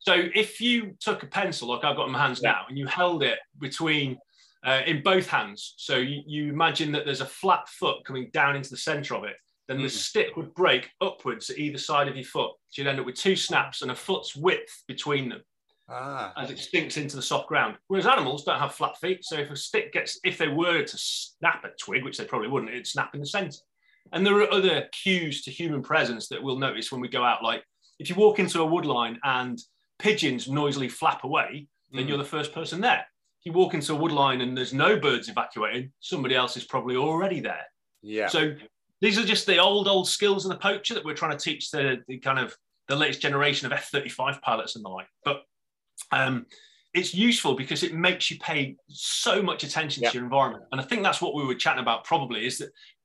So 0.00 0.14
if 0.34 0.60
you 0.60 0.96
took 1.00 1.22
a 1.22 1.26
pencil, 1.26 1.68
like 1.68 1.84
I've 1.84 1.96
got 1.96 2.06
in 2.06 2.12
my 2.12 2.20
hands 2.20 2.42
now, 2.42 2.64
and 2.68 2.76
you 2.76 2.86
held 2.86 3.22
it 3.22 3.38
between 3.60 4.18
uh, 4.64 4.82
in 4.86 5.02
both 5.02 5.28
hands, 5.28 5.74
so 5.76 5.96
you, 5.96 6.22
you, 6.26 6.48
imagine 6.52 6.92
that 6.92 7.04
there's 7.04 7.20
a 7.20 7.26
flat 7.26 7.68
foot 7.68 8.04
coming 8.04 8.30
down 8.32 8.56
into 8.56 8.70
the 8.70 8.76
center 8.76 9.14
of 9.14 9.24
it, 9.24 9.36
then 9.68 9.78
mm. 9.78 9.82
the 9.82 9.88
stick 9.88 10.36
would 10.36 10.54
break 10.54 10.90
upwards 11.00 11.50
at 11.50 11.58
either 11.58 11.78
side 11.78 12.08
of 12.08 12.16
your 12.16 12.24
foot. 12.24 12.50
So 12.68 12.82
you'd 12.82 12.88
end 12.88 13.00
up 13.00 13.06
with 13.06 13.14
two 13.14 13.36
snaps 13.36 13.82
and 13.82 13.90
a 13.90 13.94
foot's 13.94 14.34
width 14.34 14.84
between 14.88 15.28
them 15.28 15.42
ah. 15.88 16.32
as 16.36 16.50
it 16.50 16.58
sinks 16.58 16.96
into 16.96 17.16
the 17.16 17.22
soft 17.22 17.48
ground. 17.48 17.76
Whereas 17.88 18.06
animals 18.06 18.44
don't 18.44 18.58
have 18.58 18.74
flat 18.74 18.96
feet, 18.98 19.24
so 19.24 19.36
if 19.36 19.50
a 19.50 19.56
stick 19.56 19.92
gets, 19.92 20.18
if 20.24 20.38
they 20.38 20.48
were 20.48 20.82
to 20.82 20.98
snap 20.98 21.64
a 21.64 21.68
twig, 21.80 22.04
which 22.04 22.18
they 22.18 22.24
probably 22.24 22.48
wouldn't, 22.48 22.72
it'd 22.72 22.86
snap 22.86 23.14
in 23.14 23.20
the 23.20 23.26
centre. 23.26 23.58
And 24.12 24.26
there 24.26 24.36
are 24.40 24.52
other 24.52 24.88
cues 24.92 25.42
to 25.42 25.50
human 25.50 25.82
presence 25.82 26.28
that 26.28 26.42
we'll 26.42 26.58
notice 26.58 26.90
when 26.90 27.00
we 27.00 27.08
go 27.08 27.24
out. 27.24 27.42
Like 27.42 27.62
if 27.98 28.10
you 28.10 28.16
walk 28.16 28.38
into 28.38 28.62
a 28.62 28.66
woodline 28.66 29.16
and 29.22 29.58
pigeons 29.98 30.48
noisily 30.48 30.88
flap 30.88 31.24
away, 31.24 31.68
then 31.92 32.04
mm. 32.04 32.08
you're 32.08 32.18
the 32.18 32.24
first 32.24 32.52
person 32.52 32.80
there. 32.80 33.06
If 33.40 33.46
you 33.46 33.52
walk 33.52 33.74
into 33.74 33.94
a 33.94 33.98
woodline 33.98 34.42
and 34.42 34.56
there's 34.56 34.74
no 34.74 34.98
birds 34.98 35.28
evacuating, 35.28 35.92
somebody 36.00 36.34
else 36.34 36.56
is 36.56 36.64
probably 36.64 36.96
already 36.96 37.40
there. 37.40 37.64
Yeah. 38.02 38.26
So 38.26 38.54
these 39.02 39.18
are 39.18 39.24
just 39.24 39.46
the 39.46 39.58
old, 39.58 39.88
old 39.88 40.08
skills 40.08 40.46
in 40.46 40.48
the 40.48 40.56
poacher 40.56 40.94
that 40.94 41.04
we're 41.04 41.12
trying 41.12 41.36
to 41.36 41.44
teach 41.44 41.72
the, 41.72 41.98
the 42.06 42.18
kind 42.18 42.38
of 42.38 42.56
the 42.88 42.94
latest 42.94 43.20
generation 43.20 43.66
of 43.66 43.72
F-35 43.72 44.40
pilots 44.40 44.76
and 44.76 44.84
the 44.84 44.88
like. 44.88 45.08
But 45.24 45.42
um, 46.12 46.46
it's 46.94 47.12
useful 47.12 47.54
because 47.54 47.82
it 47.82 47.94
makes 47.94 48.30
you 48.30 48.38
pay 48.38 48.76
so 48.86 49.42
much 49.42 49.64
attention 49.64 50.04
yep. 50.04 50.12
to 50.12 50.18
your 50.18 50.24
environment. 50.24 50.64
And 50.70 50.80
I 50.80 50.84
think 50.84 51.02
that's 51.02 51.20
what 51.20 51.34
we 51.34 51.44
were 51.44 51.56
chatting 51.56 51.82
about 51.82 52.04
probably 52.04 52.46
is 52.46 52.58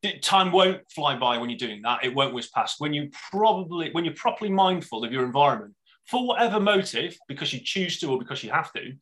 that 0.03 0.21
time 0.21 0.51
won't 0.51 0.81
fly 0.93 1.17
by 1.17 1.39
when 1.39 1.49
you're 1.49 1.57
doing 1.57 1.81
that. 1.81 2.05
It 2.05 2.13
won't 2.13 2.33
whiz 2.33 2.49
past. 2.49 2.75
When 2.79 2.93
you 2.93 3.09
probably, 3.31 3.89
when 3.91 4.05
you're 4.05 4.13
properly 4.13 4.51
mindful 4.51 5.03
of 5.03 5.11
your 5.11 5.25
environment 5.25 5.73
for 6.05 6.27
whatever 6.27 6.59
motive, 6.59 7.17
because 7.27 7.51
you 7.51 7.59
choose 7.59 7.99
to 8.01 8.11
or 8.11 8.19
because 8.19 8.43
you 8.43 8.51
have 8.51 8.71
to, 8.73 8.93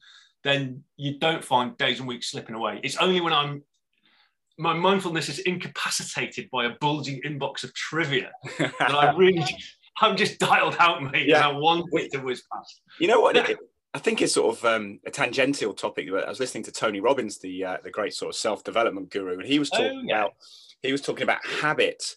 then 0.46 0.82
you 0.96 1.20
don't 1.20 1.44
find 1.44 1.76
days 1.78 2.00
and 2.00 2.08
weeks 2.08 2.32
slipping 2.32 2.56
away. 2.56 2.80
It's 2.84 2.98
only 2.98 3.20
when 3.20 3.34
I'm 3.34 3.64
my 4.58 4.74
mindfulness 4.74 5.30
is 5.30 5.40
incapacitated 5.40 6.50
by 6.52 6.66
a 6.66 6.72
bulging 6.82 7.22
inbox 7.26 7.64
of 7.64 7.74
trivia 7.74 8.32
that 8.58 8.74
I 8.80 9.14
really 9.18 9.44
I'm 10.02 10.18
just 10.18 10.40
dialed 10.40 10.76
out, 10.80 11.02
mate. 11.04 11.28
Yeah. 11.28 11.48
And 11.48 11.58
I 11.58 11.60
want 11.60 11.86
it 11.94 12.12
to 12.14 12.20
whiz 12.20 12.44
past. 12.52 12.82
You 13.00 13.08
know 13.08 13.22
what? 13.22 13.38
It, 13.38 13.58
I 13.94 14.00
think 14.00 14.22
it's 14.22 14.34
sort 14.34 14.58
of 14.58 14.66
um, 14.66 15.00
a 15.06 15.12
tangential 15.12 15.74
topic. 15.74 16.10
But 16.12 16.26
I 16.26 16.30
was 16.30 16.40
listening 16.40 16.66
to 16.66 16.72
Tony 16.72 17.00
Robbins, 17.00 17.40
the 17.40 17.64
uh, 17.64 17.78
the 17.84 17.92
great 17.92 18.14
sort 18.14 18.34
of 18.34 18.36
self 18.36 18.64
development 18.64 19.10
guru, 19.10 19.40
and 19.40 19.48
he 19.48 19.60
was 19.60 19.70
talking 19.70 20.02
oh, 20.04 20.06
yeah. 20.06 20.20
about 20.20 20.34
he 20.82 20.92
was 20.92 21.02
talking 21.02 21.24
about 21.24 21.46
habit 21.46 22.16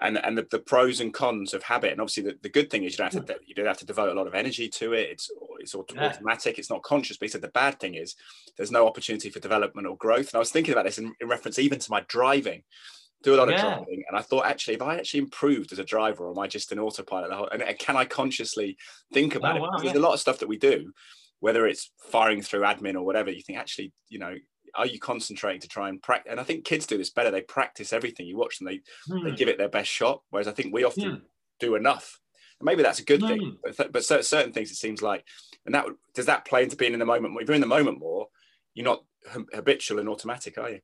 and 0.00 0.18
and 0.18 0.36
the, 0.36 0.46
the, 0.50 0.58
pros 0.58 1.00
and 1.00 1.14
cons 1.14 1.54
of 1.54 1.62
habit. 1.62 1.92
And 1.92 2.00
obviously, 2.00 2.24
the, 2.24 2.38
the 2.42 2.48
good 2.48 2.70
thing 2.70 2.84
is 2.84 2.92
you 2.92 2.98
don't 2.98 3.12
have 3.12 3.26
to 3.26 3.36
you 3.46 3.54
don't 3.54 3.66
have 3.66 3.78
to 3.78 3.86
devote 3.86 4.10
a 4.10 4.14
lot 4.14 4.26
of 4.26 4.34
energy 4.34 4.68
to 4.68 4.92
it. 4.92 5.10
It's 5.10 5.30
it's 5.60 5.74
automatic. 5.74 6.58
It's 6.58 6.70
not 6.70 6.82
conscious. 6.82 7.16
But 7.16 7.26
he 7.26 7.30
said 7.30 7.42
the 7.42 7.48
bad 7.48 7.78
thing 7.78 7.94
is 7.94 8.16
there's 8.56 8.72
no 8.72 8.86
opportunity 8.86 9.30
for 9.30 9.40
development 9.40 9.86
or 9.86 9.96
growth. 9.96 10.28
And 10.28 10.34
I 10.34 10.38
was 10.38 10.50
thinking 10.50 10.72
about 10.72 10.84
this 10.84 10.98
in, 10.98 11.12
in 11.20 11.28
reference 11.28 11.58
even 11.58 11.78
to 11.78 11.90
my 11.90 12.04
driving 12.08 12.62
do 13.24 13.34
a 13.34 13.36
lot 13.36 13.50
of 13.50 13.58
driving. 13.58 14.04
And 14.06 14.16
I 14.16 14.20
thought, 14.20 14.44
actually, 14.46 14.74
if 14.74 14.82
I 14.82 14.96
actually 14.96 15.20
improved 15.20 15.72
as 15.72 15.78
a 15.78 15.84
driver, 15.84 16.26
or 16.26 16.30
am 16.30 16.38
I 16.38 16.46
just 16.46 16.70
an 16.72 16.78
autopilot? 16.78 17.30
the 17.30 17.36
Whole, 17.36 17.48
and, 17.48 17.62
and, 17.62 17.78
can 17.78 17.96
I 17.96 18.04
consciously 18.04 18.76
think 19.12 19.34
about 19.34 19.54
oh, 19.54 19.56
it? 19.56 19.60
Wow, 19.62 19.70
There's 19.78 19.94
yeah. 19.94 20.00
a 20.00 20.02
lot 20.02 20.12
of 20.12 20.20
stuff 20.20 20.38
that 20.40 20.48
we 20.48 20.58
do, 20.58 20.92
whether 21.40 21.66
it's 21.66 21.90
firing 22.10 22.42
through 22.42 22.60
admin 22.60 22.94
or 22.94 23.02
whatever. 23.02 23.30
You 23.30 23.42
think, 23.42 23.58
actually, 23.58 23.92
you 24.08 24.18
know, 24.18 24.34
are 24.76 24.86
you 24.86 24.98
concentrating 24.98 25.60
to 25.60 25.68
try 25.68 25.88
and 25.88 26.02
practice? 26.02 26.30
And 26.30 26.40
I 26.40 26.44
think 26.44 26.64
kids 26.64 26.86
do 26.86 26.98
this 26.98 27.10
better. 27.10 27.30
They 27.30 27.42
practice 27.42 27.92
everything. 27.92 28.26
You 28.26 28.36
watch 28.36 28.58
them, 28.58 28.66
they 28.66 28.80
they 29.08 29.30
hmm. 29.30 29.34
give 29.34 29.48
it 29.48 29.58
their 29.58 29.68
best 29.68 29.90
shot. 29.90 30.22
Whereas 30.30 30.48
I 30.48 30.52
think 30.52 30.72
we 30.72 30.84
often 30.84 31.10
hmm. 31.10 31.24
do 31.60 31.74
enough. 31.74 32.20
And 32.60 32.66
maybe 32.66 32.82
that's 32.82 33.00
a 33.00 33.04
good 33.04 33.20
thing. 33.20 33.40
Hmm. 33.40 33.72
But, 33.76 33.92
but 33.92 34.04
certain 34.04 34.52
things, 34.52 34.70
it 34.70 34.76
seems 34.76 35.02
like, 35.02 35.24
and 35.66 35.74
that 35.74 35.86
does 36.14 36.26
that 36.26 36.44
play 36.44 36.62
into 36.62 36.76
being 36.76 36.92
in 36.92 36.98
the 36.98 37.06
moment? 37.06 37.36
If 37.40 37.48
you're 37.48 37.54
in 37.54 37.60
the 37.60 37.66
moment 37.66 37.98
more, 37.98 38.28
you're 38.74 38.84
not 38.84 39.04
habitual 39.52 39.98
and 39.98 40.08
automatic, 40.08 40.58
are 40.58 40.70
you? 40.70 40.80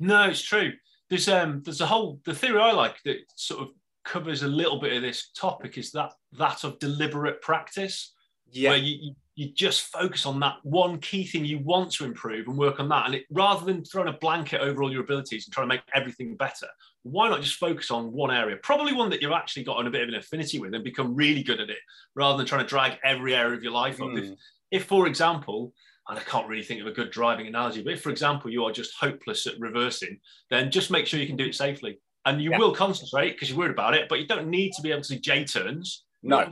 No, 0.00 0.24
it's 0.28 0.42
true 0.42 0.72
there's 1.12 1.28
um 1.28 1.60
there's 1.62 1.82
a 1.82 1.86
whole 1.86 2.18
the 2.24 2.32
theory 2.32 2.58
I 2.58 2.72
like 2.72 2.96
that 3.04 3.18
sort 3.36 3.60
of 3.60 3.68
covers 4.02 4.44
a 4.44 4.48
little 4.48 4.80
bit 4.80 4.94
of 4.94 5.02
this 5.02 5.30
topic 5.36 5.76
is 5.76 5.92
that 5.92 6.14
that 6.38 6.64
of 6.64 6.78
deliberate 6.78 7.42
practice. 7.42 8.14
yeah. 8.50 8.70
where 8.70 8.78
you, 8.78 9.14
you, 9.42 9.52
just 9.52 9.82
focus 9.92 10.26
on 10.26 10.40
that 10.40 10.56
one 10.62 10.98
key 10.98 11.24
thing 11.24 11.44
you 11.44 11.58
want 11.58 11.92
to 11.92 12.04
improve 12.04 12.48
and 12.48 12.56
work 12.56 12.80
on 12.80 12.88
that. 12.88 13.06
And 13.06 13.14
it, 13.16 13.24
rather 13.30 13.64
than 13.64 13.84
throwing 13.84 14.08
a 14.08 14.18
blanket 14.18 14.60
over 14.60 14.82
all 14.82 14.92
your 14.92 15.02
abilities 15.02 15.46
and 15.46 15.52
trying 15.52 15.68
to 15.68 15.74
make 15.74 15.82
everything 15.94 16.36
better, 16.36 16.66
why 17.02 17.28
not 17.28 17.42
just 17.42 17.56
focus 17.56 17.90
on 17.90 18.12
one 18.12 18.30
area? 18.30 18.56
Probably 18.62 18.92
one 18.92 19.10
that 19.10 19.20
you've 19.20 19.32
actually 19.32 19.64
got 19.64 19.84
a 19.84 19.90
bit 19.90 20.02
of 20.02 20.08
an 20.08 20.14
affinity 20.14 20.58
with 20.58 20.74
and 20.74 20.84
become 20.84 21.14
really 21.14 21.42
good 21.42 21.60
at 21.60 21.70
it, 21.70 21.78
rather 22.14 22.36
than 22.36 22.46
trying 22.46 22.64
to 22.64 22.68
drag 22.68 22.98
every 23.04 23.34
area 23.34 23.56
of 23.56 23.62
your 23.62 23.72
life 23.72 24.00
up. 24.00 24.10
If, 24.12 24.26
hmm. 24.26 24.34
if, 24.70 24.84
for 24.84 25.06
example, 25.06 25.72
and 26.08 26.18
I 26.18 26.22
can't 26.22 26.48
really 26.48 26.64
think 26.64 26.80
of 26.80 26.86
a 26.86 26.92
good 26.92 27.10
driving 27.10 27.46
analogy, 27.46 27.82
but 27.82 27.92
if, 27.92 28.02
for 28.02 28.10
example, 28.10 28.50
you 28.50 28.64
are 28.64 28.72
just 28.72 28.94
hopeless 28.98 29.46
at 29.46 29.58
reversing, 29.58 30.18
then 30.50 30.70
just 30.70 30.90
make 30.90 31.06
sure 31.06 31.20
you 31.20 31.26
can 31.26 31.36
do 31.36 31.46
it 31.46 31.54
safely. 31.54 32.00
And 32.24 32.40
you 32.40 32.50
yeah. 32.50 32.58
will 32.58 32.74
concentrate 32.74 33.32
because 33.32 33.48
you're 33.48 33.58
worried 33.58 33.72
about 33.72 33.94
it, 33.94 34.08
but 34.08 34.20
you 34.20 34.26
don't 34.26 34.48
need 34.48 34.72
to 34.74 34.82
be 34.82 34.92
able 34.92 35.02
to 35.02 35.14
do 35.14 35.20
J 35.20 35.44
turns. 35.44 36.04
No. 36.22 36.50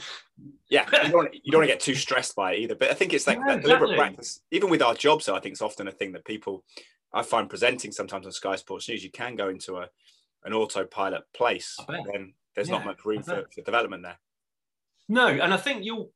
Yeah, 0.68 0.86
you 1.04 1.10
don't, 1.10 1.34
you 1.34 1.52
don't 1.52 1.60
want 1.60 1.68
to 1.68 1.74
get 1.74 1.80
too 1.80 1.94
stressed 1.94 2.34
by 2.34 2.52
it 2.52 2.60
either. 2.60 2.74
But 2.74 2.90
I 2.90 2.94
think 2.94 3.12
it's 3.12 3.26
like 3.26 3.38
yeah, 3.38 3.54
that 3.54 3.62
deliberate 3.62 3.90
exactly. 3.90 3.96
practice. 3.96 4.40
Even 4.50 4.70
with 4.70 4.82
our 4.82 4.94
jobs, 4.94 5.28
I 5.28 5.38
think 5.38 5.52
it's 5.52 5.62
often 5.62 5.86
a 5.86 5.92
thing 5.92 6.12
that 6.12 6.24
people, 6.24 6.64
I 7.12 7.22
find 7.22 7.48
presenting 7.48 7.92
sometimes 7.92 8.26
on 8.26 8.32
Sky 8.32 8.56
Sports 8.56 8.88
News, 8.88 9.04
you 9.04 9.10
can 9.10 9.36
go 9.36 9.48
into 9.48 9.76
a 9.76 9.88
an 10.44 10.54
autopilot 10.54 11.22
place, 11.34 11.76
then 11.86 12.32
there's 12.54 12.68
yeah, 12.68 12.76
not 12.76 12.86
much 12.86 13.04
room 13.04 13.22
for, 13.22 13.46
for 13.54 13.60
development 13.60 14.02
there. 14.02 14.18
No, 15.08 15.26
and 15.26 15.52
I 15.52 15.56
think 15.56 15.84
you'll 15.84 16.12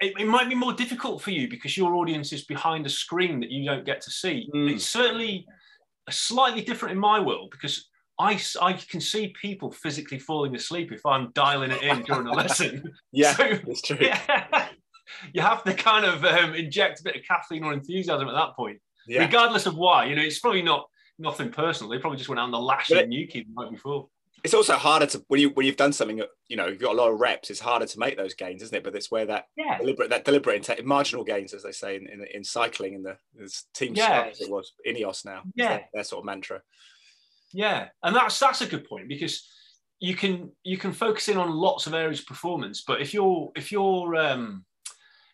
it, 0.00 0.14
it, 0.18 0.26
might 0.26 0.48
be 0.48 0.54
more 0.54 0.72
difficult 0.72 1.22
for 1.22 1.30
you 1.30 1.48
because 1.48 1.76
your 1.76 1.94
audience 1.94 2.32
is 2.32 2.44
behind 2.44 2.86
a 2.86 2.88
screen 2.88 3.40
that 3.40 3.50
you 3.50 3.64
don't 3.64 3.84
get 3.84 4.00
to 4.02 4.10
see. 4.10 4.48
Mm. 4.54 4.72
It's 4.72 4.86
certainly 4.86 5.46
slightly 6.10 6.62
different 6.62 6.92
in 6.92 6.98
my 6.98 7.18
world 7.18 7.50
because 7.50 7.88
I, 8.18 8.40
I 8.62 8.72
can 8.74 9.00
see 9.00 9.34
people 9.40 9.70
physically 9.70 10.18
falling 10.18 10.54
asleep 10.54 10.90
if 10.92 11.04
I'm 11.04 11.30
dialing 11.32 11.70
it 11.70 11.82
in 11.82 12.02
during 12.02 12.26
a 12.26 12.32
lesson. 12.34 12.92
yeah, 13.12 13.34
so, 13.34 13.44
it's 13.44 13.82
true. 13.82 13.98
Yeah, 14.00 14.68
you 15.34 15.42
have 15.42 15.62
to 15.64 15.74
kind 15.74 16.04
of 16.04 16.24
um, 16.24 16.54
inject 16.54 17.00
a 17.00 17.04
bit 17.04 17.16
of 17.16 17.22
caffeine 17.24 17.64
or 17.64 17.72
enthusiasm 17.72 18.28
at 18.28 18.34
that 18.34 18.56
point, 18.56 18.80
yeah. 19.06 19.20
regardless 19.20 19.66
of 19.66 19.76
why. 19.76 20.06
You 20.06 20.16
know, 20.16 20.22
it's 20.22 20.38
probably 20.38 20.62
not 20.62 20.88
nothing 21.18 21.50
personal. 21.50 21.90
They 21.90 21.98
probably 21.98 22.18
just 22.18 22.28
went 22.28 22.40
out 22.40 22.44
on 22.44 22.50
the 22.52 22.60
lash 22.60 22.90
and 22.90 23.10
Newquay 23.10 23.44
the 23.44 23.62
night 23.62 23.72
before 23.72 24.08
it's 24.44 24.54
also 24.54 24.74
harder 24.74 25.06
to 25.06 25.24
when 25.28 25.40
you 25.40 25.50
when 25.50 25.66
you've 25.66 25.76
done 25.76 25.92
something 25.92 26.22
you 26.48 26.56
know 26.56 26.66
you've 26.66 26.80
got 26.80 26.92
a 26.92 26.96
lot 26.96 27.10
of 27.10 27.18
reps 27.18 27.50
it's 27.50 27.60
harder 27.60 27.86
to 27.86 27.98
make 27.98 28.16
those 28.16 28.34
gains 28.34 28.62
isn't 28.62 28.76
it 28.76 28.84
but 28.84 28.94
it's 28.94 29.10
where 29.10 29.26
that 29.26 29.48
yeah. 29.56 29.78
deliberate 29.78 30.10
that 30.10 30.24
deliberate 30.24 30.84
marginal 30.84 31.24
gains 31.24 31.52
as 31.52 31.62
they 31.62 31.72
say 31.72 31.96
in, 31.96 32.06
in, 32.08 32.24
in 32.32 32.44
cycling 32.44 32.94
in 32.94 33.02
the 33.02 33.16
team 33.74 33.94
yeah. 33.94 34.26
it 34.26 34.50
was 34.50 34.72
Ineos 34.86 35.24
now 35.24 35.42
yeah 35.54 35.68
their, 35.68 35.88
their, 35.94 36.04
sort 36.04 36.20
of 36.20 36.26
mantra 36.26 36.62
yeah 37.56 37.88
and 38.02 38.14
that's 38.14 38.38
that's 38.38 38.60
a 38.60 38.66
good 38.66 38.86
point 38.88 39.08
because 39.08 39.48
you 39.98 40.14
can 40.14 40.50
you 40.62 40.76
can 40.76 40.92
focus 40.92 41.28
in 41.28 41.38
on 41.38 41.50
lots 41.50 41.86
of 41.86 41.94
areas 41.94 42.20
of 42.20 42.26
performance 42.26 42.84
but 42.86 43.00
if 43.00 43.14
you're 43.14 43.50
if 43.56 43.72
you're 43.72 44.14
um 44.14 44.64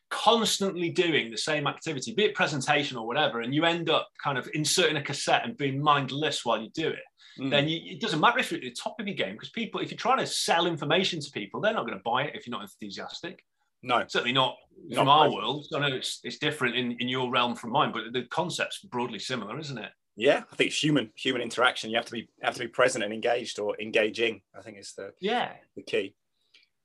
constantly 0.08 0.90
doing 0.90 1.30
the 1.30 1.36
same 1.36 1.66
activity 1.66 2.14
be 2.14 2.24
it 2.24 2.34
presentation 2.34 2.96
or 2.96 3.06
whatever 3.06 3.40
and 3.40 3.54
you 3.54 3.64
end 3.64 3.90
up 3.90 4.08
kind 4.22 4.38
of 4.38 4.48
inserting 4.54 4.96
a 4.96 5.02
cassette 5.02 5.44
and 5.44 5.56
being 5.56 5.82
mindless 5.82 6.44
while 6.44 6.60
you 6.60 6.68
do 6.74 6.88
it 6.88 7.04
mm. 7.40 7.50
then 7.50 7.66
you, 7.68 7.80
it 7.84 8.00
doesn't 8.00 8.20
matter 8.20 8.38
if 8.38 8.52
you're 8.52 8.58
at 8.58 8.64
the 8.64 8.70
top 8.70 9.00
of 9.00 9.06
your 9.06 9.16
game 9.16 9.32
because 9.32 9.50
people, 9.50 9.80
if 9.80 9.90
you're 9.90 9.98
trying 9.98 10.18
to 10.18 10.26
sell 10.26 10.66
information 10.66 11.20
to 11.20 11.30
people, 11.30 11.60
they're 11.60 11.72
not 11.72 11.86
going 11.86 11.98
to 11.98 12.02
buy 12.04 12.24
it 12.24 12.36
if 12.36 12.46
you're 12.46 12.56
not 12.56 12.62
enthusiastic. 12.62 13.42
No, 13.82 14.04
certainly 14.06 14.32
not, 14.32 14.56
not 14.86 14.96
from 14.96 15.08
our 15.08 15.30
world. 15.30 15.66
I 15.74 15.80
know 15.80 15.96
it's 15.96 16.20
it's 16.22 16.38
different 16.38 16.76
in, 16.76 16.92
in 17.00 17.08
your 17.08 17.30
realm 17.30 17.56
from 17.56 17.72
mine, 17.72 17.90
but 17.92 18.12
the 18.12 18.22
concept's 18.30 18.78
broadly 18.80 19.18
similar, 19.18 19.58
isn't 19.58 19.78
it? 19.78 19.90
Yeah, 20.16 20.42
I 20.52 20.56
think 20.56 20.68
it's 20.68 20.82
human 20.82 21.10
human 21.14 21.42
interaction. 21.42 21.90
You 21.90 21.96
have 21.96 22.06
to 22.06 22.12
be 22.12 22.28
have 22.42 22.54
to 22.54 22.60
be 22.60 22.68
present 22.68 23.02
and 23.04 23.12
engaged 23.12 23.58
or 23.58 23.80
engaging. 23.80 24.42
I 24.56 24.60
think 24.60 24.78
is 24.78 24.92
the 24.92 25.12
yeah 25.20 25.52
the 25.74 25.82
key. 25.82 26.14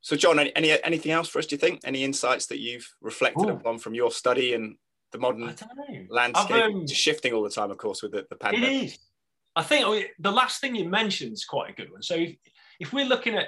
So, 0.02 0.16
John, 0.16 0.40
any 0.40 0.82
anything 0.84 1.12
else 1.12 1.28
for 1.28 1.40
us? 1.40 1.48
Do 1.48 1.56
you 1.56 1.60
think 1.60 1.82
any 1.84 2.04
insights 2.04 2.46
that 2.48 2.60
you've 2.60 2.88
reflected 3.02 3.48
Ooh. 3.48 3.54
upon 3.54 3.80
from 3.80 3.94
your 3.94 4.12
study 4.12 4.54
and 4.54 4.76
the 5.12 5.18
modern 5.18 5.56
landscape, 6.10 6.64
um, 6.64 6.88
shifting 6.88 7.34
all 7.34 7.44
the 7.44 7.50
time, 7.50 7.72
of 7.72 7.78
course, 7.78 8.02
with 8.02 8.14
the, 8.14 8.26
the 8.30 8.36
pandemic? 8.36 8.70
It 8.70 8.86
is. 8.86 9.00
I 9.56 9.64
think 9.64 10.06
the 10.20 10.32
last 10.32 10.62
thing 10.62 10.76
you 10.76 10.88
mentioned 10.88 11.34
is 11.34 11.44
quite 11.44 11.72
a 11.72 11.74
good 11.74 11.92
one. 11.92 12.04
So 12.04 12.16
if, 12.16 12.36
if 12.80 12.94
we're 12.94 13.06
looking 13.06 13.36
at 13.36 13.48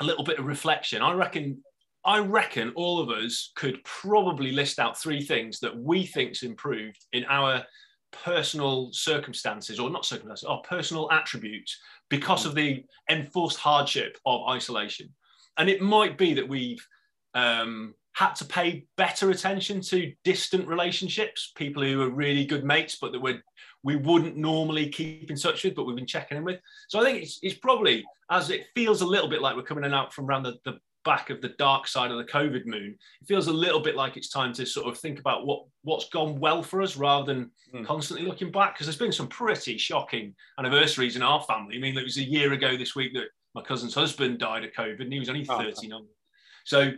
a 0.00 0.04
little 0.04 0.24
bit 0.24 0.38
of 0.38 0.46
reflection, 0.46 1.02
I 1.02 1.12
reckon 1.12 1.62
I 2.04 2.18
reckon 2.18 2.72
all 2.76 3.00
of 3.00 3.10
us 3.10 3.52
could 3.56 3.82
probably 3.84 4.52
list 4.52 4.78
out 4.78 4.98
three 4.98 5.22
things 5.22 5.60
that 5.60 5.76
we 5.76 6.06
think's 6.06 6.42
improved 6.42 7.04
in 7.12 7.24
our 7.24 7.64
personal 8.24 8.92
circumstances, 8.92 9.78
or 9.80 9.90
not 9.90 10.04
circumstances, 10.04 10.44
our 10.44 10.60
personal 10.62 11.10
attributes 11.10 11.78
because 12.08 12.46
of 12.46 12.54
the 12.54 12.84
enforced 13.10 13.58
hardship 13.58 14.18
of 14.26 14.48
isolation. 14.48 15.08
And 15.56 15.68
it 15.68 15.80
might 15.80 16.18
be 16.18 16.34
that 16.34 16.48
we've 16.48 16.86
um, 17.34 17.94
had 18.14 18.34
to 18.36 18.44
pay 18.44 18.86
better 18.96 19.30
attention 19.30 19.80
to 19.82 20.12
distant 20.24 20.66
relationships, 20.68 21.52
people 21.56 21.82
who 21.82 22.02
are 22.02 22.10
really 22.10 22.44
good 22.44 22.64
mates, 22.64 22.96
but 23.00 23.12
that 23.12 23.20
we're 23.20 23.42
we 23.84 23.96
wouldn't 23.96 24.36
normally 24.36 24.88
keep 24.88 25.30
in 25.30 25.36
touch 25.36 25.62
with, 25.62 25.74
but 25.74 25.84
we've 25.84 25.94
been 25.94 26.06
checking 26.06 26.38
in 26.38 26.44
with. 26.44 26.58
So 26.88 26.98
I 26.98 27.04
think 27.04 27.22
it's, 27.22 27.38
it's 27.42 27.58
probably, 27.58 28.02
as 28.30 28.48
it 28.48 28.66
feels 28.74 29.02
a 29.02 29.06
little 29.06 29.28
bit 29.28 29.42
like 29.42 29.56
we're 29.56 29.62
coming 29.62 29.84
in 29.84 29.92
out 29.92 30.12
from 30.12 30.24
around 30.24 30.44
the, 30.44 30.56
the 30.64 30.78
back 31.04 31.30
of 31.30 31.40
the 31.40 31.50
dark 31.50 31.86
side 31.86 32.10
of 32.10 32.18
the 32.18 32.24
COVID 32.24 32.66
moon, 32.66 32.96
it 33.20 33.26
feels 33.26 33.46
a 33.46 33.52
little 33.52 33.80
bit 33.80 33.96
like 33.96 34.16
it's 34.16 34.28
time 34.28 34.52
to 34.54 34.66
sort 34.66 34.86
of 34.86 34.98
think 34.98 35.18
about 35.18 35.46
what, 35.46 35.64
what's 35.82 36.08
gone 36.08 36.38
well 36.40 36.62
for 36.62 36.82
us 36.82 36.96
rather 36.96 37.32
than 37.32 37.50
mm. 37.74 37.86
constantly 37.86 38.26
looking 38.26 38.50
back. 38.50 38.74
Because 38.74 38.86
there's 38.86 38.96
been 38.96 39.12
some 39.12 39.28
pretty 39.28 39.78
shocking 39.78 40.34
anniversaries 40.58 41.16
in 41.16 41.22
our 41.22 41.42
family. 41.42 41.76
I 41.76 41.80
mean, 41.80 41.96
it 41.96 42.04
was 42.04 42.18
a 42.18 42.24
year 42.24 42.52
ago 42.52 42.76
this 42.76 42.94
week 42.94 43.14
that 43.14 43.28
my 43.54 43.62
cousin's 43.62 43.94
husband 43.94 44.38
died 44.38 44.64
of 44.64 44.72
COVID 44.72 45.00
and 45.00 45.12
he 45.12 45.18
was 45.18 45.28
only 45.28 45.44
39. 45.44 46.00
Oh. 46.02 46.06
So, 46.64 46.92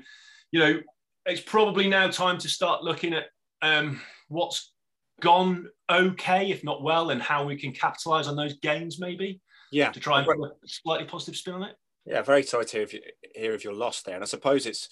you 0.53 0.61
know, 0.61 0.81
it's 1.27 1.41
probably 1.41 1.89
now 1.89 2.09
time 2.09 2.39
to 2.39 2.49
start 2.49 2.83
looking 2.83 3.13
at 3.13 3.25
um, 3.63 4.01
what's 4.29 4.73
gone 5.21 5.69
okay, 5.91 6.51
if 6.51 6.65
not 6.65 6.83
well, 6.83 7.11
and 7.11 7.21
how 7.21 7.45
we 7.45 7.57
can 7.57 7.73
capitalize 7.73 8.29
on 8.29 8.37
those 8.37 8.55
gains, 8.59 8.99
maybe. 8.99 9.41
Yeah. 9.73 9.91
To 9.91 10.01
try 10.01 10.19
and 10.19 10.27
put 10.27 10.39
a 10.39 10.51
slightly 10.67 11.07
positive 11.07 11.37
spin 11.37 11.55
on 11.55 11.63
it. 11.65 11.77
Yeah, 12.07 12.23
very 12.23 12.43
sorry 12.43 12.67
to 12.67 12.73
hear 12.73 12.83
if, 12.83 12.95
you, 12.95 13.01
hear 13.35 13.55
if 13.55 13.65
you're 13.65 13.75
lost 13.75 14.07
there. 14.07 14.15
And 14.15 14.25
I 14.25 14.27
suppose 14.27 14.67
it's 14.67 14.89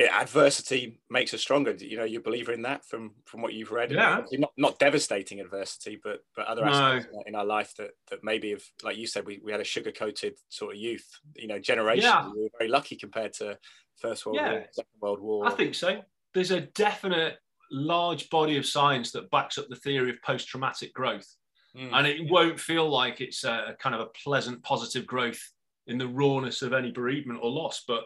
yeah, 0.00 0.18
adversity 0.18 0.98
makes 1.10 1.34
us 1.34 1.42
stronger. 1.42 1.72
You 1.72 1.98
know, 1.98 2.04
you 2.04 2.20
believe 2.20 2.48
in 2.48 2.62
that 2.62 2.86
from 2.86 3.12
from 3.26 3.42
what 3.42 3.52
you've 3.52 3.70
read. 3.70 3.92
Yeah. 3.92 4.22
Not 4.32 4.52
not 4.56 4.78
devastating 4.78 5.40
adversity, 5.40 6.00
but 6.02 6.20
but 6.34 6.46
other 6.46 6.64
aspects 6.64 7.14
in 7.26 7.34
our 7.34 7.44
life 7.44 7.74
that 7.76 7.90
that 8.10 8.24
maybe 8.24 8.50
have, 8.50 8.62
like 8.82 8.96
you 8.96 9.06
said, 9.06 9.26
we, 9.26 9.40
we 9.44 9.52
had 9.52 9.60
a 9.60 9.64
sugar 9.64 9.92
coated 9.92 10.38
sort 10.48 10.74
of 10.74 10.80
youth. 10.80 11.06
You 11.36 11.48
know, 11.48 11.58
generation. 11.58 12.04
Yeah. 12.04 12.30
We 12.34 12.44
were 12.44 12.48
very 12.58 12.70
lucky 12.70 12.96
compared 12.96 13.34
to 13.34 13.58
First 14.00 14.24
World 14.24 14.36
yeah. 14.36 14.52
War, 14.52 14.64
Second 14.72 15.00
World 15.02 15.20
War. 15.20 15.46
I 15.46 15.50
think 15.50 15.74
so. 15.74 16.00
There's 16.32 16.50
a 16.50 16.62
definite 16.62 17.36
large 17.70 18.30
body 18.30 18.56
of 18.56 18.64
science 18.64 19.12
that 19.12 19.30
backs 19.30 19.58
up 19.58 19.68
the 19.68 19.76
theory 19.76 20.10
of 20.10 20.22
post 20.22 20.48
traumatic 20.48 20.94
growth. 20.94 21.28
Mm. 21.76 21.90
And 21.92 22.06
it 22.06 22.30
won't 22.30 22.58
feel 22.58 22.88
like 22.88 23.20
it's 23.20 23.44
a, 23.44 23.76
kind 23.78 23.94
of 23.94 24.00
a 24.00 24.08
pleasant, 24.24 24.62
positive 24.64 25.06
growth 25.06 25.40
in 25.90 25.98
the 25.98 26.08
rawness 26.08 26.62
of 26.62 26.72
any 26.72 26.90
bereavement 26.90 27.40
or 27.42 27.50
loss. 27.50 27.84
But 27.86 28.04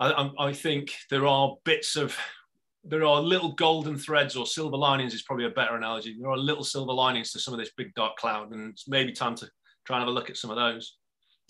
I, 0.00 0.30
I, 0.38 0.52
think 0.52 0.94
there 1.10 1.26
are 1.26 1.56
bits 1.64 1.96
of, 1.96 2.16
there 2.84 3.04
are 3.04 3.20
little 3.20 3.52
golden 3.52 3.96
threads 3.96 4.34
or 4.36 4.46
silver 4.46 4.76
linings 4.76 5.14
is 5.14 5.22
probably 5.22 5.46
a 5.46 5.50
better 5.50 5.76
analogy. 5.76 6.16
There 6.18 6.30
are 6.30 6.36
little 6.36 6.64
silver 6.64 6.92
linings 6.92 7.32
to 7.32 7.38
some 7.38 7.54
of 7.54 7.60
this 7.60 7.72
big 7.76 7.94
dark 7.94 8.16
cloud, 8.16 8.52
and 8.52 8.70
it's 8.72 8.88
maybe 8.88 9.12
time 9.12 9.34
to 9.36 9.48
try 9.86 9.96
and 9.96 10.02
have 10.02 10.08
a 10.08 10.12
look 10.12 10.30
at 10.30 10.36
some 10.36 10.50
of 10.50 10.56
those. 10.56 10.96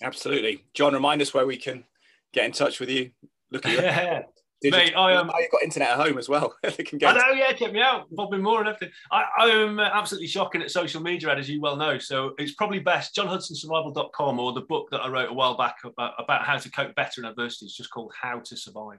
Absolutely. 0.03 0.65
John, 0.75 0.95
remind 0.95 1.23
us 1.23 1.33
where 1.33 1.47
we 1.47 1.57
can 1.57 1.85
get 2.33 2.45
in 2.45 2.53
touch 2.53 2.81
with 2.81 2.91
you. 2.91 3.11
Look 3.51 3.67
at 3.67 3.73
yeah. 3.73 4.23
Mate, 4.71 4.95
I 4.97 5.13
am. 5.13 5.29
Um, 5.29 5.37
you've 5.39 5.51
got 5.51 5.63
internet 5.63 5.91
at 5.91 5.97
home 5.97 6.19
as 6.19 6.29
well. 6.29 6.55
they 6.63 6.85
can 6.85 6.99
get 6.99 7.15
I 7.15 7.19
know, 7.19 7.35
yeah, 7.35 7.53
check 7.53 7.73
me 7.73 7.81
out. 7.81 8.07
Bobbing 8.11 8.43
Moore 8.43 8.61
and 8.61 8.69
everything. 8.69 8.91
I, 9.11 9.25
I 9.39 9.47
am 9.49 9.81
absolutely 9.81 10.29
shocking 10.29 10.63
at 10.63 10.71
social 10.71 11.03
media, 11.03 11.35
as 11.35 11.49
you 11.49 11.61
well 11.61 11.77
know. 11.77 11.99
So 11.99 12.35
it's 12.39 12.55
probably 12.55 12.79
best 12.79 13.17
johnhudsonsurvival.com 13.17 14.39
or 14.39 14.53
the 14.53 14.63
book 14.63 14.89
that 14.91 15.01
I 15.01 15.09
wrote 15.09 15.31
a 15.31 15.35
while 15.35 15.57
back 15.57 15.77
about, 15.85 16.15
about 16.19 16.45
how 16.45 16.57
to 16.59 16.71
cope 16.71 16.95
better 16.95 17.21
in 17.21 17.27
adversity. 17.27 17.67
It's 17.67 17.77
just 17.77 17.91
called 17.91 18.13
How 18.21 18.41
to 18.41 18.57
Survive. 18.57 18.99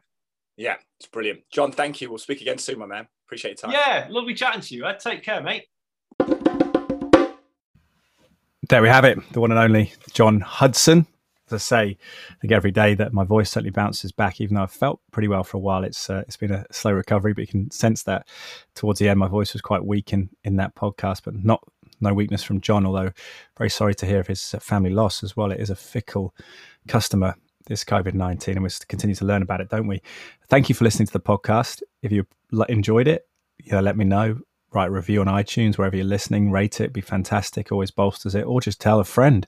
Yeah, 0.58 0.76
it's 1.00 1.08
brilliant. 1.08 1.42
John, 1.52 1.72
thank 1.72 2.02
you. 2.02 2.10
We'll 2.10 2.20
speak 2.20 2.42
again 2.42 2.58
soon, 2.58 2.80
my 2.80 2.86
man. 2.86 3.08
Appreciate 3.28 3.62
your 3.62 3.72
time. 3.72 3.72
Yeah, 3.72 4.08
lovely 4.10 4.34
chatting 4.34 4.62
to 4.62 4.76
you. 4.76 4.86
I 4.86 4.94
take 4.94 5.24
care, 5.24 5.42
mate. 5.42 5.64
There 8.70 8.82
we 8.82 8.88
have 8.88 9.04
it, 9.06 9.20
the 9.34 9.42
one 9.42 9.52
and 9.52 9.60
only 9.60 9.94
John 10.14 10.40
Hudson 10.40 11.06
to 11.54 11.60
say, 11.60 11.98
I 12.30 12.36
think 12.42 12.52
every 12.52 12.72
day 12.72 12.94
that 12.96 13.14
my 13.14 13.24
voice 13.24 13.50
certainly 13.50 13.72
bounces 13.72 14.12
back, 14.12 14.42
even 14.42 14.56
though 14.56 14.64
I've 14.64 14.72
felt 14.72 15.00
pretty 15.12 15.28
well 15.28 15.44
for 15.44 15.58
a 15.58 15.60
while. 15.60 15.84
It's 15.84 16.10
uh, 16.10 16.24
it's 16.28 16.38
been 16.38 16.52
a 16.52 16.66
slow 16.72 16.92
recovery, 16.92 17.34
but 17.34 17.42
you 17.42 17.48
can 17.48 17.72
sense 17.72 18.04
that 18.04 18.28
towards 18.76 19.00
the 19.00 19.10
end, 19.10 19.20
my 19.20 19.28
voice 19.28 19.54
was 19.54 19.62
quite 19.62 19.86
weak 19.86 20.14
in 20.14 20.30
in 20.44 20.58
that 20.58 20.76
podcast, 20.76 21.22
but 21.24 21.36
not 21.36 21.64
no 22.02 22.14
weakness 22.14 22.44
from 22.44 22.62
John. 22.62 22.86
Although 22.86 23.12
very 23.58 23.70
sorry 23.70 23.96
to 23.96 24.06
hear 24.06 24.20
of 24.20 24.28
his 24.28 24.54
uh, 24.54 24.60
family 24.60 24.92
loss 24.92 25.24
as 25.24 25.38
well. 25.38 25.52
It 25.52 25.60
is 25.60 25.70
a 25.70 25.76
fickle 25.76 26.36
customer. 26.88 27.36
This 27.66 27.86
COVID 27.86 28.14
19, 28.14 28.56
and 28.56 28.64
we 28.64 28.70
continue 28.90 29.16
to 29.16 29.24
learn 29.24 29.42
about 29.42 29.62
it, 29.62 29.70
don't 29.70 29.88
we? 29.88 30.02
Thank 30.50 30.68
you 30.68 30.76
for 30.76 30.84
listening 30.84 31.08
to 31.08 31.14
the 31.14 31.22
podcast. 31.22 31.82
If 32.02 32.12
you 32.12 32.28
enjoyed 32.68 33.08
it, 33.08 33.26
you 33.64 33.72
know, 33.72 33.80
let 33.80 33.96
me 33.96 34.04
know 34.04 34.40
write 34.74 34.88
a 34.88 34.92
review 34.92 35.22
on 35.22 35.28
iTunes, 35.28 35.78
wherever 35.78 35.96
you're 35.96 36.06
listening, 36.06 36.52
rate 36.52 36.82
it, 36.82 36.94
be 36.94 37.02
fantastic, 37.02 37.72
always 37.72 37.92
bolsters 37.92 38.36
it, 38.36 38.44
or 38.44 38.60
just 38.60 38.82
tell 38.82 39.00
a 39.00 39.04
friend 39.04 39.48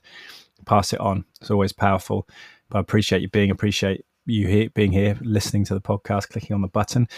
pass 0.64 0.92
it 0.92 1.00
on. 1.00 1.24
It's 1.40 1.50
always 1.50 1.72
powerful. 1.72 2.28
But 2.68 2.78
I 2.78 2.80
appreciate 2.80 3.22
you 3.22 3.28
being, 3.28 3.50
appreciate 3.50 4.04
you 4.26 4.48
here, 4.48 4.70
being 4.70 4.92
here, 4.92 5.18
listening 5.20 5.64
to 5.66 5.74
the 5.74 5.80
podcast, 5.80 6.30
clicking 6.30 6.54
on 6.54 6.62
the 6.62 6.68
button. 6.68 7.08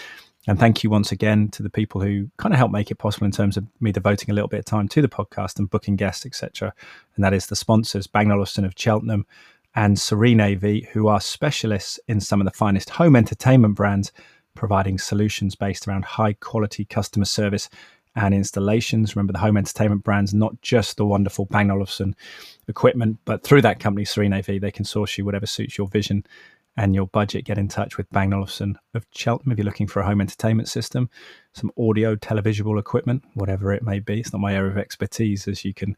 And 0.46 0.58
thank 0.58 0.82
you 0.82 0.90
once 0.90 1.12
again 1.12 1.48
to 1.50 1.62
the 1.62 1.70
people 1.70 2.00
who 2.00 2.30
kind 2.38 2.54
of 2.54 2.58
help 2.58 2.70
make 2.70 2.90
it 2.90 2.96
possible 2.96 3.26
in 3.26 3.32
terms 3.32 3.56
of 3.56 3.66
me 3.80 3.92
devoting 3.92 4.30
a 4.30 4.34
little 4.34 4.48
bit 4.48 4.60
of 4.60 4.64
time 4.64 4.88
to 4.88 5.02
the 5.02 5.08
podcast 5.08 5.58
and 5.58 5.68
booking 5.68 5.96
guests, 5.96 6.24
etc. 6.24 6.72
And 7.16 7.24
that 7.24 7.34
is 7.34 7.46
the 7.46 7.56
sponsors, 7.56 8.06
Bang 8.06 8.30
Olufsen 8.30 8.64
of 8.64 8.74
Cheltenham 8.76 9.26
and 9.74 9.98
Serene 9.98 10.40
AV, 10.40 10.84
who 10.92 11.06
are 11.08 11.20
specialists 11.20 12.00
in 12.08 12.20
some 12.20 12.40
of 12.40 12.46
the 12.46 12.52
finest 12.52 12.90
home 12.90 13.14
entertainment 13.14 13.74
brands, 13.74 14.10
providing 14.54 14.98
solutions 14.98 15.54
based 15.54 15.86
around 15.86 16.04
high 16.04 16.32
quality 16.32 16.84
customer 16.84 17.26
service 17.26 17.68
and 18.24 18.34
installations. 18.34 19.14
Remember, 19.14 19.32
the 19.32 19.38
home 19.38 19.56
entertainment 19.56 20.04
brands, 20.04 20.34
not 20.34 20.60
just 20.62 20.96
the 20.96 21.06
wonderful 21.06 21.46
Bang 21.46 21.70
Olufsen 21.70 22.14
equipment, 22.66 23.18
but 23.24 23.42
through 23.42 23.62
that 23.62 23.80
company, 23.80 24.04
Serene 24.04 24.32
AV, 24.32 24.60
they 24.60 24.70
can 24.70 24.84
source 24.84 25.16
you 25.16 25.24
whatever 25.24 25.46
suits 25.46 25.78
your 25.78 25.88
vision 25.88 26.24
and 26.78 26.94
your 26.94 27.08
budget, 27.08 27.44
get 27.44 27.58
in 27.58 27.66
touch 27.66 27.96
with 27.96 28.08
Bang 28.10 28.32
Olufsen 28.32 28.78
of 28.94 29.04
Cheltenham 29.10 29.50
if 29.50 29.58
you're 29.58 29.64
looking 29.64 29.88
for 29.88 29.98
a 29.98 30.06
home 30.06 30.20
entertainment 30.20 30.68
system, 30.68 31.10
some 31.52 31.72
audio, 31.76 32.14
televisual 32.14 32.78
equipment, 32.78 33.24
whatever 33.34 33.72
it 33.72 33.82
may 33.82 33.98
be. 33.98 34.20
It's 34.20 34.32
not 34.32 34.40
my 34.40 34.54
area 34.54 34.70
of 34.70 34.78
expertise, 34.78 35.48
as 35.48 35.64
you 35.64 35.74
can 35.74 35.96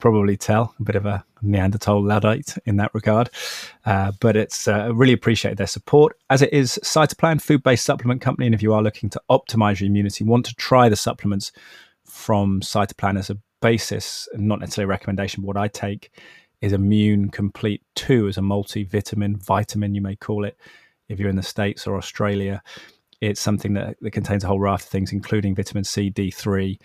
probably 0.00 0.36
tell. 0.36 0.74
A 0.80 0.82
bit 0.82 0.96
of 0.96 1.06
a 1.06 1.24
Neanderthal 1.42 2.02
Luddite 2.02 2.58
in 2.66 2.76
that 2.78 2.92
regard. 2.92 3.30
Uh, 3.84 4.10
but 4.20 4.36
it's 4.36 4.66
uh, 4.66 4.92
really 4.92 5.12
appreciate 5.12 5.58
their 5.58 5.68
support, 5.68 6.18
as 6.28 6.42
it 6.42 6.52
is 6.52 6.80
Cytoplan, 6.82 7.40
food 7.40 7.62
based 7.62 7.84
supplement 7.84 8.20
company. 8.20 8.46
And 8.46 8.54
if 8.54 8.62
you 8.62 8.74
are 8.74 8.82
looking 8.82 9.08
to 9.10 9.22
optimize 9.30 9.78
your 9.78 9.86
immunity, 9.86 10.24
want 10.24 10.44
to 10.46 10.54
try 10.56 10.88
the 10.88 10.96
supplements 10.96 11.52
from 12.04 12.60
Cytoplan 12.62 13.16
as 13.16 13.30
a 13.30 13.38
basis, 13.62 14.28
not 14.34 14.58
necessarily 14.58 14.86
a 14.86 14.88
recommendation, 14.88 15.42
but 15.42 15.46
what 15.46 15.56
I 15.56 15.68
take 15.68 16.10
is 16.60 16.72
Immune 16.72 17.30
Complete 17.30 17.82
2 17.96 18.28
as 18.28 18.38
a 18.38 18.40
multivitamin, 18.40 19.42
vitamin, 19.42 19.94
you 19.94 20.00
may 20.00 20.16
call 20.16 20.44
it, 20.44 20.58
if 21.08 21.18
you're 21.18 21.28
in 21.28 21.36
the 21.36 21.42
States 21.42 21.86
or 21.86 21.96
Australia. 21.96 22.62
It's 23.20 23.40
something 23.40 23.74
that, 23.74 23.96
that 24.00 24.10
contains 24.10 24.44
a 24.44 24.48
whole 24.48 24.60
raft 24.60 24.84
of 24.84 24.90
things, 24.90 25.12
including 25.12 25.54
vitamin 25.54 25.84
C, 25.84 26.10
D3, 26.10 26.78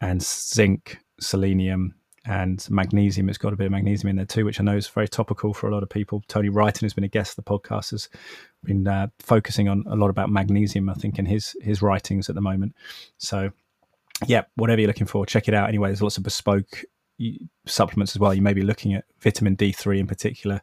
and 0.00 0.22
zinc, 0.22 0.98
selenium, 1.20 1.94
and 2.26 2.66
magnesium. 2.70 3.28
It's 3.28 3.38
got 3.38 3.52
a 3.52 3.56
bit 3.56 3.66
of 3.66 3.72
magnesium 3.72 4.10
in 4.10 4.16
there 4.16 4.24
too, 4.24 4.44
which 4.44 4.60
I 4.60 4.64
know 4.64 4.76
is 4.76 4.88
very 4.88 5.08
topical 5.08 5.52
for 5.52 5.68
a 5.68 5.72
lot 5.72 5.82
of 5.82 5.90
people. 5.90 6.22
Tony 6.28 6.48
Wrighton 6.48 6.82
has 6.82 6.94
been 6.94 7.04
a 7.04 7.08
guest 7.08 7.38
of 7.38 7.44
the 7.44 7.50
podcast, 7.50 7.90
has 7.90 8.08
been 8.62 8.86
uh, 8.88 9.08
focusing 9.18 9.68
on 9.68 9.84
a 9.86 9.96
lot 9.96 10.10
about 10.10 10.30
magnesium, 10.30 10.88
I 10.88 10.94
think, 10.94 11.18
in 11.18 11.26
his 11.26 11.54
his 11.60 11.82
writings 11.82 12.28
at 12.28 12.34
the 12.34 12.40
moment. 12.40 12.74
So, 13.18 13.50
yeah, 14.26 14.42
whatever 14.56 14.80
you're 14.80 14.88
looking 14.88 15.06
for, 15.06 15.26
check 15.26 15.48
it 15.48 15.54
out. 15.54 15.68
Anyway, 15.68 15.88
there's 15.88 16.02
lots 16.02 16.16
of 16.16 16.22
bespoke 16.22 16.84
supplements 17.66 18.14
as 18.14 18.20
well. 18.20 18.34
You 18.34 18.42
may 18.42 18.52
be 18.52 18.62
looking 18.62 18.94
at 18.94 19.04
vitamin 19.20 19.56
D3 19.56 19.98
in 19.98 20.06
particular 20.06 20.60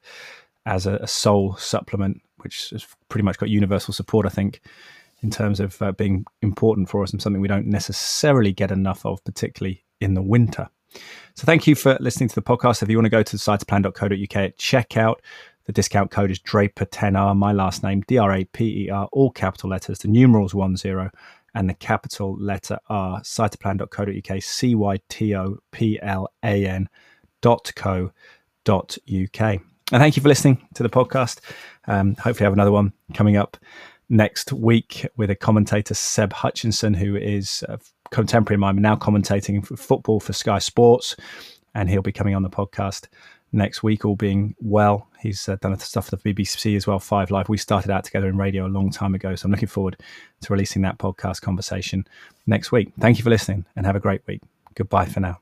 as 0.65 0.85
a, 0.85 0.95
a 0.97 1.07
sole 1.07 1.55
supplement, 1.55 2.21
which 2.37 2.69
has 2.71 2.85
pretty 3.09 3.23
much 3.23 3.37
got 3.37 3.49
universal 3.49 3.93
support, 3.93 4.25
I 4.25 4.29
think, 4.29 4.61
in 5.21 5.29
terms 5.29 5.59
of 5.59 5.81
uh, 5.81 5.91
being 5.91 6.25
important 6.41 6.89
for 6.89 7.03
us 7.03 7.11
and 7.11 7.21
something 7.21 7.41
we 7.41 7.47
don't 7.47 7.67
necessarily 7.67 8.51
get 8.51 8.71
enough 8.71 9.05
of, 9.05 9.23
particularly 9.23 9.83
in 9.99 10.13
the 10.13 10.21
winter. 10.21 10.69
So 11.35 11.45
thank 11.45 11.67
you 11.67 11.75
for 11.75 11.97
listening 11.99 12.29
to 12.29 12.35
the 12.35 12.41
podcast. 12.41 12.83
If 12.83 12.89
you 12.89 12.97
want 12.97 13.05
to 13.05 13.09
go 13.09 13.23
to 13.23 13.37
cytoplan.co.uk, 13.37 14.57
check 14.57 14.97
out 14.97 15.21
the 15.65 15.71
discount 15.71 16.11
code 16.11 16.31
is 16.31 16.39
Draper10R, 16.39 17.37
my 17.37 17.51
last 17.51 17.83
name, 17.83 18.01
D 18.07 18.17
R 18.17 18.33
A 18.33 18.43
P 18.45 18.85
E 18.85 18.89
R, 18.89 19.07
all 19.11 19.31
capital 19.31 19.69
letters, 19.69 19.99
the 19.99 20.07
numerals 20.07 20.53
10 20.53 20.75
and 21.53 21.69
the 21.69 21.73
capital 21.73 22.37
letter 22.39 22.79
R, 22.89 23.21
cytoplan.co.uk, 23.21 24.43
C 24.43 24.75
Y 24.75 24.99
T 25.09 25.35
O 25.35 25.57
P 25.71 25.99
L 26.01 26.31
A 26.43 26.65
N 26.65 26.89
dot 27.41 27.71
co 27.75 28.11
dot 28.63 28.97
UK. 29.07 29.41
And 29.41 29.99
thank 29.99 30.15
you 30.15 30.23
for 30.23 30.29
listening 30.29 30.65
to 30.75 30.83
the 30.83 30.89
podcast. 30.89 31.39
Um, 31.87 32.15
hopefully, 32.15 32.45
I 32.45 32.47
have 32.47 32.53
another 32.53 32.71
one 32.71 32.93
coming 33.13 33.35
up 33.35 33.57
next 34.09 34.53
week 34.53 35.05
with 35.17 35.29
a 35.29 35.35
commentator, 35.35 35.93
Seb 35.93 36.33
Hutchinson, 36.33 36.93
who 36.93 37.15
is 37.15 37.63
a 37.67 37.79
contemporary 38.11 38.55
of 38.55 38.61
mine, 38.61 38.75
now 38.77 38.95
commentating 38.95 39.65
for 39.65 39.75
football 39.75 40.19
for 40.19 40.33
Sky 40.33 40.59
Sports. 40.59 41.15
And 41.73 41.89
he'll 41.89 42.01
be 42.01 42.11
coming 42.11 42.35
on 42.35 42.43
the 42.43 42.49
podcast 42.49 43.07
next 43.51 43.83
week, 43.83 44.05
all 44.05 44.15
being 44.15 44.55
well. 44.61 45.07
He's 45.19 45.47
uh, 45.47 45.57
done 45.61 45.77
stuff 45.79 46.09
for 46.09 46.15
the 46.15 46.33
BBC 46.33 46.75
as 46.75 46.87
well, 46.87 46.99
Five 46.99 47.31
Live. 47.31 47.49
We 47.49 47.57
started 47.57 47.91
out 47.91 48.03
together 48.03 48.27
in 48.27 48.37
radio 48.37 48.65
a 48.65 48.69
long 48.69 48.89
time 48.89 49.13
ago. 49.13 49.35
So 49.35 49.45
I'm 49.45 49.51
looking 49.51 49.67
forward 49.67 49.97
to 50.41 50.53
releasing 50.53 50.81
that 50.83 50.97
podcast 50.97 51.41
conversation 51.41 52.07
next 52.47 52.71
week. 52.71 52.91
Thank 52.99 53.17
you 53.17 53.23
for 53.23 53.29
listening 53.29 53.65
and 53.75 53.85
have 53.85 53.95
a 53.95 53.99
great 53.99 54.21
week. 54.27 54.41
Goodbye 54.75 55.05
for 55.05 55.19
now. 55.19 55.39